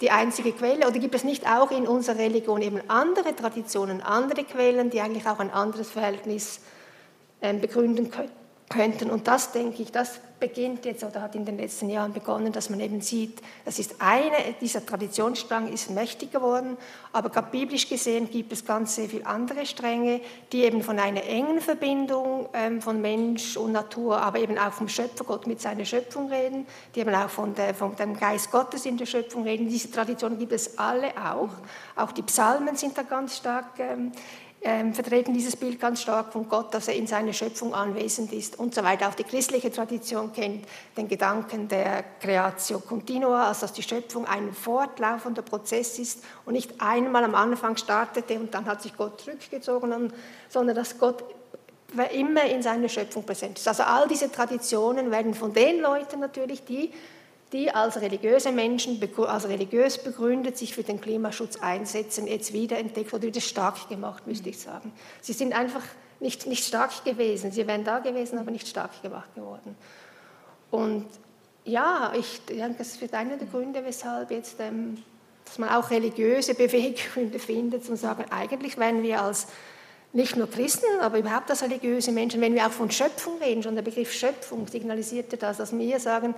die 0.00 0.10
einzige 0.10 0.52
Quelle? 0.52 0.86
Oder 0.86 0.98
gibt 0.98 1.14
es 1.14 1.24
nicht 1.24 1.46
auch 1.46 1.70
in 1.70 1.86
unserer 1.86 2.18
Religion 2.18 2.60
eben 2.60 2.80
andere 2.88 3.34
Traditionen, 3.34 4.02
andere 4.02 4.44
Quellen, 4.44 4.90
die 4.90 5.00
eigentlich 5.00 5.26
auch 5.26 5.38
ein 5.38 5.50
anderes 5.50 5.90
Verhältnis 5.90 6.60
ähm, 7.40 7.60
begründen 7.60 8.10
könnten? 8.10 8.43
Und 9.10 9.28
das 9.28 9.52
denke 9.52 9.82
ich, 9.82 9.92
das 9.92 10.20
beginnt 10.40 10.84
jetzt 10.84 11.04
oder 11.04 11.22
hat 11.22 11.34
in 11.34 11.44
den 11.44 11.56
letzten 11.56 11.88
Jahren 11.88 12.12
begonnen, 12.12 12.52
dass 12.52 12.68
man 12.68 12.80
eben 12.80 13.00
sieht, 13.00 13.40
das 13.64 13.78
ist 13.78 13.96
eine, 14.00 14.34
dieser 14.60 14.84
Traditionsstrang 14.84 15.72
ist 15.72 15.90
mächtig 15.90 16.32
geworden, 16.32 16.76
aber 17.12 17.30
gerade 17.30 17.50
biblisch 17.50 17.88
gesehen 17.88 18.28
gibt 18.30 18.52
es 18.52 18.64
ganz 18.64 18.96
sehr 18.96 19.08
viele 19.08 19.26
andere 19.26 19.64
Stränge, 19.64 20.20
die 20.52 20.64
eben 20.64 20.82
von 20.82 20.98
einer 20.98 21.24
engen 21.24 21.60
Verbindung 21.60 22.48
ähm, 22.52 22.82
von 22.82 23.00
Mensch 23.00 23.56
und 23.56 23.72
Natur, 23.72 24.20
aber 24.20 24.38
eben 24.38 24.58
auch 24.58 24.72
vom 24.72 24.88
Schöpfergott 24.88 25.46
mit 25.46 25.62
seiner 25.62 25.84
Schöpfung 25.84 26.28
reden, 26.30 26.66
die 26.94 27.00
eben 27.00 27.14
auch 27.14 27.30
von, 27.30 27.54
der, 27.54 27.72
von 27.72 27.96
dem 27.96 28.18
Geist 28.18 28.50
Gottes 28.50 28.86
in 28.86 28.98
der 28.98 29.06
Schöpfung 29.06 29.44
reden. 29.44 29.68
Diese 29.68 29.90
Traditionen 29.90 30.38
gibt 30.38 30.52
es 30.52 30.78
alle 30.78 31.12
auch. 31.16 31.50
Auch 31.96 32.12
die 32.12 32.22
Psalmen 32.22 32.76
sind 32.76 32.98
da 32.98 33.02
ganz 33.02 33.36
stark 33.36 33.78
ähm, 34.64 34.94
vertreten 34.94 35.34
dieses 35.34 35.56
Bild 35.56 35.78
ganz 35.78 36.00
stark 36.00 36.32
von 36.32 36.48
Gott, 36.48 36.72
dass 36.72 36.88
er 36.88 36.94
in 36.94 37.06
seiner 37.06 37.34
Schöpfung 37.34 37.74
anwesend 37.74 38.32
ist 38.32 38.58
und 38.58 38.74
so 38.74 38.82
weiter. 38.82 39.08
Auch 39.08 39.14
die 39.14 39.24
christliche 39.24 39.70
Tradition 39.70 40.32
kennt 40.32 40.66
den 40.96 41.06
Gedanken 41.06 41.68
der 41.68 42.02
Creatio 42.18 42.80
Continua, 42.80 43.48
also 43.48 43.62
dass 43.62 43.74
die 43.74 43.82
Schöpfung 43.82 44.26
ein 44.26 44.54
fortlaufender 44.54 45.42
Prozess 45.42 45.98
ist 45.98 46.24
und 46.46 46.54
nicht 46.54 46.80
einmal 46.80 47.24
am 47.24 47.34
Anfang 47.34 47.76
startete 47.76 48.40
und 48.40 48.54
dann 48.54 48.64
hat 48.64 48.80
sich 48.80 48.96
Gott 48.96 49.20
zurückgezogen, 49.20 50.12
sondern 50.48 50.74
dass 50.74 50.98
Gott 50.98 51.22
immer 52.12 52.44
in 52.44 52.62
seiner 52.62 52.88
Schöpfung 52.88 53.24
präsent 53.24 53.58
ist. 53.58 53.68
Also 53.68 53.82
all 53.82 54.08
diese 54.08 54.32
Traditionen 54.32 55.10
werden 55.10 55.34
von 55.34 55.52
den 55.52 55.80
Leuten 55.80 56.20
natürlich, 56.20 56.64
die 56.64 56.90
die 57.54 57.70
als 57.70 58.00
religiöse 58.00 58.50
Menschen, 58.50 59.00
als 59.16 59.48
religiös 59.48 59.98
begründet 59.98 60.58
sich 60.58 60.74
für 60.74 60.82
den 60.82 61.00
Klimaschutz 61.00 61.56
einsetzen, 61.56 62.26
jetzt 62.26 62.52
wiederentdeckt 62.52 63.14
oder 63.14 63.22
wieder 63.22 63.40
stark 63.40 63.88
gemacht, 63.88 64.26
müsste 64.26 64.48
ich 64.48 64.58
sagen. 64.58 64.92
Sie 65.20 65.32
sind 65.32 65.54
einfach 65.54 65.82
nicht, 66.18 66.48
nicht 66.48 66.64
stark 66.64 67.04
gewesen. 67.04 67.52
Sie 67.52 67.64
wären 67.68 67.84
da 67.84 68.00
gewesen, 68.00 68.38
aber 68.38 68.50
nicht 68.50 68.66
stark 68.66 69.00
gemacht 69.02 69.32
geworden. 69.36 69.76
Und 70.72 71.06
ja, 71.64 72.12
ich 72.18 72.44
denke, 72.46 72.78
das 72.78 72.96
ist 72.96 73.14
einer 73.14 73.36
der 73.36 73.46
Gründe, 73.46 73.84
weshalb 73.84 74.32
jetzt, 74.32 74.56
ähm, 74.58 74.98
dass 75.44 75.58
man 75.58 75.68
auch 75.68 75.90
religiöse 75.90 76.54
Beweggründe 76.54 77.38
findet, 77.38 77.88
und 77.88 77.96
sagen, 77.96 78.24
eigentlich 78.30 78.76
wären 78.78 79.04
wir 79.04 79.22
als 79.22 79.46
nicht 80.12 80.36
nur 80.36 80.50
Christen, 80.50 80.86
aber 81.00 81.18
überhaupt 81.18 81.50
als 81.50 81.62
religiöse 81.62 82.10
Menschen, 82.10 82.40
wenn 82.40 82.54
wir 82.54 82.66
auch 82.66 82.72
von 82.72 82.90
Schöpfung 82.90 83.38
reden, 83.38 83.62
schon 83.62 83.76
der 83.76 83.82
Begriff 83.82 84.12
Schöpfung 84.12 84.66
signalisierte 84.66 85.36
das, 85.36 85.58
dass 85.58 85.76
wir 85.76 86.00
sagen, 86.00 86.34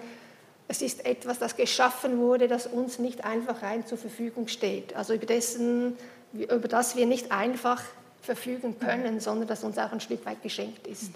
es 0.68 0.82
ist 0.82 1.06
etwas, 1.06 1.38
das 1.38 1.56
geschaffen 1.56 2.18
wurde, 2.18 2.48
das 2.48 2.66
uns 2.66 2.98
nicht 2.98 3.24
einfach 3.24 3.62
rein 3.62 3.86
zur 3.86 3.98
Verfügung 3.98 4.48
steht. 4.48 4.96
Also 4.96 5.14
über, 5.14 5.26
dessen, 5.26 5.96
über 6.32 6.68
das 6.68 6.96
wir 6.96 7.06
nicht 7.06 7.30
einfach 7.30 7.82
verfügen 8.20 8.78
können, 8.78 9.20
sondern 9.20 9.46
das 9.46 9.62
uns 9.62 9.78
auch 9.78 9.92
ein 9.92 10.00
Stück 10.00 10.26
weit 10.26 10.42
geschenkt 10.42 10.86
ist. 10.86 11.12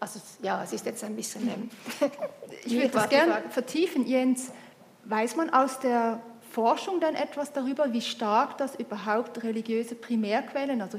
Also 0.00 0.20
ja, 0.42 0.62
es 0.62 0.72
ist 0.72 0.84
jetzt 0.84 1.02
ein 1.02 1.16
bisschen... 1.16 1.48
Ähm, 1.48 1.70
ich 2.64 2.74
würde 2.74 2.88
das 2.88 3.08
gerne 3.08 3.42
vertiefen, 3.48 4.06
Jens. 4.06 4.50
Weiß 5.04 5.36
man 5.36 5.50
aus 5.50 5.80
der 5.80 6.20
Forschung 6.50 7.00
dann 7.00 7.14
etwas 7.14 7.52
darüber, 7.52 7.92
wie 7.92 8.02
stark 8.02 8.58
das 8.58 8.74
überhaupt 8.76 9.42
religiöse 9.42 9.94
Primärquellen, 9.94 10.82
also 10.82 10.98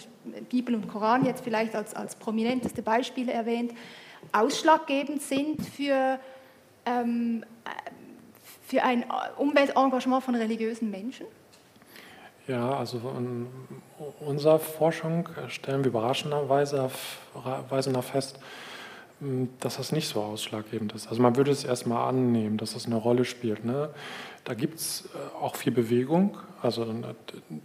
Bibel 0.50 0.76
und 0.76 0.88
Koran 0.88 1.26
jetzt 1.26 1.44
vielleicht 1.44 1.76
als, 1.76 1.94
als 1.94 2.16
prominenteste 2.16 2.82
Beispiele 2.82 3.32
erwähnt, 3.32 3.74
ausschlaggebend 4.32 5.22
sind 5.22 5.66
für 5.66 6.20
ähm, 6.86 7.46
für 8.68 8.84
ein 8.84 9.06
Umweltengagement 9.38 10.24
von 10.24 10.36
religiösen 10.36 10.90
Menschen? 10.90 11.28
Ja, 12.48 12.78
also 12.78 12.98
in 13.18 13.48
unserer 14.20 14.60
Forschung 14.60 15.30
stellen 15.48 15.84
wir 15.84 15.90
überraschenderweise 15.90 16.90
fest, 18.02 18.40
dass 19.60 19.78
das 19.78 19.92
nicht 19.92 20.08
so 20.08 20.22
ausschlaggebend 20.22 20.94
ist. 20.94 21.08
Also 21.08 21.22
man 21.22 21.36
würde 21.38 21.52
es 21.52 21.64
erstmal 21.64 22.10
annehmen, 22.10 22.58
dass 22.58 22.74
das 22.74 22.86
eine 22.86 22.98
Rolle 22.98 23.26
spielt. 23.26 23.66
Ne? 23.66 23.90
Da 24.44 24.54
gibt 24.54 24.76
es 24.76 25.10
äh, 25.16 25.44
auch 25.44 25.56
viel 25.56 25.72
Bewegung. 25.72 26.38
Also 26.62 26.86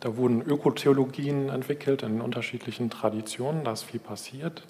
da 0.01 0.17
wurden 0.17 0.43
Ökotheologien 0.43 1.49
entwickelt 1.49 2.03
in 2.03 2.21
unterschiedlichen 2.21 2.91
Traditionen, 2.91 3.65
da 3.65 3.73
ist 3.73 3.85
viel 3.85 4.01
passiert. 4.01 4.63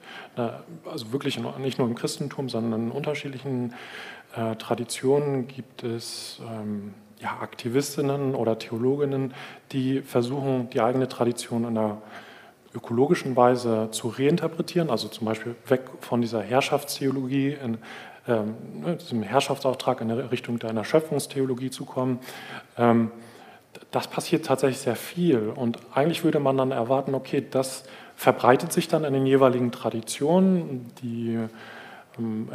Also 0.85 1.13
wirklich 1.13 1.41
nicht 1.59 1.79
nur 1.79 1.89
im 1.89 1.97
Christentum, 1.97 2.49
sondern 2.49 2.85
in 2.85 2.91
unterschiedlichen 2.93 3.75
äh, 4.37 4.57
Traditionen 4.57 5.49
gibt 5.49 5.83
es 5.83 6.41
ähm, 6.49 6.95
ja, 7.21 7.39
Aktivistinnen 7.41 8.35
oder 8.35 8.59
Theologinnen, 8.59 9.35
die 9.73 10.01
versuchen, 10.03 10.71
die 10.71 10.81
eigene 10.81 11.09
Tradition 11.09 11.65
in 11.65 11.77
einer 11.77 11.99
ökologischen 12.75 13.37
Weise 13.37 13.89
zu 13.91 14.09
reinterpretieren, 14.09 14.91
also 14.91 15.09
zum 15.09 15.27
Beispiel 15.27 15.57
weg 15.67 15.83
von 16.01 16.21
dieser 16.21 16.43
Herrschaftstheologie, 16.43 17.57
in, 17.63 17.79
ähm, 18.29 18.55
ne, 18.81 18.97
diesem 18.97 19.23
Herrschaftsauftrag 19.23 20.01
in 20.01 20.11
Richtung 20.11 20.63
einer 20.63 20.85
Schöpfungstheologie 20.85 21.71
zu 21.71 21.85
kommen. 21.85 22.21
Ähm, 22.79 23.11
das 23.91 24.09
passiert 24.09 24.47
tatsächlich 24.47 24.79
sehr 24.79 24.97
viel 24.97 25.53
und 25.55 25.79
eigentlich 25.95 26.23
würde 26.23 26.39
man 26.39 26.57
dann 26.57 26.71
erwarten, 26.71 27.15
okay, 27.15 27.45
das 27.49 27.85
verbreitet 28.15 28.73
sich 28.73 28.89
dann 28.89 29.05
in 29.05 29.15
den 29.15 29.27
jeweiligen 29.27 29.73
Traditionen, 29.73 30.93
die 31.03 31.39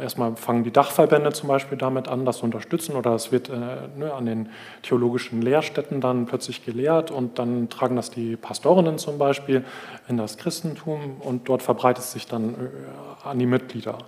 erstmal 0.00 0.36
fangen 0.36 0.64
die 0.64 0.70
Dachverbände 0.70 1.32
zum 1.32 1.48
Beispiel 1.48 1.78
damit 1.78 2.08
an, 2.08 2.24
das 2.24 2.38
zu 2.38 2.44
unterstützen 2.44 2.96
oder 2.96 3.14
es 3.14 3.32
wird 3.32 3.48
äh, 3.48 3.52
ne, 3.96 4.12
an 4.14 4.26
den 4.26 4.48
theologischen 4.82 5.42
Lehrstätten 5.42 6.00
dann 6.00 6.26
plötzlich 6.26 6.64
gelehrt 6.64 7.10
und 7.10 7.38
dann 7.38 7.68
tragen 7.68 7.96
das 7.96 8.10
die 8.10 8.36
Pastorinnen 8.36 8.98
zum 8.98 9.18
Beispiel 9.18 9.64
in 10.08 10.16
das 10.16 10.36
Christentum 10.36 11.16
und 11.20 11.48
dort 11.48 11.62
verbreitet 11.62 12.04
es 12.04 12.12
sich 12.12 12.26
dann 12.26 12.54
äh, 12.54 13.28
an 13.28 13.38
die 13.38 13.46
Mitglieder. 13.46 13.98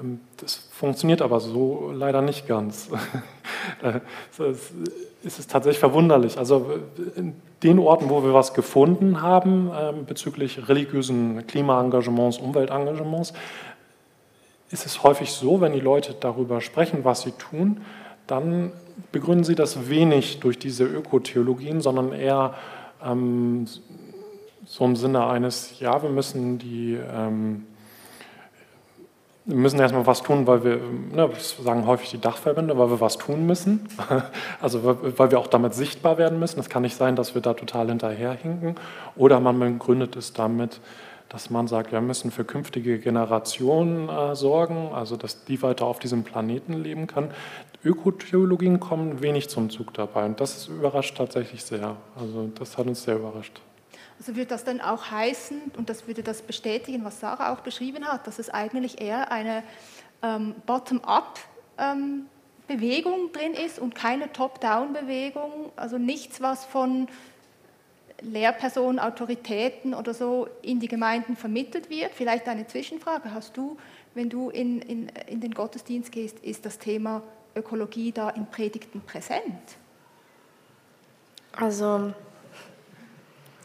Ähm, 0.00 0.20
das 0.36 0.68
funktioniert 0.70 1.22
aber 1.22 1.40
so 1.40 1.90
leider 1.92 2.22
nicht 2.22 2.46
ganz. 2.46 2.88
es 5.24 5.38
ist 5.38 5.50
tatsächlich 5.50 5.78
verwunderlich. 5.78 6.38
Also 6.38 6.66
in 7.16 7.34
den 7.62 7.78
Orten, 7.78 8.08
wo 8.08 8.22
wir 8.22 8.34
was 8.34 8.54
gefunden 8.54 9.20
haben 9.22 9.70
ähm, 9.78 10.04
bezüglich 10.06 10.68
religiösen 10.68 11.46
Klimaengagements, 11.46 12.38
Umweltengagements, 12.38 13.32
ist 14.70 14.86
es 14.86 15.02
häufig 15.02 15.32
so, 15.32 15.60
wenn 15.60 15.72
die 15.72 15.80
Leute 15.80 16.14
darüber 16.18 16.60
sprechen, 16.60 17.04
was 17.04 17.22
sie 17.22 17.32
tun, 17.32 17.80
dann 18.26 18.72
begründen 19.12 19.44
sie 19.44 19.54
das 19.54 19.88
wenig 19.88 20.40
durch 20.40 20.58
diese 20.58 20.84
Ökotheologien, 20.84 21.80
sondern 21.80 22.12
eher 22.12 22.54
ähm, 23.02 23.66
so 24.66 24.84
im 24.84 24.96
Sinne 24.96 25.26
eines, 25.26 25.80
ja, 25.80 26.02
wir 26.02 26.10
müssen 26.10 26.58
die 26.58 26.94
ähm, 26.94 27.64
wir 29.48 29.56
müssen 29.56 29.80
erstmal 29.80 30.06
was 30.06 30.22
tun, 30.22 30.46
weil 30.46 30.62
wir, 30.62 30.78
ne, 31.10 31.30
sagen 31.64 31.86
häufig 31.86 32.10
die 32.10 32.20
Dachverbände, 32.20 32.76
weil 32.76 32.90
wir 32.90 33.00
was 33.00 33.16
tun 33.16 33.46
müssen. 33.46 33.88
Also 34.60 34.84
weil 34.84 35.30
wir 35.30 35.38
auch 35.38 35.46
damit 35.46 35.72
sichtbar 35.72 36.18
werden 36.18 36.38
müssen. 36.38 36.60
Es 36.60 36.68
kann 36.68 36.82
nicht 36.82 36.96
sein, 36.96 37.16
dass 37.16 37.34
wir 37.34 37.40
da 37.40 37.54
total 37.54 37.88
hinterherhinken. 37.88 38.74
Oder 39.16 39.40
man 39.40 39.58
begründet 39.58 40.16
es 40.16 40.34
damit, 40.34 40.80
dass 41.28 41.50
man 41.50 41.68
sagt, 41.68 41.92
wir 41.92 42.00
müssen 42.00 42.30
für 42.30 42.44
künftige 42.44 42.98
Generationen 42.98 44.08
äh, 44.08 44.34
sorgen, 44.34 44.92
also 44.94 45.16
dass 45.16 45.44
die 45.44 45.60
weiter 45.62 45.84
auf 45.86 45.98
diesem 45.98 46.24
Planeten 46.24 46.72
leben 46.72 47.06
kann. 47.06 47.30
Ökotheologien 47.84 48.80
kommen 48.80 49.20
wenig 49.22 49.48
zum 49.50 49.68
Zug 49.70 49.94
dabei 49.94 50.24
und 50.26 50.40
das 50.40 50.68
überrascht 50.68 51.16
tatsächlich 51.16 51.64
sehr. 51.64 51.96
Also 52.18 52.50
das 52.58 52.76
hat 52.78 52.86
uns 52.86 53.02
sehr 53.02 53.16
überrascht. 53.16 53.60
Also 54.18 54.34
würde 54.34 54.48
das 54.48 54.64
dann 54.64 54.80
auch 54.80 55.10
heißen, 55.10 55.60
und 55.76 55.88
das 55.88 56.08
würde 56.08 56.22
das 56.24 56.42
bestätigen, 56.42 57.04
was 57.04 57.20
Sarah 57.20 57.52
auch 57.52 57.60
beschrieben 57.60 58.04
hat, 58.04 58.26
dass 58.26 58.40
es 58.40 58.50
eigentlich 58.50 59.00
eher 59.00 59.30
eine 59.30 59.62
ähm, 60.22 60.56
Bottom-up-Bewegung 60.66 62.28
ähm, 63.14 63.32
drin 63.32 63.54
ist 63.54 63.78
und 63.78 63.94
keine 63.94 64.32
Top-down-Bewegung, 64.32 65.70
also 65.76 65.98
nichts, 65.98 66.40
was 66.40 66.64
von 66.64 67.06
Lehrpersonen, 68.20 68.98
Autoritäten 68.98 69.94
oder 69.94 70.12
so 70.12 70.48
in 70.62 70.80
die 70.80 70.88
Gemeinden 70.88 71.36
vermittelt 71.36 71.88
wird. 71.88 72.12
Vielleicht 72.14 72.48
eine 72.48 72.66
Zwischenfrage. 72.66 73.32
Hast 73.32 73.56
du, 73.56 73.76
wenn 74.14 74.28
du 74.28 74.50
in, 74.50 74.80
in, 74.82 75.08
in 75.26 75.40
den 75.40 75.52
Gottesdienst 75.52 76.10
gehst, 76.10 76.38
ist 76.40 76.66
das 76.66 76.78
Thema 76.78 77.22
Ökologie 77.54 78.12
da 78.12 78.30
in 78.30 78.46
Predigten 78.46 79.00
präsent? 79.00 79.76
Also 81.52 82.12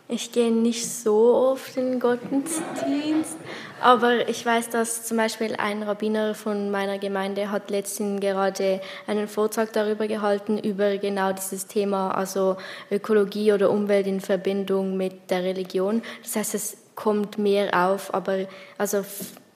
ich 0.10 0.32
gehe 0.32 0.52
nicht 0.52 0.88
so 0.88 1.34
oft 1.34 1.78
in 1.78 1.92
den 1.92 2.00
Gottesdienst, 2.00 3.38
aber 3.82 4.28
ich 4.28 4.46
weiß, 4.46 4.70
dass 4.70 5.06
zum 5.06 5.18
Beispiel 5.18 5.56
ein 5.58 5.82
Rabbiner 5.82 6.36
von 6.36 6.72
meiner 6.72 7.00
Gemeinde 7.00 7.52
hat 7.52 7.70
letztens 7.70 8.20
gerade 8.20 8.82
einen 9.08 9.28
Vortrag 9.28 9.72
darüber 9.74 10.08
gehalten, 10.08 10.58
über 10.58 10.98
genau 10.98 11.32
dieses 11.32 11.68
Thema, 11.68 12.12
also 12.12 12.58
Ökologie 12.92 13.54
oder 13.54 13.72
Umwelt 13.72 14.08
in 14.08 14.20
Verbindung 14.20 14.98
mit 14.98 15.32
der 15.32 15.44
Religion. 15.44 16.02
Das 16.22 16.36
heißt, 16.36 16.56
es 16.56 16.78
kommt 16.96 17.38
mehr 17.38 17.74
auf, 17.74 18.14
aber 18.14 18.46
also 18.78 19.04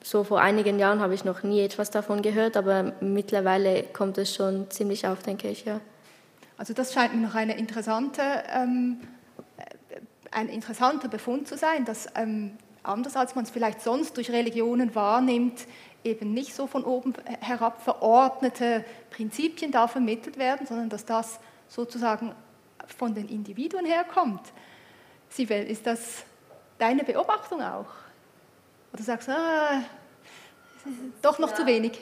so 0.02 0.24
vor 0.24 0.40
einigen 0.40 0.78
Jahren 0.78 1.00
habe 1.00 1.14
ich 1.14 1.24
noch 1.24 1.42
nie 1.42 1.60
etwas 1.60 1.90
davon 1.90 2.22
gehört, 2.22 2.56
aber 2.56 2.94
mittlerweile 3.00 3.82
kommt 3.82 4.16
es 4.16 4.34
schon 4.34 4.70
ziemlich 4.70 5.06
auf, 5.06 5.22
denke 5.22 5.48
ich, 5.48 5.66
ja. 5.66 5.80
Also 6.56 6.72
das 6.72 6.92
scheint 6.92 7.14
mir 7.14 7.20
noch 7.20 7.34
eine 7.34 7.56
interessante 7.56 8.22
ähm 8.52 8.96
ein 10.30 10.48
interessanter 10.48 11.08
Befund 11.08 11.48
zu 11.48 11.56
sein, 11.56 11.84
dass 11.84 12.08
ähm, 12.14 12.56
anders 12.82 13.16
als 13.16 13.34
man 13.34 13.44
es 13.44 13.50
vielleicht 13.50 13.80
sonst 13.80 14.16
durch 14.16 14.30
Religionen 14.30 14.94
wahrnimmt, 14.94 15.66
eben 16.04 16.32
nicht 16.32 16.54
so 16.54 16.66
von 16.66 16.84
oben 16.84 17.14
herab 17.40 17.82
verordnete 17.82 18.84
Prinzipien 19.10 19.72
da 19.72 19.88
vermittelt 19.88 20.38
werden, 20.38 20.66
sondern 20.66 20.88
dass 20.88 21.04
das 21.04 21.40
sozusagen 21.68 22.34
von 22.86 23.14
den 23.14 23.28
Individuen 23.28 23.84
herkommt. 23.84 24.40
Sibel, 25.28 25.64
ist 25.64 25.86
das 25.86 26.24
deine 26.78 27.04
Beobachtung 27.04 27.62
auch? 27.62 27.86
Oder 28.92 29.02
sagst 29.02 29.28
du, 29.28 29.32
ah, 29.32 29.82
doch 31.20 31.38
noch 31.38 31.50
ja. 31.50 31.56
zu 31.56 31.66
wenig? 31.66 32.00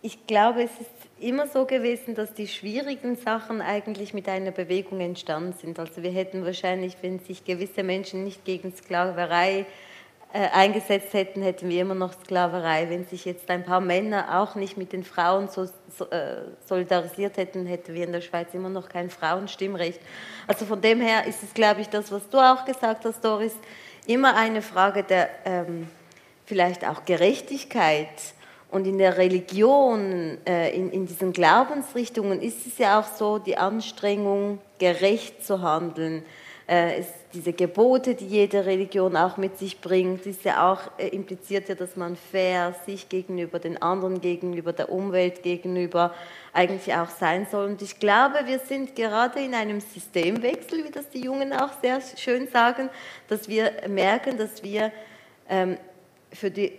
Ich 0.00 0.26
glaube, 0.26 0.62
es 0.62 0.70
ist 0.70 0.90
immer 1.18 1.48
so 1.48 1.64
gewesen, 1.64 2.14
dass 2.14 2.32
die 2.32 2.46
schwierigen 2.46 3.16
Sachen 3.16 3.60
eigentlich 3.60 4.14
mit 4.14 4.28
einer 4.28 4.52
Bewegung 4.52 5.00
entstanden 5.00 5.54
sind. 5.54 5.78
Also 5.80 6.04
wir 6.04 6.12
hätten 6.12 6.44
wahrscheinlich, 6.44 6.96
wenn 7.02 7.18
sich 7.18 7.44
gewisse 7.44 7.82
Menschen 7.82 8.22
nicht 8.22 8.44
gegen 8.44 8.72
Sklaverei 8.76 9.66
äh, 10.32 10.48
eingesetzt 10.52 11.14
hätten, 11.14 11.42
hätten 11.42 11.68
wir 11.68 11.82
immer 11.82 11.96
noch 11.96 12.12
Sklaverei. 12.12 12.88
Wenn 12.90 13.06
sich 13.06 13.24
jetzt 13.24 13.50
ein 13.50 13.64
paar 13.64 13.80
Männer 13.80 14.40
auch 14.40 14.54
nicht 14.54 14.76
mit 14.76 14.92
den 14.92 15.02
Frauen 15.02 15.48
so, 15.48 15.66
so, 15.96 16.08
äh, 16.10 16.42
solidarisiert 16.64 17.36
hätten, 17.36 17.66
hätten 17.66 17.92
wir 17.94 18.04
in 18.04 18.12
der 18.12 18.20
Schweiz 18.20 18.54
immer 18.54 18.68
noch 18.68 18.88
kein 18.88 19.10
Frauenstimmrecht. 19.10 20.00
Also 20.46 20.64
von 20.64 20.80
dem 20.80 21.00
her 21.00 21.26
ist 21.26 21.42
es, 21.42 21.54
glaube 21.54 21.80
ich, 21.80 21.88
das, 21.88 22.12
was 22.12 22.28
du 22.28 22.38
auch 22.38 22.64
gesagt 22.64 23.04
hast, 23.04 23.24
Doris, 23.24 23.56
immer 24.06 24.36
eine 24.36 24.62
Frage 24.62 25.02
der 25.02 25.28
ähm, 25.44 25.88
vielleicht 26.46 26.86
auch 26.86 27.04
Gerechtigkeit 27.04 28.08
und 28.70 28.86
in 28.86 28.98
der 28.98 29.16
Religion, 29.16 30.38
äh, 30.46 30.74
in, 30.76 30.90
in 30.90 31.06
diesen 31.06 31.32
Glaubensrichtungen 31.32 32.42
ist 32.42 32.66
es 32.66 32.78
ja 32.78 33.00
auch 33.00 33.06
so, 33.06 33.38
die 33.38 33.56
Anstrengung, 33.56 34.58
gerecht 34.78 35.44
zu 35.44 35.62
handeln. 35.62 36.22
Äh, 36.68 37.00
ist 37.00 37.14
diese 37.32 37.54
Gebote, 37.54 38.14
die 38.14 38.26
jede 38.26 38.66
Religion 38.66 39.16
auch 39.16 39.38
mit 39.38 39.58
sich 39.58 39.80
bringt, 39.80 40.26
ist 40.26 40.44
ja 40.44 40.70
auch, 40.70 40.80
äh, 40.98 41.08
impliziert 41.08 41.70
ja, 41.70 41.74
dass 41.74 41.96
man 41.96 42.14
fair 42.14 42.74
sich 42.84 43.08
gegenüber 43.08 43.58
den 43.58 43.80
anderen, 43.80 44.20
gegenüber 44.20 44.74
der 44.74 44.90
Umwelt, 44.90 45.42
gegenüber 45.42 46.14
eigentlich 46.52 46.94
auch 46.94 47.08
sein 47.08 47.46
soll. 47.50 47.68
Und 47.70 47.80
ich 47.80 47.98
glaube, 47.98 48.40
wir 48.44 48.58
sind 48.58 48.94
gerade 48.94 49.40
in 49.40 49.54
einem 49.54 49.80
Systemwechsel, 49.80 50.84
wie 50.84 50.90
das 50.90 51.08
die 51.08 51.22
Jungen 51.22 51.54
auch 51.54 51.70
sehr 51.80 52.00
schön 52.16 52.48
sagen, 52.48 52.90
dass 53.28 53.48
wir 53.48 53.72
merken, 53.88 54.36
dass 54.36 54.62
wir 54.62 54.92
ähm, 55.48 55.78
für 56.32 56.50
die 56.50 56.72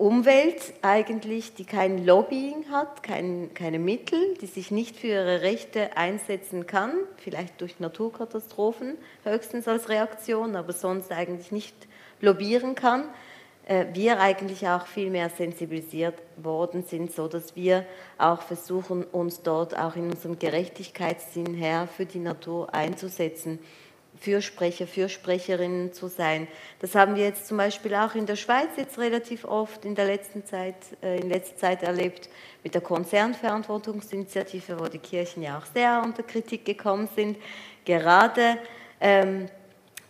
Umwelt 0.00 0.72
eigentlich, 0.80 1.52
die 1.52 1.66
kein 1.66 2.06
Lobbying 2.06 2.70
hat, 2.70 3.02
kein, 3.02 3.52
keine 3.52 3.78
Mittel, 3.78 4.32
die 4.40 4.46
sich 4.46 4.70
nicht 4.70 4.96
für 4.96 5.08
ihre 5.08 5.42
Rechte 5.42 5.94
einsetzen 5.94 6.66
kann, 6.66 6.94
vielleicht 7.18 7.60
durch 7.60 7.80
Naturkatastrophen 7.80 8.96
höchstens 9.24 9.68
als 9.68 9.90
Reaktion, 9.90 10.56
aber 10.56 10.72
sonst 10.72 11.12
eigentlich 11.12 11.52
nicht 11.52 11.74
lobbyieren 12.22 12.74
kann, 12.74 13.10
äh, 13.66 13.88
wir 13.92 14.20
eigentlich 14.20 14.66
auch 14.68 14.86
viel 14.86 15.10
mehr 15.10 15.28
sensibilisiert 15.28 16.14
worden 16.38 16.82
sind, 16.82 17.12
so 17.12 17.28
dass 17.28 17.54
wir 17.54 17.84
auch 18.16 18.40
versuchen, 18.40 19.04
uns 19.04 19.42
dort 19.42 19.78
auch 19.78 19.96
in 19.96 20.10
unserem 20.10 20.38
Gerechtigkeitssinn 20.38 21.52
her 21.52 21.86
für 21.94 22.06
die 22.06 22.20
Natur 22.20 22.72
einzusetzen. 22.72 23.58
Fürsprecher, 24.18 24.86
Fürsprecherinnen 24.86 25.92
zu 25.92 26.08
sein. 26.08 26.48
Das 26.80 26.94
haben 26.94 27.16
wir 27.16 27.24
jetzt 27.24 27.46
zum 27.46 27.56
Beispiel 27.56 27.94
auch 27.94 28.14
in 28.14 28.26
der 28.26 28.36
Schweiz 28.36 28.68
jetzt 28.76 28.98
relativ 28.98 29.44
oft 29.44 29.84
in 29.84 29.94
der 29.94 30.06
letzten 30.06 30.44
Zeit, 30.44 30.76
äh, 31.02 31.18
in 31.20 31.28
letzter 31.28 31.56
Zeit 31.56 31.82
erlebt 31.82 32.28
mit 32.62 32.74
der 32.74 32.82
Konzernverantwortungsinitiative, 32.82 34.78
wo 34.78 34.84
die 34.84 34.98
Kirchen 34.98 35.42
ja 35.42 35.58
auch 35.58 35.66
sehr 35.66 36.02
unter 36.04 36.22
Kritik 36.22 36.64
gekommen 36.64 37.08
sind, 37.14 37.38
gerade 37.84 38.58
ähm, 39.00 39.48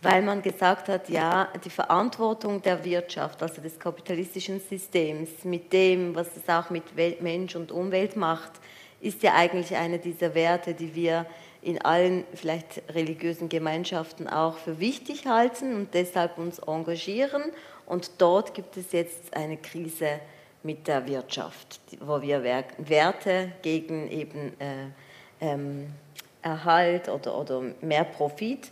weil 0.01 0.21
man 0.23 0.41
gesagt 0.41 0.89
hat, 0.89 1.09
ja, 1.09 1.47
die 1.63 1.69
Verantwortung 1.69 2.61
der 2.61 2.83
Wirtschaft, 2.83 3.41
also 3.43 3.61
des 3.61 3.79
kapitalistischen 3.79 4.59
Systems, 4.59 5.29
mit 5.43 5.71
dem, 5.71 6.15
was 6.15 6.27
es 6.35 6.49
auch 6.49 6.69
mit 6.71 6.83
Mensch 7.21 7.55
und 7.55 7.71
Umwelt 7.71 8.15
macht, 8.15 8.51
ist 8.99 9.21
ja 9.23 9.33
eigentlich 9.35 9.75
eine 9.75 9.99
dieser 9.99 10.33
Werte, 10.33 10.73
die 10.73 10.95
wir 10.95 11.25
in 11.61 11.81
allen 11.81 12.23
vielleicht 12.33 12.81
religiösen 12.89 13.49
Gemeinschaften 13.49 14.27
auch 14.27 14.57
für 14.57 14.79
wichtig 14.79 15.27
halten 15.27 15.75
und 15.75 15.93
deshalb 15.93 16.37
uns 16.37 16.59
engagieren. 16.59 17.43
Und 17.85 18.11
dort 18.19 18.53
gibt 18.53 18.77
es 18.77 18.91
jetzt 18.91 19.35
eine 19.35 19.57
Krise 19.57 20.19
mit 20.63 20.87
der 20.87 21.07
Wirtschaft, 21.07 21.79
wo 21.99 22.21
wir 22.21 22.43
Werte 22.43 23.51
gegen 23.61 24.09
eben 24.09 24.53
äh, 24.59 24.87
ähm, 25.39 25.87
Erhalt 26.41 27.09
oder, 27.09 27.37
oder 27.37 27.61
mehr 27.81 28.05
Profit. 28.05 28.71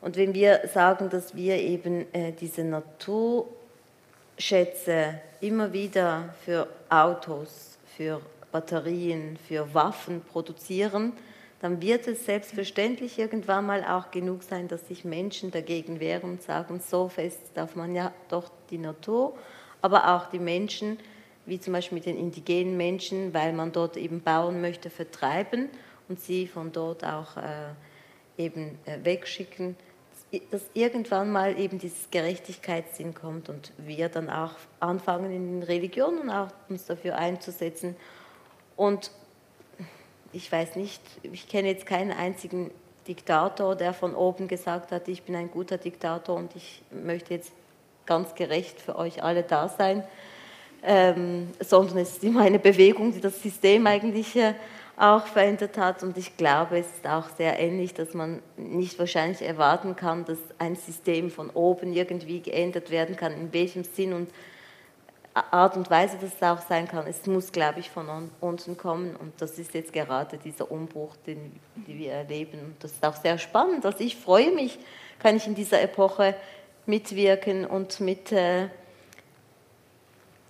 Und 0.00 0.16
wenn 0.16 0.32
wir 0.34 0.62
sagen, 0.72 1.10
dass 1.10 1.36
wir 1.36 1.56
eben 1.56 2.12
äh, 2.14 2.32
diese 2.32 2.64
Naturschätze 2.64 5.20
immer 5.40 5.72
wieder 5.72 6.34
für 6.44 6.68
Autos, 6.88 7.78
für 7.96 8.20
Batterien, 8.50 9.38
für 9.46 9.72
Waffen 9.74 10.22
produzieren, 10.22 11.12
dann 11.62 11.80
wird 11.80 12.08
es 12.08 12.26
selbstverständlich 12.26 13.20
irgendwann 13.20 13.64
mal 13.64 13.84
auch 13.84 14.10
genug 14.10 14.42
sein, 14.42 14.66
dass 14.66 14.88
sich 14.88 15.04
Menschen 15.04 15.52
dagegen 15.52 16.00
wehren 16.00 16.32
und 16.32 16.42
sagen, 16.42 16.80
so 16.80 17.08
fest 17.08 17.40
darf 17.54 17.76
man 17.76 17.94
ja 17.94 18.12
doch 18.28 18.50
die 18.70 18.78
Natur, 18.78 19.38
aber 19.80 20.14
auch 20.14 20.28
die 20.28 20.40
Menschen 20.40 20.98
wie 21.46 21.60
zum 21.60 21.72
Beispiel 21.72 21.96
mit 21.96 22.06
den 22.06 22.18
indigenen 22.18 22.76
Menschen, 22.76 23.32
weil 23.32 23.52
man 23.52 23.72
dort 23.72 23.96
eben 23.96 24.20
Bauern 24.20 24.60
möchte 24.60 24.90
vertreiben 24.90 25.68
und 26.08 26.20
sie 26.20 26.46
von 26.46 26.72
dort 26.72 27.04
auch 27.04 27.36
äh, 27.36 27.72
eben 28.38 28.78
äh, 28.84 28.98
wegschicken, 29.04 29.76
dass 30.50 30.62
irgendwann 30.74 31.30
mal 31.30 31.58
eben 31.58 31.78
dieses 31.78 32.10
Gerechtigkeitssinn 32.10 33.14
kommt 33.14 33.48
und 33.48 33.72
wir 33.76 34.08
dann 34.08 34.30
auch 34.30 34.54
anfangen 34.80 35.30
in 35.30 35.60
den 35.60 35.62
Religionen 35.62 36.30
auch 36.30 36.48
uns 36.68 36.86
dafür 36.86 37.16
einzusetzen. 37.16 37.96
Und 38.76 39.10
ich 40.32 40.50
weiß 40.50 40.76
nicht, 40.76 41.00
ich 41.22 41.48
kenne 41.48 41.68
jetzt 41.68 41.86
keinen 41.86 42.12
einzigen 42.12 42.70
Diktator, 43.06 43.76
der 43.76 43.92
von 43.92 44.14
oben 44.14 44.48
gesagt 44.48 44.92
hat, 44.92 45.08
ich 45.08 45.22
bin 45.22 45.34
ein 45.34 45.50
guter 45.50 45.78
Diktator 45.78 46.36
und 46.36 46.54
ich 46.56 46.82
möchte 46.90 47.34
jetzt 47.34 47.52
ganz 48.06 48.34
gerecht 48.34 48.80
für 48.80 48.96
euch 48.96 49.22
alle 49.22 49.42
da 49.42 49.68
sein, 49.68 50.04
ähm, 50.82 51.50
sondern 51.60 51.98
es 51.98 52.12
ist 52.12 52.24
immer 52.24 52.42
eine 52.42 52.58
Bewegung, 52.58 53.12
die 53.12 53.20
das 53.20 53.42
System 53.42 53.86
eigentlich 53.86 54.34
äh, 54.36 54.54
auch 54.96 55.26
verändert 55.26 55.78
hat. 55.78 56.02
Und 56.02 56.16
ich 56.16 56.36
glaube, 56.36 56.78
es 56.78 56.86
ist 56.86 57.06
auch 57.06 57.28
sehr 57.36 57.58
ähnlich, 57.58 57.94
dass 57.94 58.14
man 58.14 58.40
nicht 58.56 58.98
wahrscheinlich 58.98 59.42
erwarten 59.42 59.96
kann, 59.96 60.24
dass 60.24 60.38
ein 60.58 60.76
System 60.76 61.30
von 61.30 61.50
oben 61.50 61.92
irgendwie 61.92 62.40
geändert 62.40 62.90
werden 62.90 63.16
kann, 63.16 63.32
in 63.32 63.52
welchem 63.52 63.84
Sinn 63.84 64.12
und 64.12 64.30
Art 65.34 65.76
und 65.76 65.90
Weise 65.90 66.18
das 66.20 66.42
auch 66.42 66.60
sein 66.60 66.86
kann. 66.86 67.06
Es 67.06 67.26
muss, 67.26 67.52
glaube 67.52 67.80
ich, 67.80 67.90
von 67.90 68.30
unten 68.40 68.76
kommen. 68.76 69.16
Und 69.16 69.32
das 69.40 69.58
ist 69.58 69.74
jetzt 69.74 69.92
gerade 69.92 70.38
dieser 70.38 70.70
Umbruch, 70.70 71.16
den, 71.26 71.58
den 71.86 71.98
wir 71.98 72.12
erleben. 72.12 72.58
Und 72.60 72.84
das 72.84 72.92
ist 72.92 73.04
auch 73.04 73.16
sehr 73.16 73.38
spannend. 73.38 73.86
Also 73.86 74.00
ich 74.00 74.16
freue 74.16 74.52
mich, 74.52 74.78
kann 75.18 75.36
ich 75.36 75.46
in 75.46 75.54
dieser 75.54 75.80
Epoche 75.80 76.34
mitwirken 76.84 77.64
und 77.64 78.00
mit 78.00 78.32
äh, 78.32 78.68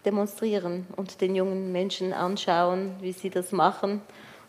demonstrieren 0.04 0.86
und 0.96 1.20
den 1.20 1.36
jungen 1.36 1.70
Menschen 1.70 2.12
anschauen, 2.12 2.96
wie 3.00 3.12
sie 3.12 3.30
das 3.30 3.52
machen 3.52 4.02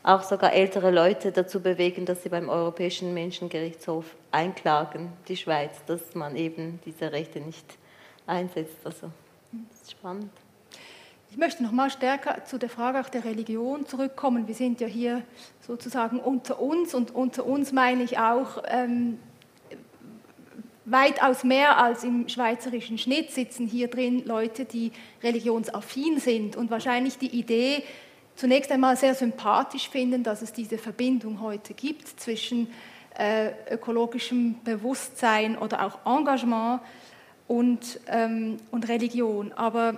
auch 0.04 0.22
sogar 0.22 0.54
ältere 0.54 0.92
Leute 0.92 1.32
dazu 1.32 1.62
bewegen, 1.62 2.06
dass 2.06 2.24
sie 2.24 2.30
beim 2.30 2.50
Europäischen 2.50 3.14
Menschengerichtshof 3.14 4.06
einklagen, 4.32 5.14
die 5.30 5.38
Schweiz, 5.38 5.78
dass 5.88 6.14
man 6.14 6.36
eben 6.36 6.80
diese 6.86 7.14
Rechte 7.14 7.40
nicht 7.40 7.78
einsetzt. 8.28 8.76
Also 8.84 9.10
das 9.70 9.82
ist 9.82 9.92
spannend. 9.92 10.30
Ich 11.30 11.38
möchte 11.38 11.64
noch 11.64 11.72
mal 11.72 11.90
stärker 11.90 12.46
zu 12.46 12.60
der 12.60 12.70
Frage 12.70 13.00
auch 13.00 13.10
der 13.10 13.26
Religion 13.26 13.88
zurückkommen. 13.88 14.48
Wir 14.48 14.56
sind 14.56 14.80
ja 14.82 14.88
hier 14.88 15.24
sozusagen 15.66 16.20
unter 16.20 16.60
uns 16.60 16.94
und 16.94 17.10
unter 17.10 17.46
uns 17.46 17.72
meine 17.72 18.04
ich 18.04 18.20
auch 18.20 18.64
ähm, 18.68 19.18
weitaus 20.86 21.44
mehr 21.44 21.78
als 21.78 22.04
im 22.04 22.30
schweizerischen 22.30 22.98
Schnitt 22.98 23.32
sitzen 23.32 23.66
hier 23.68 23.88
drin 23.88 24.24
Leute, 24.26 24.66
die 24.66 24.92
religionsaffin 25.24 26.20
sind 26.20 26.56
und 26.56 26.70
wahrscheinlich 26.70 27.18
die 27.18 27.36
Idee, 27.36 27.84
zunächst 28.36 28.72
einmal 28.72 28.98
sehr 28.98 29.16
sympathisch 29.16 29.90
finden, 29.90 30.24
dass 30.24 30.42
es 30.42 30.54
diese 30.54 30.78
Verbindung 30.78 31.42
heute 31.42 31.74
gibt 31.74 32.08
zwischen 32.20 32.68
äh, 33.18 33.52
ökologischem 33.72 34.56
Bewusstsein 34.64 35.58
oder 35.58 35.86
auch 35.86 36.00
Engagement 36.06 36.82
und, 37.48 38.00
ähm, 38.08 38.58
und 38.72 38.88
Religion. 38.88 39.52
Aber 39.54 39.98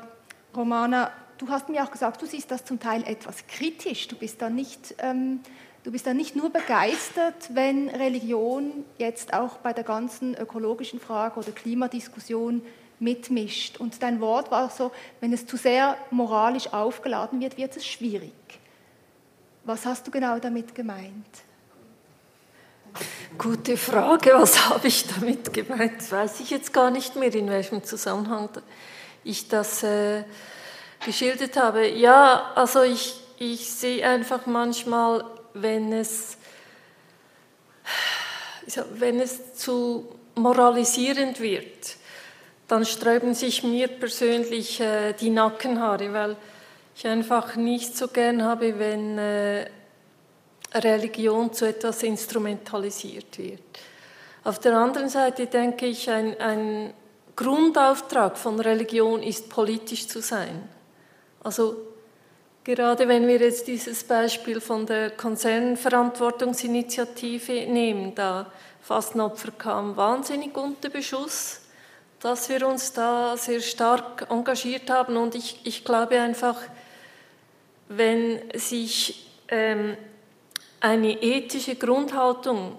Romana, 0.55 1.12
du 1.38 1.49
hast 1.49 1.69
mir 1.69 1.84
auch 1.84 1.91
gesagt, 1.91 2.21
du 2.21 2.25
siehst 2.25 2.51
das 2.51 2.65
zum 2.65 2.79
Teil 2.79 3.03
etwas 3.05 3.47
kritisch. 3.47 4.08
Du 4.08 4.15
bist 4.15 4.41
da 4.41 4.49
nicht, 4.49 4.95
ähm, 4.99 5.41
du 5.84 5.91
bist 5.91 6.08
da 6.08 6.13
nicht 6.13 6.36
nur 6.36 6.49
begeistert, 6.49 7.53
wenn 7.53 7.89
Religion 7.89 8.86
jetzt 8.97 9.34
auch 9.34 9.58
bei 9.58 9.73
der 9.73 9.84
ganzen 9.84 10.36
ökologischen 10.36 10.99
Frage 10.99 11.39
oder 11.39 11.51
Klimadiskussion 11.51 12.62
mitmischt. 12.99 13.77
Und 13.77 14.01
dein 14.01 14.21
Wort 14.21 14.51
war 14.51 14.69
so, 14.69 14.91
wenn 15.19 15.34
es 15.34 15.45
zu 15.45 15.58
sehr 15.58 15.97
moralisch 16.12 16.71
aufgeladen 16.73 17.39
wird, 17.41 17.58
wird 17.58 17.75
es 17.75 17.86
schwierig. 17.86 18.31
Was 19.65 19.86
hast 19.86 20.08
du 20.08 20.12
genau 20.12 20.39
damit 20.39 20.75
gemeint? 20.75 21.25
Gute 23.37 23.75
Frage, 23.75 24.31
was 24.33 24.69
habe 24.69 24.87
ich 24.87 25.07
damit 25.07 25.51
gemeint? 25.53 26.11
Weiß 26.11 26.39
ich 26.39 26.51
jetzt 26.51 26.71
gar 26.73 26.91
nicht 26.91 27.15
mehr, 27.15 27.33
in 27.33 27.49
welchem 27.49 27.83
Zusammenhang 27.83 28.49
ich 29.23 29.47
das 29.47 29.83
äh, 29.83 30.23
geschildert 31.05 31.57
habe. 31.57 31.87
Ja, 31.87 32.51
also 32.55 32.83
ich, 32.83 33.15
ich 33.37 33.71
sehe 33.71 34.07
einfach 34.07 34.45
manchmal, 34.45 35.25
wenn 35.53 35.91
es, 35.91 36.37
wenn 38.91 39.19
es 39.19 39.55
zu 39.55 40.07
moralisierend 40.35 41.39
wird, 41.39 41.95
dann 42.67 42.85
sträuben 42.85 43.33
sich 43.33 43.63
mir 43.63 43.87
persönlich 43.87 44.79
äh, 44.79 45.13
die 45.13 45.29
Nackenhaare, 45.29 46.13
weil 46.13 46.37
ich 46.95 47.05
einfach 47.07 47.55
nicht 47.55 47.97
so 47.97 48.07
gern 48.07 48.43
habe, 48.43 48.79
wenn 48.79 49.17
äh, 49.17 49.65
Religion 50.75 51.51
zu 51.53 51.65
etwas 51.65 52.03
instrumentalisiert 52.03 53.38
wird. 53.38 53.61
Auf 54.43 54.59
der 54.59 54.77
anderen 54.77 55.09
Seite 55.09 55.47
denke 55.47 55.88
ich, 55.88 56.07
ein, 56.09 56.39
ein 56.39 56.93
Grundauftrag 57.35 58.38
von 58.38 58.59
Religion 58.59 59.23
ist 59.23 59.49
politisch 59.49 60.07
zu 60.07 60.21
sein. 60.21 60.69
Also 61.43 61.75
gerade 62.63 63.07
wenn 63.07 63.27
wir 63.27 63.39
jetzt 63.39 63.67
dieses 63.67 64.03
Beispiel 64.03 64.61
von 64.61 64.85
der 64.85 65.09
Konzernverantwortungsinitiative 65.11 67.65
nehmen, 67.67 68.13
da 68.15 68.51
Fastenopfer 68.81 69.51
kam 69.51 69.97
wahnsinnig 69.97 70.55
unter 70.55 70.89
Beschuss 70.89 71.61
dass 72.25 72.49
wir 72.49 72.67
uns 72.67 72.91
da 72.91 73.38
sehr 73.38 73.61
stark 73.61 74.25
engagiert 74.31 74.89
haben. 74.89 75.15
Und 75.15 75.35
ich, 75.35 75.59
ich 75.63 75.85
glaube 75.85 76.19
einfach, 76.19 76.59
wenn 77.88 78.41
sich 78.55 79.29
ähm, 79.47 79.95
eine 80.79 81.21
ethische 81.21 81.75
Grundhaltung 81.75 82.77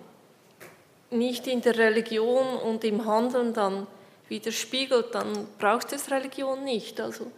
nicht 1.11 1.47
in 1.47 1.61
der 1.61 1.79
Religion 1.79 2.57
und 2.59 2.85
im 2.85 3.07
Handeln 3.07 3.55
dann 3.55 3.87
widerspiegelt, 4.29 5.15
dann 5.15 5.47
braucht 5.59 5.93
es 5.93 6.11
Religion 6.11 6.65
nicht. 6.65 7.01
Also 7.01 7.31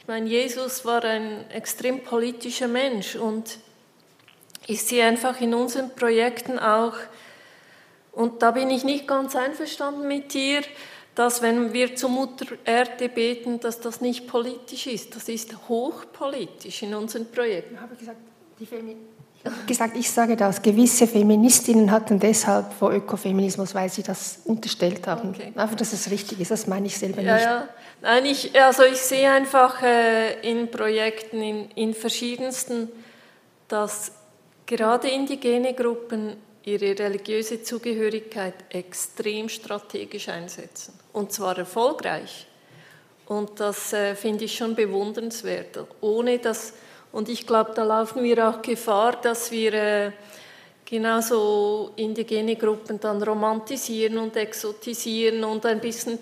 ich 0.00 0.08
meine, 0.08 0.28
Jesus 0.28 0.84
war 0.84 1.04
ein 1.04 1.48
extrem 1.50 2.00
politischer 2.00 2.68
Mensch 2.68 3.14
und 3.14 3.58
ich 4.66 4.82
sehe 4.82 5.04
einfach 5.04 5.40
in 5.40 5.54
unseren 5.54 5.94
Projekten 5.94 6.58
auch, 6.58 6.94
und 8.12 8.42
da 8.42 8.50
bin 8.50 8.68
ich 8.70 8.84
nicht 8.84 9.08
ganz 9.08 9.34
einverstanden 9.34 10.06
mit 10.06 10.34
dir, 10.34 10.62
dass 11.14 11.40
wenn 11.40 11.72
wir 11.72 11.96
zur 11.96 12.10
Mutter 12.10 12.46
Erde 12.64 13.08
beten, 13.08 13.60
dass 13.60 13.80
das 13.80 14.00
nicht 14.00 14.26
politisch 14.26 14.86
ist. 14.86 15.14
Das 15.14 15.28
ist 15.28 15.68
hochpolitisch 15.68 16.82
in 16.82 16.94
unseren 16.94 17.30
Projekten. 17.30 17.74
Ich 17.74 17.80
habe 17.80 17.96
gesagt, 17.96 18.18
die 18.58 18.66
Femi 18.66 18.96
gesagt, 19.66 19.96
ich 19.96 20.10
sage 20.10 20.36
das, 20.36 20.62
gewisse 20.62 21.06
Feministinnen 21.06 21.90
hatten 21.90 22.18
deshalb 22.18 22.72
vor 22.72 22.92
Ökofeminismus, 22.92 23.74
weil 23.74 23.88
sie 23.88 24.02
das 24.02 24.40
unterstellt 24.44 25.06
haben. 25.06 25.30
Okay. 25.30 25.52
Einfach, 25.56 25.76
dass 25.76 25.92
es 25.92 26.10
richtig 26.10 26.40
ist, 26.40 26.50
das 26.50 26.66
meine 26.66 26.86
ich 26.86 26.96
selber 26.96 27.22
ja, 27.22 27.34
nicht. 27.34 27.44
Ja. 27.44 27.68
Nein, 28.02 28.26
ich, 28.26 28.60
also 28.60 28.84
ich 28.84 29.00
sehe 29.00 29.30
einfach 29.30 29.82
äh, 29.82 30.40
in 30.48 30.70
Projekten, 30.70 31.40
in, 31.40 31.70
in 31.72 31.94
verschiedensten, 31.94 32.88
dass 33.68 34.12
gerade 34.66 35.08
indigene 35.08 35.74
Gruppen 35.74 36.36
ihre 36.64 36.98
religiöse 36.98 37.62
Zugehörigkeit 37.62 38.54
extrem 38.70 39.48
strategisch 39.48 40.28
einsetzen. 40.28 40.94
Und 41.12 41.32
zwar 41.32 41.58
erfolgreich. 41.58 42.46
Und 43.26 43.60
das 43.60 43.92
äh, 43.92 44.14
finde 44.14 44.44
ich 44.44 44.54
schon 44.56 44.74
bewundernswert. 44.74 45.78
Ohne 46.00 46.38
das, 46.38 46.74
und 47.12 47.28
ich 47.28 47.46
glaube, 47.46 47.72
da 47.74 47.84
laufen 47.84 48.22
wir 48.24 48.48
auch 48.48 48.62
Gefahr, 48.62 49.12
dass 49.20 49.50
wir 49.50 49.74
äh, 49.74 50.12
genauso 50.84 51.92
indigene 51.96 52.56
Gruppen 52.56 52.98
dann 53.00 53.22
romantisieren 53.22 54.18
und 54.18 54.36
exotisieren 54.36 55.44
und 55.44 55.64
ein 55.66 55.80
bisschen 55.80 56.18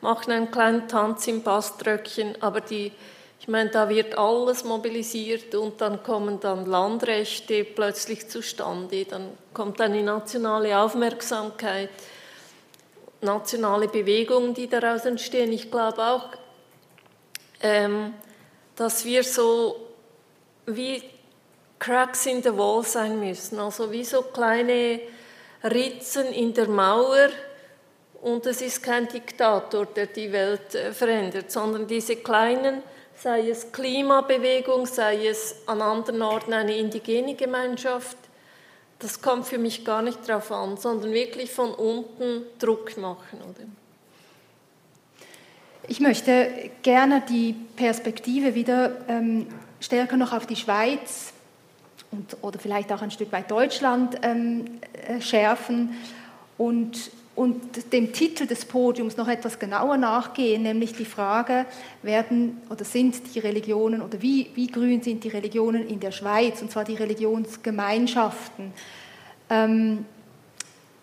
machen 0.00 0.32
einen 0.32 0.50
kleinen 0.50 0.88
Tanz 0.88 1.26
im 1.26 1.42
Baströckchen, 1.42 2.40
aber 2.40 2.60
die 2.60 2.92
ich 3.40 3.48
meine, 3.48 3.70
da 3.70 3.88
wird 3.88 4.18
alles 4.18 4.64
mobilisiert 4.64 5.54
und 5.54 5.80
dann 5.80 6.02
kommen 6.02 6.40
dann 6.40 6.66
Landrechte 6.66 7.64
plötzlich 7.64 8.28
zustande, 8.28 9.06
dann 9.06 9.30
kommt 9.54 9.80
eine 9.80 10.02
nationale 10.02 10.78
Aufmerksamkeit, 10.78 11.88
nationale 13.22 13.88
Bewegungen, 13.88 14.52
die 14.52 14.68
daraus 14.68 15.06
entstehen. 15.06 15.52
Ich 15.52 15.70
glaube 15.70 16.02
auch, 16.02 16.28
ähm, 17.62 18.12
dass 18.76 19.06
wir 19.06 19.24
so 19.24 19.89
wie 20.76 21.02
Cracks 21.78 22.26
in 22.26 22.42
the 22.42 22.56
Wall 22.56 22.84
sein 22.84 23.18
müssen, 23.20 23.58
also 23.58 23.90
wie 23.90 24.04
so 24.04 24.22
kleine 24.22 25.00
Ritzen 25.64 26.26
in 26.26 26.52
der 26.52 26.68
Mauer. 26.68 27.28
Und 28.22 28.44
es 28.46 28.60
ist 28.60 28.82
kein 28.82 29.08
Diktator, 29.08 29.86
der 29.86 30.06
die 30.06 30.30
Welt 30.30 30.74
äh, 30.74 30.92
verändert, 30.92 31.50
sondern 31.50 31.86
diese 31.86 32.16
kleinen 32.16 32.82
sei 33.22 33.50
es 33.50 33.70
Klimabewegung, 33.70 34.86
sei 34.86 35.26
es 35.26 35.56
an 35.66 35.82
anderen 35.82 36.22
Orten 36.22 36.52
eine 36.52 36.76
indigene 36.76 37.34
Gemeinschaft. 37.34 38.16
Das 38.98 39.20
kommt 39.20 39.46
für 39.46 39.58
mich 39.58 39.84
gar 39.84 40.02
nicht 40.02 40.28
darauf 40.28 40.50
an, 40.52 40.76
sondern 40.76 41.12
wirklich 41.12 41.50
von 41.50 41.74
unten 41.74 42.44
Druck 42.58 42.96
machen. 42.96 43.40
Oder? 43.42 43.66
Ich 45.88 46.00
möchte 46.00 46.70
gerne 46.82 47.22
die 47.28 47.54
Perspektive 47.76 48.54
wieder 48.54 49.08
ähm, 49.08 49.48
stärker 49.80 50.16
noch 50.16 50.32
auf 50.32 50.46
die 50.46 50.56
Schweiz 50.56 51.32
und, 52.10 52.36
oder 52.42 52.58
vielleicht 52.58 52.92
auch 52.92 53.02
ein 53.02 53.10
Stück 53.10 53.32
weit 53.32 53.50
Deutschland 53.50 54.18
ähm, 54.22 54.64
äh, 54.92 55.20
schärfen 55.20 55.96
und, 56.58 57.10
und 57.34 57.92
dem 57.92 58.12
Titel 58.12 58.46
des 58.46 58.64
Podiums 58.64 59.16
noch 59.16 59.28
etwas 59.28 59.58
genauer 59.58 59.96
nachgehen, 59.96 60.62
nämlich 60.62 60.92
die 60.92 61.04
Frage, 61.04 61.66
werden 62.02 62.60
oder 62.68 62.84
sind 62.84 63.34
die 63.34 63.38
Religionen 63.38 64.02
oder 64.02 64.20
wie, 64.20 64.50
wie 64.54 64.66
grün 64.66 65.02
sind 65.02 65.24
die 65.24 65.28
Religionen 65.28 65.88
in 65.88 66.00
der 66.00 66.12
Schweiz, 66.12 66.60
und 66.60 66.70
zwar 66.70 66.84
die 66.84 66.96
Religionsgemeinschaften. 66.96 68.72
Ähm, 69.48 70.04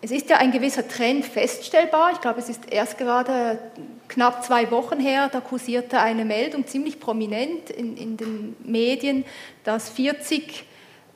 es 0.00 0.10
ist 0.10 0.30
ja 0.30 0.36
ein 0.36 0.52
gewisser 0.52 0.86
Trend 0.86 1.24
feststellbar. 1.24 2.12
Ich 2.12 2.20
glaube, 2.20 2.38
es 2.38 2.48
ist 2.48 2.70
erst 2.70 2.98
gerade 2.98 3.58
knapp 4.06 4.44
zwei 4.44 4.70
Wochen 4.70 5.00
her, 5.00 5.28
da 5.30 5.40
kursierte 5.40 6.00
eine 6.00 6.24
Meldung 6.24 6.66
ziemlich 6.66 7.00
prominent 7.00 7.70
in, 7.70 7.96
in 7.96 8.16
den 8.16 8.56
Medien, 8.64 9.24
dass 9.64 9.88
40 9.90 10.64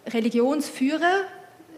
Religionsführer 0.08 1.22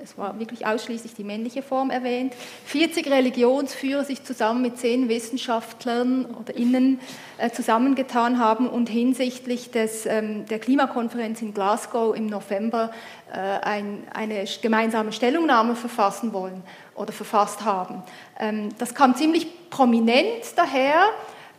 es 0.05 0.19
war 0.19 0.39
wirklich 0.39 0.67
ausschließlich 0.67 1.15
die 1.15 1.25
männliche 1.25 1.63
Form 1.63 1.91
erwähnt, 1.91 2.35
40 2.67 3.11
Religionsführer 3.11 4.05
sich 4.05 4.23
zusammen 4.23 4.61
mit 4.61 4.79
zehn 4.79 5.09
Wissenschaftlern 5.09 6.27
oder 6.27 6.55
Innen 6.55 7.01
äh, 7.39 7.51
zusammengetan 7.51 8.39
haben 8.39 8.69
und 8.69 8.91
hinsichtlich 8.91 9.71
des, 9.71 10.05
ähm, 10.05 10.45
der 10.47 10.59
Klimakonferenz 10.59 11.41
in 11.41 11.55
Glasgow 11.55 12.15
im 12.15 12.27
November 12.27 12.91
äh, 13.33 13.39
ein, 13.39 14.05
eine 14.13 14.45
gemeinsame 14.61 15.11
Stellungnahme 15.11 15.75
verfassen 15.75 16.35
wollen 16.35 16.63
oder 16.95 17.13
verfasst 17.13 17.65
haben. 17.65 18.03
Ähm, 18.39 18.71
das 18.79 18.95
kam 18.95 19.15
ziemlich 19.15 19.71
prominent 19.71 20.57
daher 20.57 21.05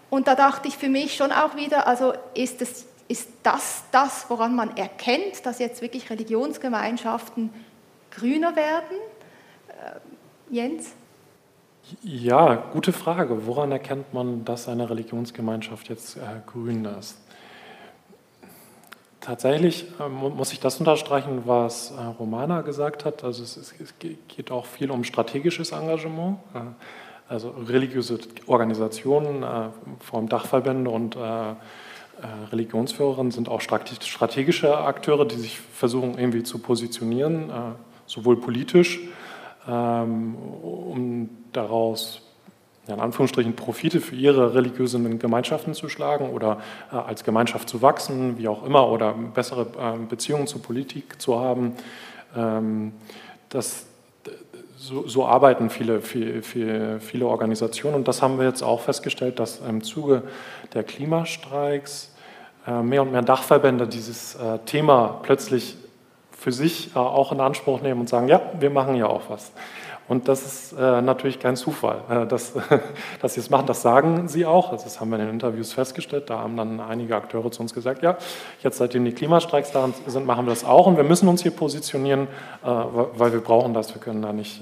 und 0.09 0.27
da 0.27 0.35
dachte 0.35 0.67
ich 0.67 0.77
für 0.77 0.89
mich 0.89 1.15
schon 1.15 1.31
auch 1.31 1.55
wieder, 1.55 1.87
also 1.87 2.13
ist, 2.33 2.61
es, 2.61 2.85
ist 3.07 3.29
das 3.43 3.83
das, 3.91 4.25
woran 4.29 4.55
man 4.55 4.75
erkennt, 4.77 5.45
dass 5.45 5.59
jetzt 5.59 5.81
wirklich 5.81 6.09
Religionsgemeinschaften 6.09 7.49
grüner 8.11 8.55
werden? 8.55 8.97
Äh, 9.69 10.53
Jens? 10.53 10.93
Ja, 12.01 12.55
gute 12.55 12.93
Frage. 12.93 13.45
Woran 13.45 13.71
erkennt 13.71 14.13
man, 14.13 14.43
dass 14.43 14.67
eine 14.67 14.89
Religionsgemeinschaft 14.89 15.89
jetzt 15.89 16.17
äh, 16.17 16.21
grün 16.47 16.85
ist? 16.85 17.17
Tatsächlich 19.25 19.87
äh, 19.99 20.07
muss 20.07 20.53
ich 20.53 20.59
das 20.59 20.77
unterstreichen, 20.77 21.43
was 21.45 21.89
äh, 21.89 21.99
Romana 22.19 22.61
gesagt 22.61 23.05
hat. 23.05 23.23
Also 23.23 23.41
es, 23.41 23.73
geht 23.99 24.51
auch 24.51 24.67
viel 24.67 24.91
um 24.91 25.03
strategisches 25.03 25.71
Engagement. 25.71 26.37
Äh, 26.53 26.59
also 27.27 27.49
religiöse 27.49 28.19
Organisationen, 28.45 29.43
vor 29.99 30.19
allem 30.19 30.29
Dachverbände 30.29 30.91
und 30.91 31.17
Religionsführerinnen 32.51 33.31
sind 33.31 33.49
auch 33.49 33.61
strategische 33.61 34.77
Akteure, 34.77 35.25
die 35.25 35.37
sich 35.37 35.57
versuchen 35.59 36.19
irgendwie 36.19 36.43
zu 36.43 36.59
positionieren 36.59 37.49
sowohl 38.05 38.39
politisch, 38.39 38.99
ähm, 39.67 40.35
um 40.35 41.29
daraus 41.51 42.21
in 42.87 42.99
Anführungsstrichen 42.99 43.55
Profite 43.55 43.99
für 43.99 44.15
ihre 44.15 44.53
religiösen 44.53 45.17
Gemeinschaften 45.19 45.73
zu 45.73 45.89
schlagen 45.89 46.29
oder 46.29 46.59
äh, 46.91 46.95
als 46.95 47.23
Gemeinschaft 47.23 47.69
zu 47.69 47.81
wachsen, 47.81 48.37
wie 48.37 48.47
auch 48.47 48.65
immer, 48.65 48.89
oder 48.89 49.13
bessere 49.13 49.61
äh, 49.61 49.97
Beziehungen 50.07 50.47
zur 50.47 50.61
Politik 50.61 51.21
zu 51.21 51.39
haben. 51.39 51.73
Ähm, 52.35 52.93
das, 53.49 53.85
so, 54.77 55.07
so, 55.07 55.25
arbeiten 55.25 55.69
viele, 55.69 56.01
viele, 56.01 56.99
viele 56.99 57.25
Organisationen 57.25 57.95
und 57.95 58.07
das 58.07 58.21
haben 58.21 58.37
wir 58.37 58.45
jetzt 58.45 58.61
auch 58.61 58.81
festgestellt, 58.81 59.39
dass 59.39 59.61
im 59.61 59.83
Zuge 59.83 60.23
der 60.73 60.83
Klimastreiks 60.83 62.13
äh, 62.67 62.81
mehr 62.81 63.01
und 63.01 63.11
mehr 63.11 63.21
Dachverbände 63.21 63.87
dieses 63.87 64.35
äh, 64.35 64.59
Thema 64.65 65.19
plötzlich 65.23 65.77
für 66.37 66.51
sich 66.51 66.95
äh, 66.95 66.99
auch 66.99 67.31
in 67.31 67.39
Anspruch 67.39 67.81
nehmen 67.81 68.01
und 68.01 68.09
sagen, 68.09 68.27
ja, 68.27 68.41
wir 68.59 68.69
machen 68.69 68.95
ja 68.95 69.07
auch 69.07 69.29
was. 69.29 69.51
Und 70.07 70.27
das 70.27 70.45
ist 70.45 70.73
äh, 70.73 71.01
natürlich 71.01 71.39
kein 71.39 71.55
Zufall, 71.55 72.01
äh, 72.09 72.27
dass, 72.27 72.53
dass 73.21 73.33
sie 73.33 73.39
es 73.39 73.49
machen. 73.49 73.65
Das 73.65 73.81
sagen 73.81 74.27
sie 74.27 74.45
auch. 74.45 74.71
Also 74.71 74.83
das 74.83 74.99
haben 74.99 75.09
wir 75.09 75.17
in 75.17 75.25
den 75.25 75.33
Interviews 75.33 75.73
festgestellt. 75.73 76.29
Da 76.29 76.39
haben 76.39 76.55
dann 76.55 76.79
einige 76.79 77.15
Akteure 77.15 77.49
zu 77.51 77.61
uns 77.61 77.73
gesagt, 77.73 78.03
ja, 78.03 78.17
jetzt 78.61 78.77
seitdem 78.77 79.03
die 79.03 79.13
Klimastreiks 79.13 79.71
da 79.71 79.89
sind, 80.05 80.27
machen 80.27 80.45
wir 80.45 80.51
das 80.51 80.63
auch. 80.63 80.85
Und 80.85 80.97
wir 80.97 81.03
müssen 81.03 81.27
uns 81.27 81.41
hier 81.41 81.51
positionieren, 81.51 82.27
äh, 82.63 82.67
weil 82.67 83.33
wir 83.33 83.41
brauchen 83.41 83.73
das. 83.73 83.95
Wir 83.95 84.01
können 84.01 84.21
da 84.21 84.31
nicht, 84.31 84.61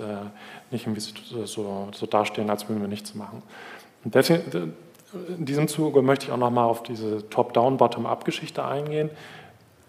nicht 0.72 0.86
irgendwie 0.88 1.02
so, 1.46 1.90
so 1.94 2.06
dastehen, 2.06 2.50
als 2.50 2.70
würden 2.70 2.82
wir 2.82 2.88
nichts 2.88 3.14
machen. 3.14 3.44
Und 4.06 4.16
deswegen, 4.16 4.74
in 5.38 5.46
diesem 5.46 5.68
Zuge 5.68 6.02
möchte 6.02 6.26
ich 6.26 6.32
auch 6.32 6.38
nochmal 6.38 6.66
auf 6.66 6.84
diese 6.84 7.30
Top-Down, 7.30 7.78
Bottom-Up-Geschichte 7.78 8.64
eingehen. 8.64 9.10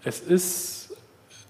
Es 0.03 0.19
ist 0.19 0.84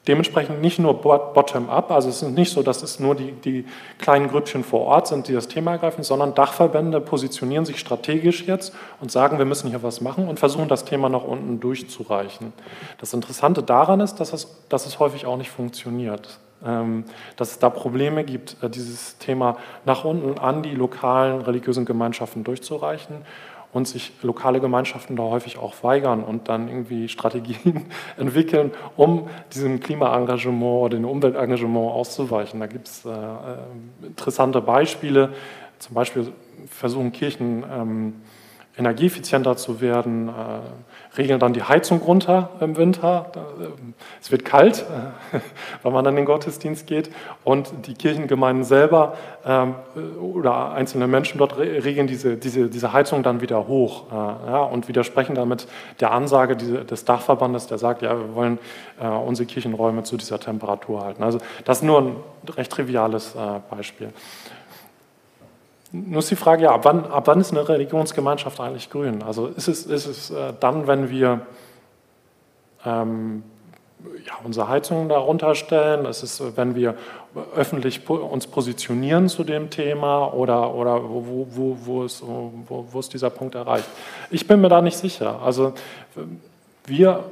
Dementsprechend 0.08 0.62
nicht 0.62 0.78
nur 0.78 1.02
bottom-up, 1.02 1.92
also 1.92 2.10
es 2.10 2.22
ist 2.22 2.30
nicht 2.30 2.52
so, 2.52 2.62
dass 2.62 2.84
es 2.84 3.00
nur 3.00 3.16
die, 3.16 3.32
die, 3.32 3.66
kleinen 3.98 4.28
Grüppchen 4.28 4.64
vor 4.64 4.82
Ort 4.82 5.08
sind, 5.08 5.28
die 5.28 5.34
das 5.34 5.48
Thema 5.48 5.72
ergreifen, 5.72 6.04
sondern 6.04 6.36
Dachverbände 6.36 7.02
positionieren 7.02 7.66
sich 7.66 7.80
strategisch 7.80 8.46
jetzt 8.46 8.76
und 9.02 9.12
sagen, 9.12 9.40
wir 9.40 9.46
müssen 9.46 9.70
hier 9.70 9.82
was 9.82 10.02
machen 10.02 10.28
und 10.28 10.40
versuchen 10.40 10.68
das 10.68 10.86
Thema 10.86 11.10
nach 11.10 11.24
unten 11.24 11.60
durchzureichen. 11.60 12.54
Das 13.00 13.14
Interessante 13.14 13.64
daran 13.64 14.00
ist, 14.00 14.16
dass 14.16 14.32
es, 14.32 14.48
dass 14.70 14.86
es 14.86 15.00
häufig 15.00 15.26
auch 15.26 15.38
nicht 15.38 15.50
funktioniert. 15.50 16.40
Ähm, 16.66 17.04
dass 17.36 17.52
es 17.52 17.60
da 17.60 17.70
Probleme 17.70 18.24
gibt, 18.24 18.58
äh, 18.64 18.70
dieses 18.70 19.18
Thema 19.18 19.58
nach 19.84 20.06
unten 20.06 20.40
an 20.40 20.64
die 20.64 20.74
lokalen 20.74 21.42
religiösen 21.42 21.86
Gemeinschaften 21.86 22.44
durchzureichen 22.44 23.18
und 23.76 23.90
sich 23.90 24.14
lokale 24.22 24.62
Gemeinschaften 24.62 25.18
da 25.18 25.24
häufig 25.24 25.58
auch 25.58 25.74
weigern 25.84 26.24
und 26.24 26.48
dann 26.48 26.70
irgendwie 26.70 27.10
Strategien 27.10 27.88
entwickeln, 28.18 28.72
um 28.96 29.28
diesem 29.54 29.82
Klimaengagement 29.82 30.64
oder 30.64 30.96
dem 30.96 31.04
Umweltengagement 31.04 31.92
auszuweichen. 31.92 32.62
Da 32.62 32.68
gibt 32.68 32.88
es 32.88 33.04
äh, 33.04 33.10
äh, 33.10 34.08
interessante 34.08 34.62
Beispiele. 34.62 35.34
Zum 35.80 35.94
Beispiel 35.94 36.32
versuchen 36.70 37.12
Kirchen 37.12 37.66
ähm, 37.70 38.14
energieeffizienter 38.78 39.58
zu 39.58 39.82
werden, 39.82 40.30
äh, 40.30 40.32
regeln 41.18 41.40
dann 41.40 41.54
die 41.54 41.64
Heizung 41.64 42.00
runter 42.00 42.50
im 42.60 42.78
Winter. 42.78 43.32
Äh, 43.36 43.66
es 44.22 44.32
wird 44.32 44.46
kalt, 44.46 44.86
wenn 45.84 45.94
man 45.94 46.04
dann 46.04 46.14
in 46.14 46.18
den 46.18 46.26
Gottesdienst 46.26 46.88
geht. 46.88 47.10
Und 47.44 47.72
die 47.88 47.94
Kirchengemeinden 47.94 48.64
selber 48.64 49.16
ähm, 49.46 49.76
oder 50.22 50.72
einzelne 50.72 51.08
Menschen 51.08 51.38
dort 51.38 51.58
regeln 51.58 52.08
diese, 52.08 52.38
diese, 52.38 52.70
diese 52.70 52.94
Heizung 52.94 53.24
dann 53.24 53.42
wieder 53.42 53.68
hoch 53.68 54.12
äh, 54.12 54.16
ja, 54.16 54.64
und 54.64 54.88
widersprechen 54.88 55.36
damit 55.36 55.68
der 56.00 56.12
Ansage 56.12 56.56
des 56.56 57.06
Dachverbandes, 57.06 57.68
der 57.68 57.78
sagt, 57.78 58.02
ja, 58.02 58.18
wir 58.18 58.36
wollen 58.36 58.60
äh, 59.00 59.08
unsere 59.08 59.46
Kirchenräume 59.46 60.04
zu 60.04 60.18
dieser 60.18 60.40
Temperatur 60.40 61.04
halten. 61.04 61.24
Also 61.24 61.40
das 61.64 61.78
ist 61.78 61.84
nur 61.84 62.02
ein 62.02 62.16
recht 62.58 62.72
triviales 62.72 63.36
äh, 63.36 63.60
Beispiel. 63.74 64.10
Nur 66.08 66.20
ist 66.20 66.32
die 66.32 66.36
Frage, 66.36 66.64
ja, 66.64 66.74
ab 66.74 66.84
wann, 66.84 67.06
ab 67.06 67.28
wann 67.28 67.40
ist 67.40 67.52
eine 67.52 67.68
Religionsgemeinschaft 67.68 68.60
eigentlich 68.60 68.90
grün? 68.90 69.24
Also 69.24 69.48
ist 69.48 69.68
es, 69.68 69.86
ist 69.86 70.06
es 70.06 70.32
äh, 70.32 70.54
dann, 70.60 70.88
wenn 70.88 71.10
wir 71.10 71.42
ähm, 72.86 73.44
ja, 74.26 74.34
unsere 74.44 74.68
Heizungen 74.68 75.10
darunter 75.10 75.56
stellen? 75.56 76.06
Ist 76.06 76.24
es, 76.24 76.42
wenn 76.58 76.76
wir 76.76 76.96
öffentlich 77.56 78.10
uns 78.10 78.48
positionieren 78.48 79.30
zu 79.30 79.44
dem 79.44 79.70
Thema 79.70 80.34
oder, 80.34 80.74
oder 80.74 81.04
wo, 81.04 81.48
wo, 81.50 81.78
wo, 81.84 82.04
ist, 82.04 82.22
wo, 82.22 82.86
wo 82.92 83.00
ist 83.00 83.14
dieser 83.14 83.30
Punkt 83.30 83.56
erreicht? 83.56 83.88
Ich 84.32 84.48
bin 84.48 84.62
mir 84.62 84.70
da 84.70 84.82
nicht 84.82 84.98
sicher. 84.98 85.42
Also 85.42 85.74
wir 86.86 87.24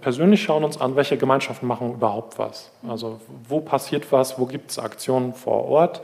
persönlich 0.00 0.42
schauen 0.42 0.64
uns 0.64 0.80
an, 0.80 0.94
welche 0.96 1.16
Gemeinschaften 1.16 1.66
machen 1.66 1.94
überhaupt 1.94 2.38
was. 2.38 2.70
Also 2.88 3.20
wo 3.48 3.60
passiert 3.60 4.10
was, 4.12 4.38
wo 4.38 4.46
gibt 4.46 4.70
es 4.70 4.78
Aktionen 4.78 5.34
vor 5.34 5.64
Ort. 5.68 6.00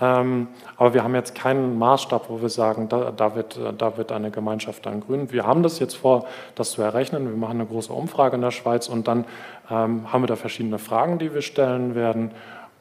Ähm, 0.00 0.48
aber 0.76 0.94
wir 0.94 1.02
haben 1.02 1.14
jetzt 1.14 1.34
keinen 1.34 1.78
Maßstab, 1.78 2.28
wo 2.28 2.40
wir 2.40 2.48
sagen, 2.48 2.88
da, 2.88 3.10
da, 3.10 3.34
wird, 3.34 3.58
da 3.76 3.96
wird 3.96 4.12
eine 4.12 4.30
Gemeinschaft 4.30 4.86
dann 4.86 5.00
grün. 5.00 5.32
Wir 5.32 5.44
haben 5.44 5.62
das 5.62 5.78
jetzt 5.80 5.96
vor, 5.96 6.26
das 6.54 6.70
zu 6.72 6.82
errechnen. 6.82 7.28
Wir 7.28 7.36
machen 7.36 7.60
eine 7.60 7.66
große 7.66 7.92
Umfrage 7.92 8.36
in 8.36 8.42
der 8.42 8.52
Schweiz 8.52 8.88
und 8.88 9.08
dann 9.08 9.24
ähm, 9.70 10.12
haben 10.12 10.22
wir 10.22 10.28
da 10.28 10.36
verschiedene 10.36 10.78
Fragen, 10.78 11.18
die 11.18 11.34
wir 11.34 11.42
stellen 11.42 11.94
werden. 11.94 12.30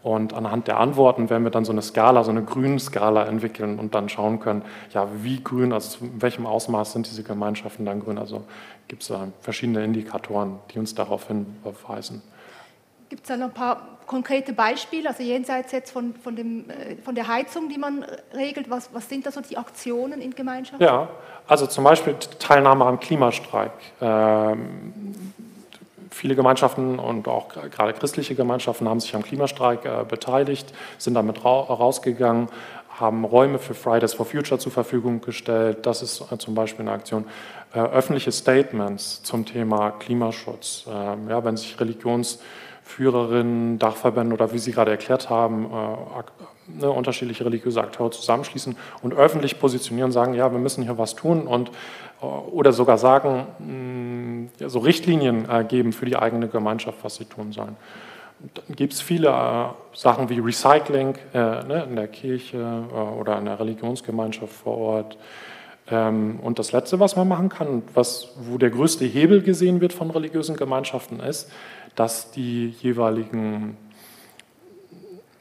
Und 0.04 0.34
anhand 0.34 0.68
der 0.68 0.80
Antworten 0.80 1.30
werden 1.30 1.44
wir 1.44 1.50
dann 1.50 1.66
so 1.66 1.72
eine 1.72 1.82
Skala, 1.82 2.24
so 2.24 2.30
eine 2.30 2.44
Grün-Skala 2.44 3.26
entwickeln 3.26 3.80
und 3.80 3.96
dann 3.96 4.10
schauen 4.10 4.40
können, 4.40 4.62
ja, 4.94 5.08
wie 5.22 5.44
grün, 5.44 5.74
also 5.74 6.06
in 6.06 6.22
welchem 6.22 6.46
Ausmaß 6.46 6.94
sind 6.94 7.08
diese 7.10 7.24
Gemeinschaften 7.24 7.84
dann 7.84 8.00
grün. 8.00 8.18
Also 8.18 8.44
gibt 8.88 9.02
es 9.02 9.12
verschiedene 9.42 9.84
Indikatoren, 9.84 10.60
die 10.72 10.80
uns 10.80 10.94
darauf 10.94 11.28
hinweisen. 11.28 12.22
Gibt 13.10 13.24
es 13.24 13.28
da 13.28 13.38
noch 13.38 13.48
ein 13.48 13.54
paar 13.54 13.98
konkrete 14.06 14.54
Beispiele, 14.54 15.10
also 15.10 15.22
jenseits 15.22 15.72
jetzt 15.72 15.92
von, 15.92 16.16
von, 16.16 16.36
dem, 16.36 16.70
äh, 16.70 16.96
von 17.04 17.14
der 17.14 17.28
Heizung, 17.28 17.70
die 17.70 17.78
man 17.78 18.06
regelt, 18.34 18.70
was, 18.70 18.90
was 18.94 19.08
sind 19.08 19.26
da 19.26 19.32
so 19.32 19.42
die 19.42 19.58
Aktionen 19.58 20.22
in 20.22 20.34
Gemeinschaften? 20.34 20.84
Ja, 20.84 21.10
also 21.48 21.68
zum 21.68 21.84
Beispiel 21.84 22.16
Teilnahme 22.40 22.86
am 22.86 23.00
Klimastreik. 23.00 23.72
Ähm, 24.02 24.94
viele 26.10 26.36
Gemeinschaften 26.36 27.00
und 27.00 27.28
auch 27.28 27.50
gerade 27.50 27.94
christliche 27.94 28.36
Gemeinschaften 28.36 28.90
haben 28.90 29.00
sich 29.00 29.16
am 29.16 29.24
Klimastreik 29.24 29.86
äh, 29.86 30.06
beteiligt, 30.08 30.74
sind 30.98 31.14
damit 31.14 31.44
ra 31.46 31.60
rausgegangen, 31.62 32.48
haben 33.00 33.26
Räume 33.26 33.60
für 33.60 33.74
Fridays 33.74 34.14
for 34.14 34.26
Future 34.26 34.60
zur 34.60 34.72
Verfügung 34.72 35.22
gestellt. 35.22 35.86
Das 35.86 36.02
ist 36.02 36.32
äh, 36.32 36.38
zum 36.38 36.56
Beispiel 36.56 36.82
eine 36.82 36.92
Aktion. 36.92 37.26
Äh, 37.74 37.80
öffentliche 37.80 38.32
Statements 38.32 39.22
zum 39.24 39.46
Thema 39.46 39.92
Klimaschutz. 39.92 40.86
Ähm, 40.90 41.30
ja, 41.30 41.44
wenn 41.44 41.58
sich 41.58 41.78
Religionsführerinnen, 42.88 43.80
Dachverbände 43.80 44.34
oder 44.34 44.52
wie 44.54 44.60
Sie 44.60 44.72
gerade 44.72 44.92
erklärt 44.92 45.30
haben, 45.30 45.66
äh, 45.66 46.82
ne, 46.82 46.90
unterschiedliche 46.90 47.46
religiöse 47.46 47.82
Akteure 47.82 48.12
zusammenschließen 48.12 48.76
und 49.02 49.14
öffentlich 49.14 49.60
positionieren, 49.60 50.12
sagen, 50.12 50.34
ja, 50.34 50.52
wir 50.52 50.60
müssen 50.60 50.84
hier 50.84 50.98
was 50.98 51.16
tun 51.16 51.48
und 51.48 51.72
oder 52.20 52.74
sogar 52.74 52.98
sagen, 52.98 53.46
mh, 53.60 54.50
ja, 54.60 54.70
so 54.70 54.80
Richtlinien 54.80 55.48
geben 55.68 55.94
für 55.94 56.08
die 56.08 56.16
eigene 56.16 56.48
Gemeinschaft, 56.48 56.98
was 57.04 57.16
sie 57.16 57.26
tun 57.26 57.52
sollen. 57.52 57.78
Dann 58.40 58.76
gibt 58.76 58.94
es 58.94 59.02
viele 59.02 59.30
äh, 59.30 59.96
Sachen 59.96 60.30
wie 60.30 60.40
Recycling 60.40 61.16
äh, 61.34 61.38
ne, 61.38 61.88
in 61.90 61.96
der 61.96 62.08
Kirche 62.08 62.58
äh, 62.58 63.20
oder 63.20 63.38
in 63.40 63.46
der 63.46 63.60
Religionsgemeinschaft 63.60 64.54
vor 64.54 64.78
Ort. 64.78 65.18
Ähm, 65.90 66.40
und 66.42 66.60
das 66.60 66.72
Letzte, 66.72 67.00
was 67.00 67.16
man 67.16 67.28
machen 67.28 67.50
kann, 67.50 67.82
was, 67.94 68.34
wo 68.40 68.58
der 68.58 68.70
größte 68.70 69.06
Hebel 69.06 69.42
gesehen 69.42 69.82
wird 69.82 69.94
von 69.94 70.12
religiösen 70.12 70.56
Gemeinschaften, 70.56 71.20
ist, 71.20 71.50
dass 71.98 72.32
die 72.32 72.70
jeweiligen 72.70 73.76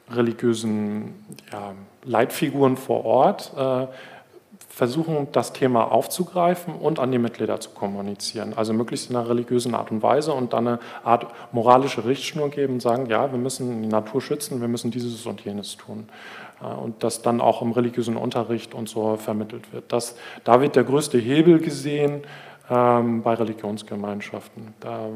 religiösen 0.09 1.13
ja, 1.51 1.73
Leitfiguren 2.03 2.77
vor 2.77 3.05
Ort 3.05 3.53
äh, 3.55 3.87
versuchen, 4.67 5.27
das 5.31 5.53
Thema 5.53 5.91
aufzugreifen 5.91 6.73
und 6.73 6.99
an 6.99 7.11
die 7.11 7.19
Mitglieder 7.19 7.59
zu 7.59 7.69
kommunizieren. 7.71 8.53
Also 8.55 8.73
möglichst 8.73 9.09
in 9.09 9.15
einer 9.15 9.29
religiösen 9.29 9.75
Art 9.75 9.91
und 9.91 10.01
Weise 10.01 10.33
und 10.33 10.53
dann 10.53 10.67
eine 10.67 10.79
Art 11.03 11.27
moralische 11.51 12.05
Richtschnur 12.05 12.49
geben 12.49 12.75
und 12.75 12.81
sagen, 12.81 13.05
ja, 13.05 13.31
wir 13.31 13.39
müssen 13.39 13.83
die 13.83 13.87
Natur 13.87 14.21
schützen, 14.21 14.59
wir 14.59 14.67
müssen 14.67 14.89
dieses 14.89 15.25
und 15.25 15.41
jenes 15.41 15.77
tun. 15.77 16.09
Und 16.59 17.03
das 17.03 17.21
dann 17.21 17.39
auch 17.39 17.61
im 17.61 17.71
religiösen 17.71 18.17
Unterricht 18.17 18.73
und 18.73 18.89
so 18.89 19.15
vermittelt 19.15 19.71
wird. 19.73 19.91
Das, 19.91 20.15
da 20.43 20.59
wird 20.59 20.75
der 20.75 20.85
größte 20.85 21.19
Hebel 21.19 21.59
gesehen, 21.59 22.23
ähm, 22.69 23.21
bei 23.21 23.33
Religionsgemeinschaften. 23.33 24.73
Da, 24.79 25.07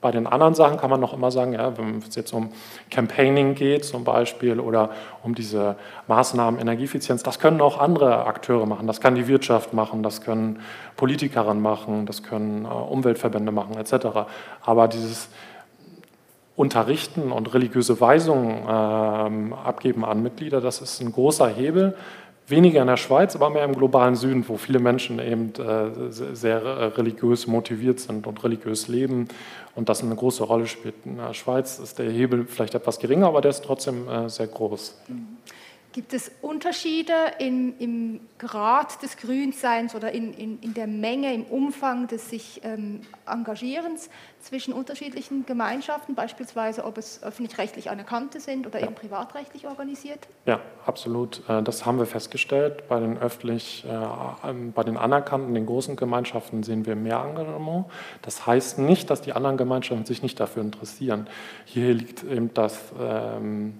bei 0.00 0.10
den 0.10 0.26
anderen 0.26 0.54
Sachen 0.54 0.76
kann 0.76 0.90
man 0.90 1.00
noch 1.00 1.14
immer 1.14 1.30
sagen, 1.30 1.54
ja, 1.54 1.76
wenn 1.78 1.98
es 1.98 2.14
jetzt 2.14 2.32
um 2.32 2.50
Campaigning 2.90 3.54
geht 3.54 3.84
zum 3.84 4.04
Beispiel 4.04 4.60
oder 4.60 4.90
um 5.22 5.34
diese 5.34 5.76
Maßnahmen 6.06 6.60
Energieeffizienz, 6.60 7.22
das 7.22 7.38
können 7.38 7.60
auch 7.60 7.78
andere 7.78 8.26
Akteure 8.26 8.66
machen. 8.66 8.86
Das 8.86 9.00
kann 9.00 9.14
die 9.14 9.26
Wirtschaft 9.26 9.72
machen, 9.72 10.02
das 10.02 10.20
können 10.20 10.60
Politikerinnen 10.96 11.62
machen, 11.62 12.04
das 12.04 12.22
können 12.22 12.64
äh, 12.64 12.68
Umweltverbände 12.68 13.52
machen 13.52 13.76
etc. 13.78 14.28
Aber 14.62 14.88
dieses 14.88 15.30
Unterrichten 16.56 17.32
und 17.32 17.52
religiöse 17.52 18.00
Weisungen 18.00 18.66
ähm, 18.68 19.52
abgeben 19.52 20.04
an 20.04 20.22
Mitglieder, 20.22 20.60
das 20.60 20.80
ist 20.80 21.00
ein 21.00 21.12
großer 21.12 21.48
Hebel, 21.48 21.94
weniger 22.48 22.80
in 22.80 22.86
der 22.86 22.96
Schweiz, 22.96 23.34
aber 23.34 23.50
mehr 23.50 23.64
im 23.64 23.74
globalen 23.74 24.14
Süden, 24.14 24.44
wo 24.48 24.56
viele 24.56 24.78
Menschen 24.78 25.18
eben 25.18 25.52
äh, 25.54 26.10
sehr 26.10 26.96
religiös 26.96 27.46
motiviert 27.46 28.00
sind 28.00 28.26
und 28.26 28.42
religiös 28.44 28.88
leben 28.88 29.28
und 29.74 29.88
das 29.88 30.02
eine 30.02 30.14
große 30.14 30.44
Rolle 30.44 30.66
spielt. 30.66 30.94
In 31.04 31.16
der 31.16 31.34
Schweiz 31.34 31.78
ist 31.78 31.98
der 31.98 32.10
Hebel 32.10 32.46
vielleicht 32.46 32.74
etwas 32.74 32.98
geringer, 32.98 33.26
aber 33.26 33.40
der 33.40 33.50
ist 33.50 33.64
trotzdem 33.64 34.08
äh, 34.08 34.28
sehr 34.28 34.46
groß. 34.46 35.00
Mhm. 35.08 35.38
Gibt 35.96 36.12
es 36.12 36.30
Unterschiede 36.42 37.14
in, 37.38 37.74
im 37.78 38.20
Grad 38.36 39.02
des 39.02 39.16
Grünseins 39.16 39.94
oder 39.94 40.12
in, 40.12 40.34
in, 40.34 40.60
in 40.60 40.74
der 40.74 40.86
Menge, 40.86 41.32
im 41.32 41.44
Umfang 41.44 42.06
des 42.06 42.28
sich 42.28 42.60
ähm, 42.64 43.00
Engagierens 43.26 44.10
zwischen 44.38 44.74
unterschiedlichen 44.74 45.46
Gemeinschaften, 45.46 46.14
beispielsweise 46.14 46.84
ob 46.84 46.98
es 46.98 47.22
öffentlich-rechtlich 47.22 47.88
anerkannte 47.88 48.40
sind 48.40 48.66
oder 48.66 48.78
ja. 48.78 48.84
eben 48.84 48.94
privatrechtlich 48.94 49.66
organisiert? 49.66 50.28
Ja, 50.44 50.60
absolut. 50.84 51.42
Äh, 51.48 51.62
das 51.62 51.86
haben 51.86 51.98
wir 51.98 52.04
festgestellt. 52.04 52.86
Bei 52.88 53.00
den 53.00 53.16
öffentlich, 53.16 53.86
äh, 53.86 54.48
ähm, 54.50 54.72
bei 54.72 54.82
den 54.82 54.98
anerkannten, 54.98 55.54
den 55.54 55.64
großen 55.64 55.96
Gemeinschaften 55.96 56.62
sehen 56.62 56.84
wir 56.84 56.94
mehr 56.94 57.24
Engagement. 57.26 57.86
Das 58.20 58.46
heißt 58.46 58.80
nicht, 58.80 59.08
dass 59.08 59.22
die 59.22 59.32
anderen 59.32 59.56
Gemeinschaften 59.56 60.04
sich 60.04 60.22
nicht 60.22 60.38
dafür 60.40 60.60
interessieren. 60.60 61.26
Hier 61.64 61.94
liegt 61.94 62.22
eben 62.22 62.52
das 62.52 62.92
ähm, 63.00 63.78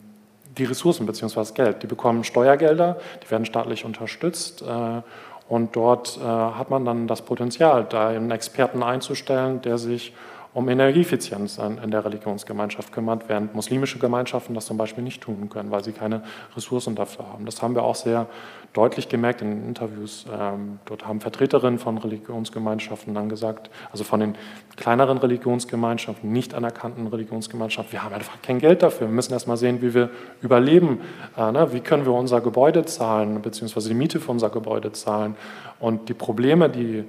die 0.59 0.64
Ressourcen 0.64 1.07
bzw. 1.07 1.34
das 1.34 1.54
Geld. 1.54 1.82
Die 1.82 1.86
bekommen 1.86 2.24
Steuergelder, 2.24 2.98
die 3.22 3.30
werden 3.30 3.44
staatlich 3.44 3.84
unterstützt 3.84 4.62
äh, 4.62 5.02
und 5.48 5.76
dort 5.76 6.18
äh, 6.18 6.24
hat 6.24 6.70
man 6.70 6.84
dann 6.84 7.07
das 7.07 7.22
Potenzial, 7.22 7.86
da 7.88 8.09
einen 8.09 8.30
Experten 8.30 8.82
einzustellen, 8.82 9.62
der 9.62 9.78
sich 9.78 10.12
um 10.57 10.70
Energieeffizienz 10.70 11.59
in 11.59 11.90
der 11.90 12.02
Religionsgemeinschaft 12.02 12.90
kümmert, 12.90 13.28
während 13.28 13.54
muslimische 13.54 13.98
Gemeinschaften 13.98 14.54
das 14.54 14.64
zum 14.64 14.78
Beispiel 14.78 15.04
nicht 15.04 15.20
tun 15.20 15.50
können, 15.50 15.70
weil 15.70 15.84
sie 15.84 15.92
keine 15.92 16.22
Ressourcen 16.57 16.94
dafür 16.94 17.26
haben. 17.30 17.44
Das 17.44 17.61
haben 17.61 17.74
wir 17.74 17.82
auch 17.82 17.94
sehr 17.94 18.26
deutlich 18.72 19.11
gemerkt 19.11 19.42
in 19.42 19.50
den 19.50 19.68
Interviews. 19.68 20.24
Ähm, 20.32 20.78
dort 20.86 21.07
haben 21.07 21.20
Vertreterinnen 21.20 21.78
von 21.78 21.98
Religionsgemeinschaften 21.98 23.12
dann 23.12 23.28
gesagt, 23.28 23.68
also 23.92 24.02
von 24.02 24.18
den 24.20 24.34
kleineren 24.76 25.18
Religionsgemeinschaften, 25.18 26.32
nicht 26.32 26.54
anerkannten 26.54 27.07
Religionsgemeinschaften, 27.07 27.92
wir 27.92 28.02
haben 28.02 28.14
einfach 28.14 28.40
kein 28.40 28.59
Geld 28.59 28.82
dafür. 28.82 29.09
Wir 29.09 29.14
müssen 29.14 29.34
erst 29.34 29.48
mal 29.48 29.59
sehen, 29.59 29.82
wie 29.82 29.92
wir 29.92 30.09
überleben. 30.40 31.02
Äh, 31.36 31.52
ne? 31.52 31.70
Wie 31.74 31.80
können 31.80 32.07
wir 32.07 32.14
unser 32.14 32.40
Gebäude 32.40 32.86
zahlen, 32.86 33.42
beziehungsweise 33.42 33.90
die 33.90 33.94
Miete 33.94 34.20
für 34.20 34.30
unser 34.30 34.48
Gebäude 34.48 34.90
zahlen. 34.92 35.36
Und 35.80 36.09
die 36.09 36.14
Probleme, 36.14 36.70
die 36.70 37.04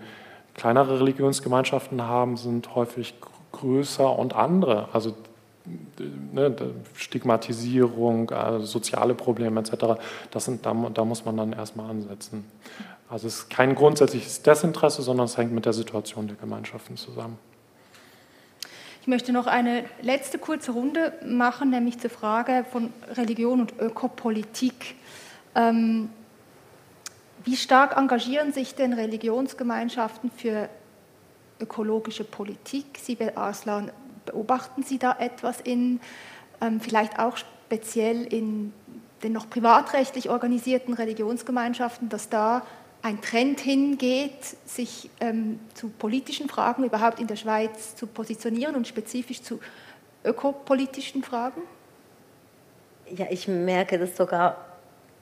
kleinere 0.54 1.00
Religionsgemeinschaften 1.00 2.02
haben, 2.02 2.36
sind 2.36 2.76
häufig 2.76 3.16
größer 3.22 3.37
und 3.64 4.36
andere. 4.36 4.90
Also 4.94 5.16
ne, 6.34 6.56
Stigmatisierung, 6.96 8.32
also 8.32 8.66
soziale 8.66 9.14
Probleme 9.14 9.60
etc. 9.60 10.00
Das 10.32 10.46
sind, 10.46 10.66
da, 10.66 10.74
da 10.94 11.06
muss 11.06 11.26
man 11.26 11.38
dann 11.38 11.54
erstmal 11.54 11.90
ansetzen. 11.90 12.46
Also 13.10 13.28
es 13.28 13.40
ist 13.40 13.50
kein 13.50 13.76
grundsätzliches 13.76 14.42
Desinteresse, 14.42 15.02
sondern 15.02 15.26
es 15.26 15.38
hängt 15.38 15.52
mit 15.52 15.66
der 15.66 15.74
Situation 15.74 16.28
der 16.28 16.36
Gemeinschaften 16.36 16.98
zusammen. 16.98 17.38
Ich 19.02 19.08
möchte 19.08 19.32
noch 19.32 19.48
eine 19.48 19.86
letzte 20.02 20.38
kurze 20.38 20.72
Runde 20.72 21.14
machen, 21.26 21.70
nämlich 21.70 21.98
zur 22.00 22.10
Frage 22.10 22.66
von 22.70 22.92
Religion 23.16 23.62
und 23.62 23.80
Ökopolitik. 23.80 24.96
Ähm, 25.56 26.10
wie 27.46 27.56
stark 27.56 27.96
engagieren 27.96 28.52
sich 28.52 28.76
denn 28.76 28.92
Religionsgemeinschaften 28.92 30.30
für 30.36 30.68
ökologische 31.60 32.24
Politik. 32.24 32.86
Sibel 33.00 33.34
Arslan, 33.36 33.92
beobachten 34.26 34.84
Sie 34.84 35.00
da 35.00 35.16
etwas 35.20 35.62
in, 35.62 36.00
ähm, 36.62 36.80
vielleicht 36.80 37.20
auch 37.20 37.38
speziell 37.38 38.24
in 38.24 38.74
den 39.24 39.34
noch 39.34 39.50
privatrechtlich 39.50 40.30
organisierten 40.30 40.94
Religionsgemeinschaften, 40.94 42.10
dass 42.10 42.30
da 42.30 42.64
ein 43.02 43.22
Trend 43.22 43.60
hingeht, 43.60 44.44
sich 44.66 45.10
ähm, 45.20 45.60
zu 45.74 45.90
politischen 45.90 46.50
Fragen 46.50 46.84
überhaupt 46.84 47.20
in 47.20 47.28
der 47.28 47.36
Schweiz 47.36 47.96
zu 47.96 48.08
positionieren 48.08 48.76
und 48.76 48.88
spezifisch 48.88 49.42
zu 49.42 49.60
ökopolitischen 50.24 51.24
Fragen? 51.24 51.62
Ja, 53.10 53.28
ich 53.30 53.48
merke 53.48 53.98
das 53.98 54.18
sogar 54.18 54.66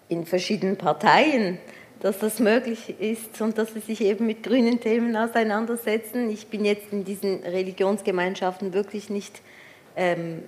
in 0.07 0.25
verschiedenen 0.25 0.77
Parteien 0.77 1.59
dass 2.05 2.19
das 2.19 2.39
möglich 2.39 2.99
ist 2.99 3.41
und 3.41 3.57
dass 3.57 3.73
sie 3.73 3.79
sich 3.79 4.01
eben 4.01 4.27
mit 4.27 4.43
grünen 4.43 4.79
Themen 4.79 5.17
auseinandersetzen. 5.17 6.29
Ich 6.29 6.45
bin 6.45 6.63
jetzt 6.63 6.93
in 6.93 7.03
diesen 7.03 7.41
Religionsgemeinschaften 7.41 8.73
wirklich 8.73 9.09
nicht 9.09 9.41
ähm, 9.95 10.43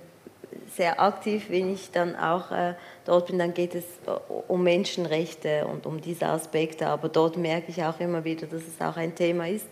sehr 0.76 1.00
aktiv. 1.00 1.46
Wenn 1.48 1.74
ich 1.74 1.90
dann 1.90 2.14
auch 2.14 2.52
äh, 2.52 2.74
dort 3.04 3.26
bin, 3.26 3.40
dann 3.40 3.54
geht 3.54 3.74
es 3.74 3.82
äh, 4.06 4.10
um 4.46 4.62
Menschenrechte 4.62 5.66
und 5.66 5.84
um 5.84 6.00
diese 6.00 6.26
Aspekte. 6.26 6.86
Aber 6.86 7.08
dort 7.08 7.36
merke 7.36 7.72
ich 7.72 7.82
auch 7.82 7.98
immer 7.98 8.22
wieder, 8.22 8.46
dass 8.46 8.62
es 8.62 8.80
auch 8.80 8.96
ein 8.96 9.16
Thema 9.16 9.48
ist. 9.48 9.66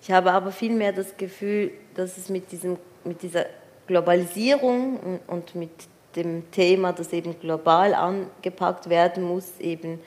Ich 0.00 0.12
habe 0.12 0.30
aber 0.30 0.52
vielmehr 0.52 0.92
das 0.92 1.16
Gefühl, 1.16 1.72
dass 1.96 2.16
es 2.16 2.28
mit, 2.28 2.52
diesem, 2.52 2.76
mit 3.02 3.22
dieser 3.22 3.46
Globalisierung 3.88 5.00
und, 5.00 5.20
und 5.26 5.54
mit 5.56 5.72
dem 6.14 6.48
Thema, 6.52 6.92
das 6.92 7.12
eben 7.12 7.40
global 7.40 7.92
angepackt 7.92 8.88
werden 8.88 9.24
muss, 9.24 9.58
eben 9.58 9.98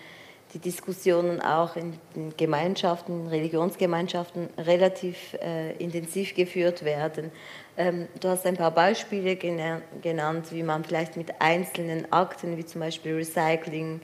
die 0.53 0.59
Diskussionen 0.59 1.41
auch 1.41 1.75
in 1.75 1.93
Gemeinschaften, 2.35 3.27
Religionsgemeinschaften 3.27 4.49
relativ 4.57 5.37
äh, 5.41 5.71
intensiv 5.77 6.35
geführt 6.35 6.83
werden. 6.83 7.31
Ähm, 7.77 8.07
du 8.19 8.27
hast 8.27 8.45
ein 8.45 8.57
paar 8.57 8.71
Beispiele 8.71 9.37
genannt, 9.37 10.45
wie 10.51 10.63
man 10.63 10.83
vielleicht 10.83 11.15
mit 11.15 11.39
einzelnen 11.39 12.11
Akten, 12.11 12.57
wie 12.57 12.65
zum 12.65 12.81
Beispiel 12.81 13.15
Recycling 13.15 14.01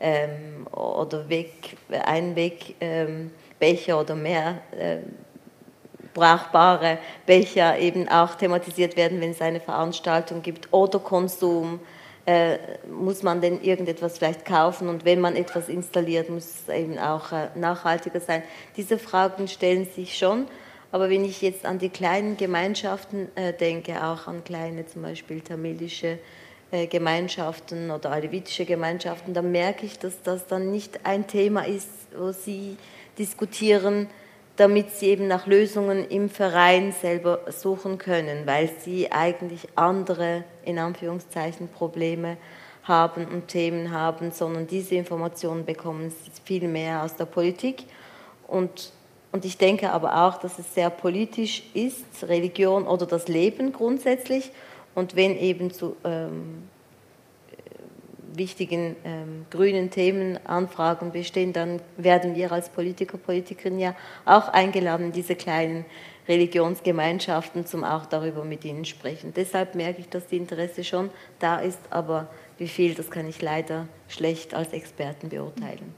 ähm, 0.00 0.66
oder 0.72 1.28
Weg, 1.28 1.76
Einwegbecher 1.90 3.92
ähm, 3.92 3.98
oder 3.98 4.14
mehr 4.14 4.62
äh, 4.78 4.98
brauchbare 6.14 6.98
Becher 7.26 7.78
eben 7.78 8.08
auch 8.08 8.34
thematisiert 8.34 8.96
werden, 8.96 9.20
wenn 9.20 9.30
es 9.30 9.40
eine 9.40 9.60
Veranstaltung 9.60 10.42
gibt 10.42 10.72
oder 10.72 10.98
Konsum 10.98 11.80
äh, 12.26 12.58
muss 12.90 13.22
man 13.22 13.40
denn 13.40 13.62
irgendetwas 13.62 14.18
vielleicht 14.18 14.44
kaufen 14.44 14.88
und 14.88 15.04
wenn 15.04 15.20
man 15.20 15.36
etwas 15.36 15.68
installiert, 15.68 16.28
muss 16.28 16.44
es 16.44 16.74
eben 16.74 16.98
auch 16.98 17.32
äh, 17.32 17.48
nachhaltiger 17.54 18.20
sein. 18.20 18.42
Diese 18.76 18.98
Fragen 18.98 19.48
stellen 19.48 19.86
sich 19.86 20.18
schon, 20.18 20.46
aber 20.92 21.08
wenn 21.10 21.24
ich 21.24 21.40
jetzt 21.42 21.64
an 21.64 21.78
die 21.78 21.88
kleinen 21.88 22.36
Gemeinschaften 22.36 23.28
äh, 23.36 23.52
denke, 23.52 24.04
auch 24.04 24.26
an 24.26 24.44
kleine 24.44 24.86
zum 24.86 25.02
Beispiel 25.02 25.40
tamilische 25.40 26.18
Gemeinschaften 26.88 27.90
oder 27.90 28.12
alevitische 28.12 28.64
Gemeinschaften, 28.64 29.34
dann 29.34 29.50
merke 29.50 29.84
ich, 29.84 29.98
dass 29.98 30.22
das 30.22 30.46
dann 30.46 30.70
nicht 30.70 31.04
ein 31.04 31.26
Thema 31.26 31.66
ist, 31.66 31.88
wo 32.16 32.30
sie 32.30 32.76
diskutieren, 33.18 34.06
damit 34.60 34.90
sie 34.90 35.06
eben 35.06 35.26
nach 35.26 35.46
Lösungen 35.46 36.06
im 36.08 36.28
Verein 36.28 36.92
selber 36.92 37.40
suchen 37.48 37.96
können, 37.96 38.46
weil 38.46 38.68
sie 38.84 39.10
eigentlich 39.10 39.68
andere, 39.74 40.44
in 40.70 40.78
Anführungszeichen, 40.78 41.68
Probleme 41.68 42.36
haben 42.84 43.26
und 43.26 43.48
Themen 43.48 43.90
haben, 43.90 44.32
sondern 44.32 44.66
diese 44.66 44.94
Informationen 44.94 45.64
bekommen 45.64 46.10
sie 46.10 46.30
viel 46.44 46.66
mehr 46.66 47.02
aus 47.02 47.16
der 47.16 47.26
Politik. 47.26 47.84
Und, 48.48 48.92
und 49.32 49.44
ich 49.44 49.58
denke 49.58 49.92
aber 49.92 50.26
auch, 50.26 50.38
dass 50.38 50.58
es 50.58 50.74
sehr 50.74 50.90
politisch 50.90 51.62
ist, 51.74 52.24
Religion 52.24 52.86
oder 52.86 53.06
das 53.06 53.28
Leben 53.28 53.72
grundsätzlich. 53.72 54.50
Und 54.94 55.14
wenn 55.14 55.36
eben 55.38 55.70
zu 55.70 55.96
ähm, 56.04 56.64
wichtigen 58.34 58.96
ähm, 59.04 59.46
grünen 59.50 59.90
Themen 59.90 60.38
Anfragen 60.46 61.12
bestehen, 61.12 61.52
dann 61.52 61.80
werden 61.96 62.34
wir 62.34 62.50
als 62.52 62.68
Politiker, 62.68 63.18
Politikerinnen 63.18 63.78
ja 63.78 63.94
auch 64.24 64.48
eingeladen, 64.48 65.12
diese 65.12 65.36
kleinen 65.36 65.84
Religionsgemeinschaften 66.30 67.66
zum 67.66 67.84
auch 67.84 68.06
darüber 68.06 68.44
mit 68.44 68.64
ihnen 68.64 68.84
sprechen. 68.84 69.34
Deshalb 69.34 69.74
merke 69.74 70.00
ich, 70.00 70.08
dass 70.08 70.26
die 70.28 70.36
Interesse 70.36 70.84
schon 70.84 71.10
da 71.40 71.58
ist, 71.58 71.80
aber 71.90 72.28
wie 72.56 72.68
viel, 72.68 72.94
das 72.94 73.10
kann 73.10 73.28
ich 73.28 73.42
leider 73.42 73.88
schlecht 74.08 74.54
als 74.54 74.72
Experten 74.72 75.28
beurteilen. 75.28 75.94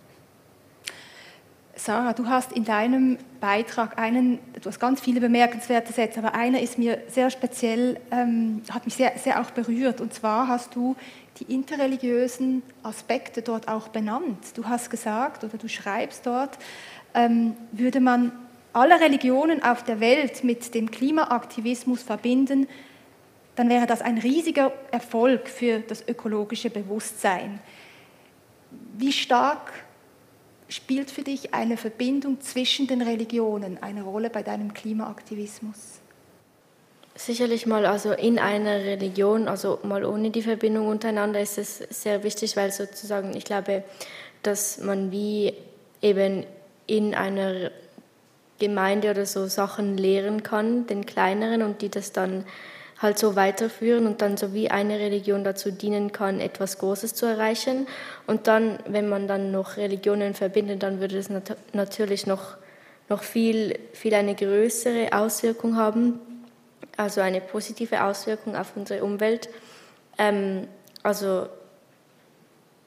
Sarah, 1.74 2.12
du 2.12 2.26
hast 2.26 2.52
in 2.52 2.64
deinem 2.64 3.18
Beitrag 3.40 3.98
einen, 3.98 4.38
du 4.60 4.68
hast 4.68 4.78
ganz 4.78 5.00
viele 5.00 5.20
bemerkenswerte 5.20 5.92
Sätze, 5.92 6.18
aber 6.18 6.34
einer 6.34 6.60
ist 6.60 6.78
mir 6.78 7.02
sehr 7.08 7.30
speziell, 7.30 7.98
ähm, 8.10 8.62
hat 8.70 8.84
mich 8.84 8.94
sehr, 8.94 9.12
sehr 9.16 9.40
auch 9.40 9.50
berührt. 9.50 10.00
Und 10.00 10.14
zwar 10.14 10.48
hast 10.48 10.74
du 10.76 10.96
die 11.38 11.52
interreligiösen 11.52 12.62
Aspekte 12.82 13.42
dort 13.42 13.68
auch 13.68 13.88
benannt. 13.88 14.38
Du 14.54 14.66
hast 14.66 14.90
gesagt 14.90 15.44
oder 15.44 15.56
du 15.56 15.68
schreibst 15.68 16.26
dort, 16.26 16.58
ähm, 17.14 17.56
würde 17.72 18.00
man 18.00 18.32
alle 18.72 19.00
Religionen 19.00 19.62
auf 19.62 19.84
der 19.84 20.00
Welt 20.00 20.44
mit 20.44 20.74
dem 20.74 20.90
Klimaaktivismus 20.90 22.02
verbinden, 22.02 22.68
dann 23.56 23.68
wäre 23.68 23.86
das 23.86 24.00
ein 24.00 24.18
riesiger 24.18 24.72
Erfolg 24.90 25.48
für 25.48 25.80
das 25.80 26.06
ökologische 26.08 26.70
Bewusstsein. 26.70 27.60
Wie 28.96 29.12
stark 29.12 29.72
spielt 30.68 31.10
für 31.10 31.22
dich 31.22 31.52
eine 31.52 31.76
Verbindung 31.76 32.40
zwischen 32.40 32.86
den 32.86 33.02
Religionen 33.02 33.82
eine 33.82 34.02
Rolle 34.02 34.30
bei 34.30 34.42
deinem 34.42 34.72
Klimaaktivismus? 34.72 36.00
Sicherlich 37.14 37.66
mal 37.66 37.84
also 37.84 38.12
in 38.12 38.38
einer 38.38 38.76
Religion, 38.76 39.48
also 39.48 39.78
mal 39.82 40.02
ohne 40.02 40.30
die 40.30 40.40
Verbindung 40.40 40.88
untereinander 40.88 41.40
ist 41.40 41.58
es 41.58 41.78
sehr 41.90 42.24
wichtig, 42.24 42.56
weil 42.56 42.72
sozusagen 42.72 43.36
ich 43.36 43.44
glaube, 43.44 43.84
dass 44.42 44.78
man 44.78 45.12
wie 45.12 45.52
eben 46.00 46.46
in 46.86 47.14
einer 47.14 47.70
Gemeinde 48.62 49.10
oder 49.10 49.26
so 49.26 49.46
Sachen 49.46 49.96
lehren 49.96 50.44
kann, 50.44 50.86
den 50.86 51.04
kleineren 51.04 51.62
und 51.62 51.82
die 51.82 51.88
das 51.88 52.12
dann 52.12 52.44
halt 53.02 53.18
so 53.18 53.34
weiterführen 53.34 54.06
und 54.06 54.22
dann 54.22 54.36
so 54.36 54.54
wie 54.54 54.70
eine 54.70 55.00
Religion 55.00 55.42
dazu 55.42 55.72
dienen 55.72 56.12
kann, 56.12 56.38
etwas 56.38 56.78
Großes 56.78 57.14
zu 57.16 57.26
erreichen. 57.26 57.88
Und 58.28 58.46
dann, 58.46 58.78
wenn 58.86 59.08
man 59.08 59.26
dann 59.26 59.50
noch 59.50 59.76
Religionen 59.76 60.34
verbindet, 60.34 60.84
dann 60.84 61.00
würde 61.00 61.18
es 61.18 61.28
nat 61.28 61.56
natürlich 61.72 62.28
noch, 62.28 62.56
noch 63.08 63.24
viel, 63.24 63.76
viel 63.92 64.14
eine 64.14 64.36
größere 64.36 65.12
Auswirkung 65.12 65.76
haben, 65.76 66.20
also 66.96 67.20
eine 67.20 67.40
positive 67.40 68.04
Auswirkung 68.04 68.54
auf 68.54 68.76
unsere 68.76 69.02
Umwelt. 69.02 69.48
Ähm, 70.16 70.68
also 71.02 71.48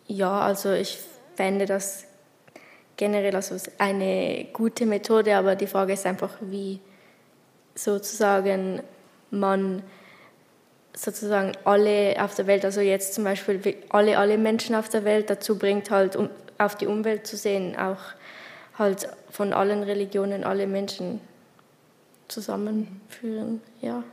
ja, 0.07 0.39
also 0.39 0.71
ich 0.71 0.97
fände 1.36 1.65
das 1.65 2.05
generell 2.97 3.35
also 3.35 3.55
eine 3.77 4.47
gute 4.53 4.85
Methode, 4.85 5.35
aber 5.35 5.55
die 5.55 5.67
Frage 5.67 5.93
ist 5.93 6.05
einfach, 6.05 6.31
wie 6.41 6.79
sozusagen 7.75 8.81
man 9.31 9.83
sozusagen 10.95 11.51
alle 11.65 12.15
auf 12.23 12.35
der 12.35 12.47
Welt, 12.47 12.63
also 12.63 12.79
jetzt 12.79 13.13
zum 13.13 13.25
Beispiel 13.25 13.75
alle, 13.89 14.17
alle 14.17 14.37
Menschen 14.37 14.75
auf 14.75 14.87
der 14.89 15.03
Welt 15.03 15.29
dazu 15.29 15.57
bringt, 15.57 15.91
halt 15.91 16.15
um 16.15 16.29
auf 16.57 16.75
die 16.75 16.87
Umwelt 16.87 17.27
zu 17.27 17.35
sehen, 17.35 17.75
auch 17.75 17.99
halt 18.77 19.09
von 19.29 19.51
allen 19.51 19.83
Religionen 19.83 20.45
alle 20.45 20.67
Menschen 20.67 21.19
zusammenführen, 22.27 23.61
ja. 23.81 24.03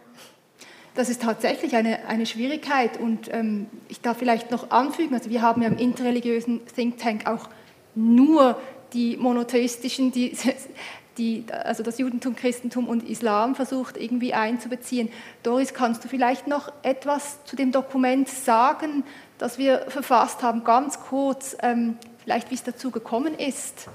Das 0.94 1.08
ist 1.08 1.22
tatsächlich 1.22 1.74
eine, 1.74 2.06
eine 2.06 2.26
Schwierigkeit 2.26 3.00
und 3.00 3.32
ähm, 3.32 3.66
ich 3.88 4.02
darf 4.02 4.18
vielleicht 4.18 4.50
noch 4.50 4.70
anfügen, 4.70 5.14
also 5.14 5.30
wir 5.30 5.40
haben 5.40 5.62
ja 5.62 5.68
im 5.68 5.78
interreligiösen 5.78 6.66
Think 6.66 6.98
Tank 6.98 7.26
auch 7.26 7.48
nur 7.94 8.60
die 8.92 9.16
monotheistischen, 9.16 10.12
die 10.12 10.36
die, 11.18 11.44
also 11.50 11.82
das 11.82 11.98
Judentum, 11.98 12.36
Christentum 12.36 12.88
und 12.88 13.08
Islam 13.08 13.54
versucht 13.54 13.96
irgendwie 13.96 14.34
einzubeziehen. 14.34 15.10
Doris, 15.42 15.74
kannst 15.74 16.04
du 16.04 16.08
vielleicht 16.08 16.46
noch 16.46 16.72
etwas 16.82 17.44
zu 17.44 17.56
dem 17.56 17.72
Dokument 17.72 18.28
sagen, 18.28 19.04
das 19.38 19.58
wir 19.58 19.86
verfasst 19.88 20.42
haben, 20.42 20.64
ganz 20.64 21.00
kurz, 21.00 21.56
ähm, 21.62 21.96
vielleicht 22.22 22.50
wie 22.50 22.54
es 22.54 22.62
dazu 22.62 22.90
gekommen 22.90 23.34
ist, 23.34 23.88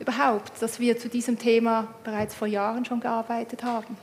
überhaupt, 0.00 0.60
dass 0.60 0.80
wir 0.80 0.98
zu 0.98 1.08
diesem 1.08 1.38
Thema 1.38 1.88
bereits 2.02 2.34
vor 2.34 2.48
Jahren 2.48 2.84
schon 2.84 3.00
gearbeitet 3.00 3.62
haben? 3.62 3.96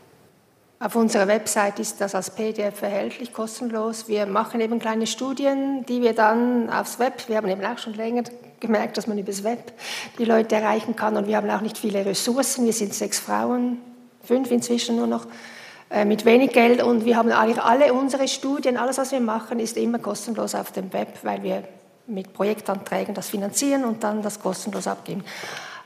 Auf 0.80 0.96
unserer 0.96 1.28
Website 1.28 1.80
ist 1.80 2.02
das 2.02 2.16
als 2.16 2.34
PDF 2.34 2.82
erhältlich, 2.82 3.34
kostenlos. 3.34 4.08
Wir 4.08 4.26
machen 4.26 4.62
eben 4.62 4.80
kleine 4.80 5.06
Studien, 5.06 5.86
die 5.86 6.02
wir 6.02 6.14
dann 6.14 6.72
aufs 6.72 6.98
Web, 6.98 7.28
wir 7.28 7.38
haben 7.38 7.48
eben 7.50 7.64
auch 7.64 7.78
schon 7.78 7.94
länger 7.94 8.24
gemerkt, 8.62 8.98
dass 8.98 9.08
man 9.08 9.18
übers 9.18 9.44
Web 9.44 9.74
die 10.18 10.26
Leute 10.26 10.56
erreichen 10.56 10.96
kann. 10.96 11.18
Und 11.18 11.28
wir 11.28 11.36
haben 11.36 11.50
auch 11.50 11.62
nicht 11.62 11.78
viele 11.78 12.06
Ressourcen. 12.06 12.66
Wir 12.66 12.74
sind 12.74 12.94
sechs 12.94 13.20
Frauen, 13.20 13.80
fünf 14.24 14.50
inzwischen 14.52 14.96
nur 14.96 15.08
noch, 15.08 15.26
äh, 15.90 16.06
mit 16.06 16.24
wenig 16.24 16.54
Geld. 16.54 16.82
Und 16.82 17.04
wir 17.04 17.18
haben 17.18 17.32
alle, 17.32 17.62
alle 17.62 17.94
unsere 17.94 18.28
Studien, 18.30 18.78
alles, 18.78 18.98
was 18.98 19.12
wir 19.12 19.20
machen, 19.20 19.60
ist 19.60 19.76
immer 19.76 20.00
kostenlos 20.00 20.56
auf 20.56 20.72
dem 20.72 20.94
Web, 20.94 21.20
weil 21.24 21.44
wir 21.44 21.64
mit 22.08 22.34
Projektanträgen 22.34 23.14
das 23.14 23.30
finanzieren 23.30 23.84
und 23.84 24.04
dann 24.04 24.22
das 24.22 24.40
kostenlos 24.40 24.88
abgeben. 24.88 25.24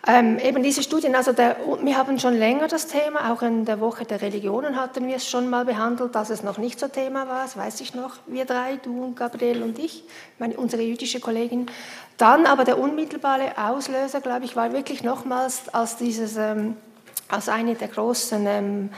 Ähm, 0.08 0.38
eben 0.38 0.62
diese 0.62 0.84
Studien, 0.84 1.16
also 1.16 1.34
der, 1.34 1.58
wir 1.82 1.98
haben 1.98 2.20
schon 2.20 2.36
länger 2.36 2.68
das 2.68 2.86
Thema, 2.86 3.32
auch 3.32 3.42
in 3.42 3.66
der 3.66 3.80
Woche 3.80 4.06
der 4.06 4.22
Religionen 4.22 4.76
hatten 4.76 5.08
wir 5.08 5.16
es 5.16 5.28
schon 5.28 5.50
mal 5.50 5.66
behandelt, 5.66 6.14
dass 6.14 6.30
es 6.30 6.44
noch 6.44 6.60
nicht 6.60 6.80
so 6.80 6.88
Thema 6.88 7.28
war, 7.28 7.44
das 7.44 7.58
weiß 7.58 7.82
ich 7.82 7.96
noch, 7.96 8.18
wir 8.28 8.46
drei, 8.46 8.76
du 8.76 9.04
und 9.04 9.16
Gabriel 9.16 9.64
und 9.64 9.80
ich, 9.80 10.04
meine, 10.38 10.58
unsere 10.58 10.84
jüdische 10.84 11.20
Kollegin. 11.20 11.66
Dann 12.18 12.46
aber 12.46 12.66
der 12.66 12.78
unmittelbare 12.78 13.54
Auslöser, 13.58 14.22
glaube 14.22 14.46
ich, 14.46 14.56
war 14.56 14.74
wirklich 14.74 15.04
nochmals 15.04 15.74
als 15.74 15.98
dieses, 15.98 16.38
ähm, 16.38 16.78
als 17.28 17.50
eine 17.50 17.74
der 17.74 17.88
großen 17.88 18.46
ähm, 18.46 18.90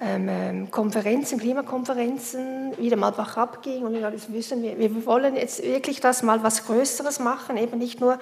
ähm, 0.00 0.28
ähm 0.28 0.70
Konferenzen, 0.72 1.38
Klimakonferenzen, 1.38 2.76
wieder 2.76 2.96
mal 2.96 3.16
wach 3.16 3.36
abging 3.36 3.84
und 3.84 3.94
wir 3.94 4.12
wissen, 4.28 4.64
wir, 4.64 4.76
wir 4.76 5.06
wollen 5.06 5.36
jetzt 5.36 5.62
wirklich 5.62 6.00
das 6.00 6.24
mal 6.24 6.42
was 6.42 6.66
Größeres 6.66 7.20
machen, 7.20 7.56
eben 7.56 7.78
nicht 7.78 8.00
nur 8.00 8.18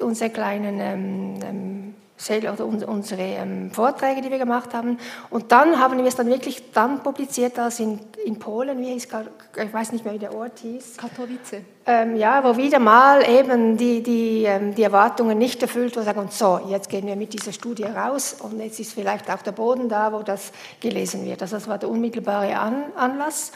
unsere 0.00 0.30
kleinen 0.30 0.80
ähm, 0.80 1.34
ähm 1.42 1.94
oder 2.28 2.66
unsere 2.66 3.22
ähm, 3.22 3.70
Vorträge, 3.70 4.20
die 4.20 4.30
wir 4.30 4.38
gemacht 4.38 4.74
haben. 4.74 4.98
Und 5.30 5.52
dann 5.52 5.80
haben 5.80 5.98
wir 5.98 6.04
es 6.04 6.16
dann 6.16 6.26
wirklich 6.26 6.70
dann 6.72 7.02
publiziert, 7.02 7.58
als 7.58 7.80
in, 7.80 7.98
in 8.24 8.38
Polen, 8.38 8.78
wie 8.78 8.92
hieß, 8.92 9.08
ich 9.56 9.72
weiß 9.72 9.92
nicht 9.92 10.04
mehr, 10.04 10.14
wie 10.14 10.18
der 10.18 10.34
Ort 10.34 10.58
hieß. 10.58 10.98
Katowice. 10.98 11.62
Ähm, 11.86 12.16
ja, 12.16 12.44
wo 12.44 12.56
wieder 12.56 12.78
mal 12.78 13.26
eben 13.28 13.76
die, 13.76 14.02
die, 14.02 14.44
ähm, 14.44 14.74
die 14.74 14.82
Erwartungen 14.82 15.38
nicht 15.38 15.62
erfüllt 15.62 15.96
wurden, 15.96 16.04
sagen, 16.04 16.28
so, 16.30 16.60
jetzt 16.68 16.90
gehen 16.90 17.06
wir 17.06 17.16
mit 17.16 17.32
dieser 17.32 17.52
Studie 17.52 17.84
raus 17.84 18.36
und 18.38 18.60
jetzt 18.60 18.78
ist 18.78 18.92
vielleicht 18.92 19.30
auch 19.30 19.40
der 19.40 19.52
Boden 19.52 19.88
da, 19.88 20.12
wo 20.12 20.22
das 20.22 20.52
gelesen 20.80 21.24
wird. 21.24 21.40
Also 21.40 21.56
das 21.56 21.68
war 21.68 21.78
der 21.78 21.88
unmittelbare 21.88 22.54
An 22.58 22.84
Anlass. 22.96 23.52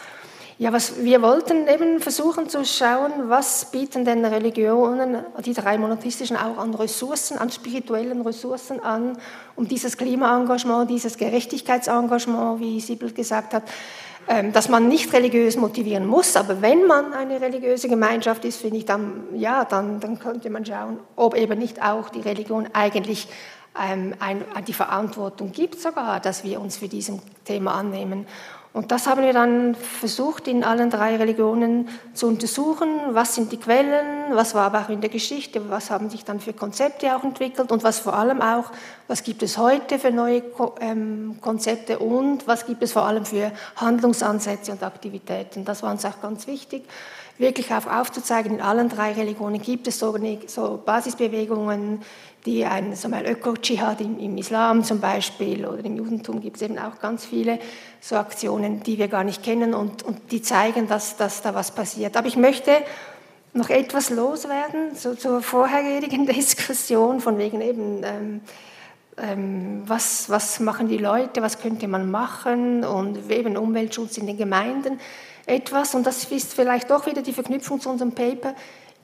Ja, 0.56 0.72
was 0.72 1.02
wir 1.02 1.20
wollten 1.20 1.66
eben 1.66 1.98
versuchen 1.98 2.48
zu 2.48 2.64
schauen, 2.64 3.28
was 3.28 3.72
bieten 3.72 4.04
denn 4.04 4.24
Religionen, 4.24 5.24
die 5.44 5.52
drei 5.52 5.78
monotheistischen 5.78 6.36
auch 6.36 6.58
an 6.58 6.72
Ressourcen, 6.74 7.38
an 7.38 7.50
spirituellen 7.50 8.20
Ressourcen 8.20 8.78
an, 8.78 9.18
um 9.56 9.66
dieses 9.66 9.96
Klimaengagement, 9.96 10.88
dieses 10.88 11.18
Gerechtigkeitsengagement, 11.18 12.60
wie 12.60 12.80
Sibyl 12.80 13.12
gesagt 13.12 13.52
hat, 13.52 13.64
ähm, 14.28 14.52
dass 14.52 14.68
man 14.68 14.86
nicht 14.86 15.12
religiös 15.12 15.56
motivieren 15.56 16.06
muss, 16.06 16.36
aber 16.36 16.62
wenn 16.62 16.86
man 16.86 17.12
eine 17.12 17.40
religiöse 17.40 17.88
Gemeinschaft 17.88 18.44
ist, 18.44 18.60
finde 18.60 18.76
ich, 18.76 18.84
dann, 18.84 19.24
ja, 19.34 19.64
dann, 19.64 19.98
dann 19.98 20.20
könnte 20.20 20.50
man 20.50 20.64
schauen, 20.64 21.00
ob 21.16 21.36
eben 21.36 21.58
nicht 21.58 21.82
auch 21.82 22.10
die 22.10 22.20
Religion 22.20 22.68
eigentlich 22.72 23.26
ähm, 23.76 24.14
ein, 24.20 24.44
die 24.66 24.72
Verantwortung 24.72 25.50
gibt 25.50 25.80
sogar, 25.80 26.20
dass 26.20 26.44
wir 26.44 26.60
uns 26.60 26.76
für 26.76 26.88
diesem 26.88 27.20
Thema 27.44 27.74
annehmen. 27.74 28.26
Und 28.74 28.90
das 28.90 29.06
haben 29.06 29.22
wir 29.22 29.32
dann 29.32 29.76
versucht, 29.76 30.48
in 30.48 30.64
allen 30.64 30.90
drei 30.90 31.14
Religionen 31.14 31.88
zu 32.12 32.26
untersuchen. 32.26 32.88
Was 33.12 33.36
sind 33.36 33.52
die 33.52 33.56
Quellen? 33.56 34.32
Was 34.32 34.56
war 34.56 34.64
aber 34.66 34.80
auch 34.80 34.88
in 34.88 35.00
der 35.00 35.10
Geschichte? 35.10 35.70
Was 35.70 35.90
haben 35.90 36.10
sich 36.10 36.24
dann 36.24 36.40
für 36.40 36.52
Konzepte 36.52 37.16
auch 37.16 37.22
entwickelt? 37.22 37.70
Und 37.70 37.84
was 37.84 38.00
vor 38.00 38.14
allem 38.14 38.42
auch, 38.42 38.72
was 39.06 39.22
gibt 39.22 39.44
es 39.44 39.58
heute 39.58 40.00
für 40.00 40.10
neue 40.10 40.42
ähm, 40.80 41.38
Konzepte? 41.40 42.00
Und 42.00 42.48
was 42.48 42.66
gibt 42.66 42.82
es 42.82 42.90
vor 42.90 43.04
allem 43.04 43.24
für 43.24 43.52
Handlungsansätze 43.76 44.72
und 44.72 44.82
Aktivitäten? 44.82 45.64
Das 45.64 45.84
war 45.84 45.92
uns 45.92 46.04
auch 46.04 46.20
ganz 46.20 46.48
wichtig. 46.48 46.82
wirklich 47.38 47.72
auch 47.72 47.86
aufzuzeigen, 47.86 48.56
in 48.56 48.60
allen 48.60 48.88
drei 48.88 49.12
Religionen 49.12 49.60
gibt 49.60 49.86
es 49.86 49.98
so, 49.98 50.16
so 50.46 50.82
Basisbewegungen, 50.84 52.02
die 52.46 52.64
ein 52.64 52.94
so 52.94 53.08
Öko-Dschihad 53.08 54.00
im, 54.00 54.18
im, 54.18 54.36
Islam 54.36 54.84
zum 54.84 55.00
Beispiel 55.00 55.66
oder 55.66 55.84
im 55.84 55.96
Judentum 55.96 56.40
gibt 56.40 56.56
es 56.56 56.62
eben 56.62 56.78
auch 56.78 56.98
ganz 57.00 57.24
viele 57.24 57.58
so 58.00 58.16
Aktionen, 58.16 58.82
die 58.82 58.98
wir 58.98 59.08
gar 59.08 59.24
nicht 59.24 59.42
kennen 59.42 59.72
und, 59.72 60.02
und 60.02 60.30
die 60.30 60.42
zeigen, 60.42 60.86
dass, 60.86 61.16
dass 61.16 61.40
da 61.40 61.54
was 61.54 61.70
passiert. 61.70 62.16
Aber 62.16 62.26
ich 62.26 62.36
möchte 62.36 62.70
noch 63.54 63.70
etwas 63.70 64.10
loswerden 64.10 64.94
so, 64.94 65.14
zur 65.14 65.40
vorherigen 65.40 66.26
Diskussion 66.26 67.20
von 67.20 67.38
wegen 67.38 67.62
eben, 67.62 68.02
ähm, 68.04 68.40
ähm, 69.16 69.82
was, 69.86 70.28
was 70.28 70.60
machen 70.60 70.88
die 70.88 70.98
Leute, 70.98 71.40
was 71.40 71.60
könnte 71.60 71.88
man 71.88 72.10
machen 72.10 72.84
und 72.84 73.30
eben 73.30 73.56
Umweltschutz 73.56 74.18
in 74.18 74.26
den 74.26 74.36
Gemeinden 74.36 75.00
etwas. 75.46 75.94
Und 75.94 76.06
das 76.06 76.24
ist 76.24 76.52
vielleicht 76.52 76.90
doch 76.90 77.06
wieder 77.06 77.22
die 77.22 77.32
Verknüpfung 77.32 77.80
zu 77.80 77.88
unserem 77.88 78.12
Paper. 78.12 78.54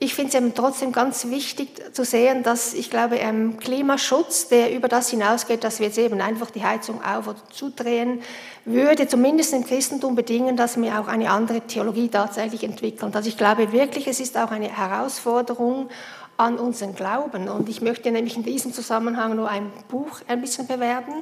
Ich 0.03 0.15
finde 0.15 0.29
es 0.29 0.35
eben 0.35 0.55
trotzdem 0.55 0.91
ganz 0.91 1.27
wichtig 1.27 1.93
zu 1.93 2.03
sehen, 2.03 2.41
dass 2.41 2.73
ich 2.73 2.89
glaube, 2.89 3.17
ähm, 3.17 3.59
Klimaschutz, 3.59 4.47
der 4.47 4.73
über 4.73 4.87
das 4.87 5.11
hinausgeht, 5.11 5.63
dass 5.63 5.77
wir 5.77 5.85
jetzt 5.85 5.99
eben 5.99 6.19
einfach 6.21 6.49
die 6.49 6.63
Heizung 6.63 7.03
auf- 7.03 7.27
oder 7.27 7.37
zudrehen, 7.51 8.23
würde 8.65 9.07
zumindest 9.07 9.53
im 9.53 9.63
Christentum 9.63 10.15
bedingen, 10.15 10.57
dass 10.57 10.81
wir 10.81 10.99
auch 10.99 11.07
eine 11.07 11.29
andere 11.29 11.61
Theologie 11.61 12.07
tatsächlich 12.07 12.63
entwickeln. 12.63 13.13
Also 13.13 13.29
ich 13.29 13.37
glaube 13.37 13.71
wirklich, 13.73 14.07
es 14.07 14.19
ist 14.19 14.39
auch 14.39 14.49
eine 14.49 14.75
Herausforderung 14.75 15.87
an 16.35 16.57
unseren 16.57 16.95
Glauben. 16.95 17.47
Und 17.47 17.69
ich 17.69 17.81
möchte 17.81 18.09
nämlich 18.09 18.35
in 18.35 18.41
diesem 18.41 18.73
Zusammenhang 18.73 19.35
nur 19.35 19.49
ein 19.49 19.71
Buch 19.87 20.21
ein 20.27 20.41
bisschen 20.41 20.65
bewerben. 20.65 21.21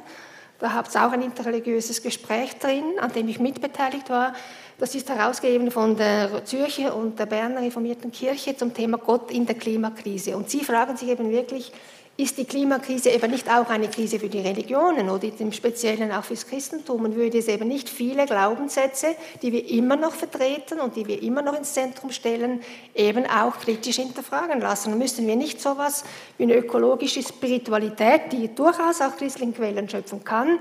Da 0.58 0.72
habt 0.72 0.94
ihr 0.94 1.06
auch 1.06 1.12
ein 1.12 1.20
interreligiöses 1.20 2.02
Gespräch 2.02 2.58
drin, 2.58 2.84
an 2.98 3.12
dem 3.12 3.28
ich 3.28 3.40
mitbeteiligt 3.40 4.08
war. 4.08 4.32
Das 4.80 4.94
ist 4.94 5.10
herausgegeben 5.10 5.70
von 5.70 5.94
der 5.94 6.42
Zürcher 6.46 6.96
und 6.96 7.18
der 7.18 7.26
Berner 7.26 7.60
Reformierten 7.60 8.10
Kirche 8.10 8.56
zum 8.56 8.72
Thema 8.72 8.96
Gott 8.96 9.30
in 9.30 9.44
der 9.44 9.54
Klimakrise. 9.54 10.34
Und 10.34 10.48
sie 10.48 10.64
fragen 10.64 10.96
sich 10.96 11.10
eben 11.10 11.30
wirklich, 11.30 11.70
ist 12.16 12.38
die 12.38 12.46
Klimakrise 12.46 13.10
eben 13.10 13.30
nicht 13.30 13.50
auch 13.50 13.68
eine 13.68 13.88
Krise 13.88 14.18
für 14.18 14.30
die 14.30 14.40
Religionen 14.40 15.10
oder 15.10 15.28
im 15.38 15.52
Speziellen 15.52 16.10
auch 16.12 16.24
fürs 16.24 16.46
Christentum 16.46 17.04
und 17.04 17.14
würde 17.14 17.36
es 17.36 17.48
eben 17.48 17.68
nicht 17.68 17.90
viele 17.90 18.24
Glaubenssätze, 18.24 19.16
die 19.42 19.52
wir 19.52 19.68
immer 19.68 19.96
noch 19.96 20.12
vertreten 20.12 20.80
und 20.80 20.96
die 20.96 21.06
wir 21.06 21.22
immer 21.22 21.42
noch 21.42 21.58
ins 21.58 21.74
Zentrum 21.74 22.10
stellen, 22.10 22.62
eben 22.94 23.26
auch 23.26 23.58
kritisch 23.58 23.96
hinterfragen 23.96 24.62
lassen. 24.62 24.94
Und 24.94 24.98
müssen 24.98 25.26
wir 25.26 25.36
nicht 25.36 25.60
so 25.60 25.72
etwas 25.72 26.04
wie 26.38 26.44
eine 26.44 26.56
ökologische 26.56 27.22
Spiritualität, 27.22 28.32
die 28.32 28.54
durchaus 28.54 29.02
auch 29.02 29.14
christlichen 29.18 29.54
Quellen 29.54 29.90
schöpfen 29.90 30.24
kann, 30.24 30.58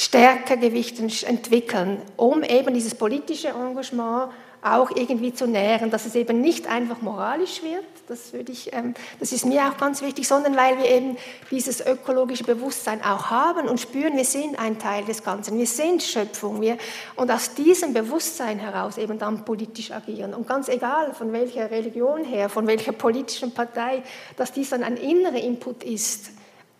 stärker 0.00 0.56
Gewicht 0.56 0.98
entwickeln, 0.98 2.00
um 2.16 2.42
eben 2.42 2.72
dieses 2.72 2.94
politische 2.94 3.48
Engagement 3.48 4.32
auch 4.62 4.90
irgendwie 4.94 5.32
zu 5.32 5.46
nähren, 5.46 5.90
dass 5.90 6.06
es 6.06 6.14
eben 6.14 6.40
nicht 6.40 6.66
einfach 6.66 7.02
moralisch 7.02 7.62
wird, 7.62 7.84
das, 8.08 8.32
würde 8.32 8.52
ich, 8.52 8.72
ähm, 8.72 8.94
das 9.18 9.32
ist 9.32 9.46
mir 9.46 9.62
auch 9.66 9.76
ganz 9.76 10.02
wichtig, 10.02 10.26
sondern 10.26 10.56
weil 10.56 10.78
wir 10.78 10.86
eben 10.86 11.16
dieses 11.50 11.84
ökologische 11.84 12.44
Bewusstsein 12.44 13.02
auch 13.02 13.30
haben 13.30 13.68
und 13.68 13.78
spüren, 13.78 14.16
wir 14.16 14.24
sind 14.24 14.58
ein 14.58 14.78
Teil 14.78 15.04
des 15.04 15.22
Ganzen, 15.22 15.58
wir 15.58 15.66
sind 15.66 16.02
Schöpfung 16.02 16.60
wir, 16.60 16.76
und 17.16 17.30
aus 17.30 17.54
diesem 17.54 17.94
Bewusstsein 17.94 18.58
heraus 18.58 18.98
eben 18.98 19.18
dann 19.18 19.44
politisch 19.44 19.92
agieren. 19.92 20.34
Und 20.34 20.46
ganz 20.46 20.68
egal, 20.68 21.14
von 21.14 21.32
welcher 21.32 21.70
Religion 21.70 22.24
her, 22.24 22.48
von 22.48 22.66
welcher 22.66 22.92
politischen 22.92 23.52
Partei, 23.52 24.02
dass 24.36 24.52
dies 24.52 24.70
dann 24.70 24.82
ein 24.82 24.96
innerer 24.96 25.40
Input 25.40 25.84
ist. 25.84 26.32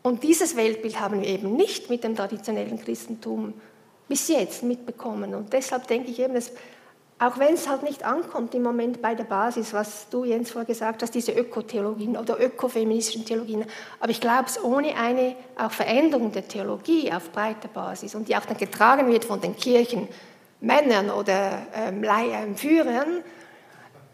Und 0.02 0.22
dieses 0.22 0.56
Weltbild 0.56 0.98
haben 0.98 1.20
wir 1.20 1.28
eben 1.28 1.56
nicht 1.56 1.90
mit 1.90 2.04
dem 2.04 2.16
traditionellen 2.16 2.82
Christentum 2.82 3.54
bis 4.08 4.28
jetzt 4.28 4.62
mitbekommen. 4.62 5.34
Und 5.34 5.52
deshalb 5.52 5.86
denke 5.86 6.10
ich 6.10 6.18
eben, 6.18 6.34
dass 6.34 6.52
auch 7.20 7.38
wenn 7.38 7.52
es 7.52 7.68
halt 7.68 7.82
nicht 7.82 8.02
ankommt 8.02 8.54
im 8.54 8.62
Moment 8.62 9.02
bei 9.02 9.14
der 9.14 9.24
Basis, 9.24 9.74
was 9.74 10.08
du 10.08 10.24
Jens 10.24 10.50
vorher 10.50 10.64
gesagt 10.64 11.02
hast, 11.02 11.14
diese 11.14 11.32
Ökotheologien 11.32 12.16
oder 12.16 12.40
ökofeministischen 12.40 13.26
Theologien. 13.26 13.66
Aber 14.00 14.10
ich 14.10 14.22
glaube, 14.22 14.46
ohne 14.62 14.96
eine 14.96 15.36
auch 15.58 15.70
Veränderung 15.70 16.32
der 16.32 16.48
Theologie 16.48 17.12
auf 17.12 17.30
breiter 17.30 17.68
Basis 17.68 18.14
und 18.14 18.28
die 18.28 18.36
auch 18.36 18.46
dann 18.46 18.56
getragen 18.56 19.06
wird 19.08 19.26
von 19.26 19.38
den 19.38 19.54
Kirchen, 19.54 20.08
Männern 20.62 21.10
oder 21.10 21.66
ähm 21.74 22.56
Führern, 22.56 23.22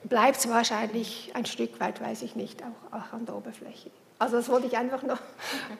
bleibt 0.03 0.39
es 0.39 0.49
wahrscheinlich 0.49 1.31
ein 1.35 1.47
Stück 1.47 1.79
weit, 1.79 2.01
weiß 2.01 2.23
ich 2.23 2.35
nicht, 2.35 2.63
auch, 2.65 2.99
auch 2.99 3.13
an 3.13 3.25
der 3.25 3.37
Oberfläche. 3.37 3.91
Also 4.19 4.37
das 4.37 4.49
wollte 4.49 4.67
ich 4.67 4.77
einfach 4.77 5.03
noch 5.03 5.19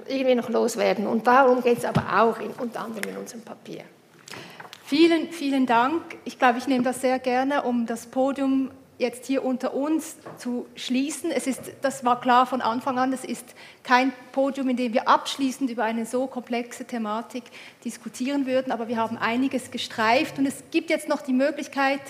irgendwie 0.07 0.35
noch 0.35 0.49
loswerden. 0.49 1.07
Und 1.07 1.27
darum 1.27 1.63
geht 1.63 1.79
es 1.79 1.85
aber 1.85 2.23
auch 2.23 2.39
in, 2.39 2.51
unter 2.51 2.81
anderem 2.81 3.11
in 3.11 3.17
unserem 3.17 3.43
Papier. 3.43 3.85
Vielen, 4.85 5.33
vielen 5.33 5.67
Dank. 5.67 6.03
Ich 6.25 6.39
glaube, 6.39 6.59
ich 6.59 6.67
nehme 6.67 6.85
das 6.85 7.01
sehr 7.01 7.19
gerne, 7.19 7.63
um 7.63 7.87
das 7.87 8.07
Podium 8.07 8.71
jetzt 8.99 9.27
hier 9.27 9.45
unter 9.45 9.75
uns 9.75 10.17
zu 10.39 10.67
schließen. 10.75 11.31
Es 11.31 11.47
ist, 11.47 11.61
das 11.83 12.05
war 12.05 12.21
klar 12.21 12.47
von 12.47 12.61
Anfang 12.61 12.99
an, 12.99 13.13
es 13.13 13.25
ist 13.25 13.45
kein 13.83 14.13
Podium, 14.33 14.69
in 14.69 14.77
dem 14.77 14.95
wir 14.95 15.09
abschließend 15.09 15.71
über 15.71 15.85
eine 15.85 16.07
so 16.07 16.27
komplexe 16.27 16.85
Thematik 16.85 17.45
diskutieren 17.85 18.47
würden, 18.47 18.73
aber 18.73 18.89
wir 18.89 18.97
haben 18.97 19.19
einiges 19.19 19.71
gestreift 19.71 20.39
und 20.39 20.47
es 20.47 20.63
gibt 20.71 20.89
jetzt 20.89 21.09
noch 21.09 21.23
die 21.23 21.35
Möglichkeit, 21.35 22.01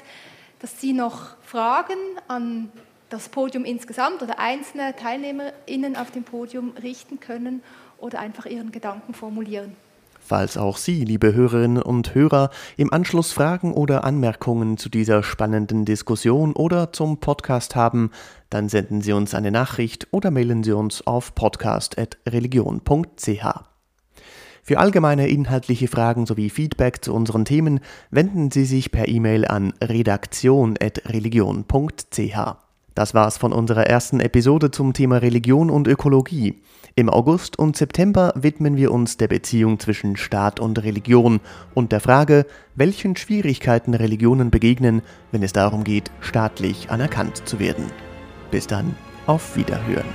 dass 0.61 0.81
Sie 0.81 0.93
noch 0.93 1.37
Fragen 1.43 1.99
an 2.29 2.71
das 3.17 3.29
Podium 3.31 3.65
insgesamt 3.65 4.23
oder 4.23 4.39
einzelne 4.39 4.95
TeilnehmerInnen 4.95 5.97
auf 5.97 6.11
dem 6.11 6.23
Podium 6.23 6.75
richten 6.83 7.19
können 7.19 7.63
oder 7.97 8.21
einfach 8.21 8.45
Ihren 8.45 8.73
Gedanken 8.73 9.15
formulieren. 9.15 9.75
Falls 10.21 10.59
auch 10.59 10.77
Sie, 10.77 11.03
liebe 11.03 11.33
Hörerinnen 11.33 11.81
und 11.81 12.15
Hörer, 12.15 12.51
im 12.77 12.93
Anschluss 12.93 13.33
Fragen 13.33 13.73
oder 13.73 14.05
Anmerkungen 14.05 14.77
zu 14.77 14.91
dieser 14.91 15.23
spannenden 15.23 15.87
Diskussion 15.87 16.53
oder 16.53 16.93
zum 16.93 17.21
Podcast 17.21 17.75
haben, 17.75 18.11
dann 18.51 18.69
senden 18.69 19.01
Sie 19.01 19.15
uns 19.15 19.35
eine 19.35 19.51
Nachricht 19.51 20.09
oder 20.11 20.31
mailen 20.31 20.63
Sie 20.63 20.73
uns 20.73 21.07
auf 21.07 21.35
podcast.religion.ch. 21.35 23.47
Für 24.63 24.79
allgemeine 24.79 25.29
inhaltliche 25.29 25.89
Fragen 25.89 26.27
sowie 26.27 26.51
Feedback 26.51 27.03
zu 27.03 27.15
unseren 27.15 27.47
Themen 27.47 27.81
wenden 28.11 28.51
Sie 28.51 28.67
sich 28.67 28.91
per 28.91 29.09
E-Mail 29.09 29.47
an 29.47 29.73
redaktion.religion.ch. 29.81 32.66
Das 32.97 33.13
war's 33.13 33.37
von 33.37 33.53
unserer 33.53 33.87
ersten 33.87 34.21
Episode 34.21 34.71
zum 34.71 34.95
Thema 34.95 35.19
Religion 35.19 35.69
und 35.69 35.87
Ökologie. 35.87 36.63
Im 36.95 37.11
August 37.11 37.59
und 37.59 37.77
September 37.77 38.33
widmen 38.37 38.79
wir 38.79 38.91
uns 38.91 39.19
der 39.19 39.29
Beziehung 39.29 39.79
zwischen 39.79 40.17
Staat 40.17 40.61
und 40.61 40.83
Religion 40.83 41.41
und 41.75 41.93
der 41.93 42.01
Frage, 42.01 42.47
welchen 42.75 43.15
Schwierigkeiten 43.15 43.93
Religionen 43.93 44.51
begegnen, 44.51 45.03
wenn 45.31 45.43
es 45.43 45.53
darum 45.53 45.85
geht, 45.85 46.11
staatlich 46.21 46.89
anerkannt 46.89 47.47
zu 47.47 47.59
werden. 47.59 47.85
Bis 48.51 48.67
dann, 48.67 48.97
auf 49.27 49.57
Wiederhören. 49.57 50.07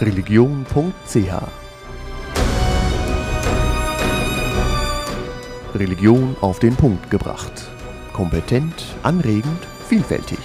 Religion.ch 0.00 1.57
Religion 5.78 6.36
auf 6.40 6.58
den 6.58 6.76
Punkt 6.76 7.10
gebracht 7.10 7.70
kompetent, 8.18 8.74
anregend, 9.04 9.64
vielfältig. 9.86 10.40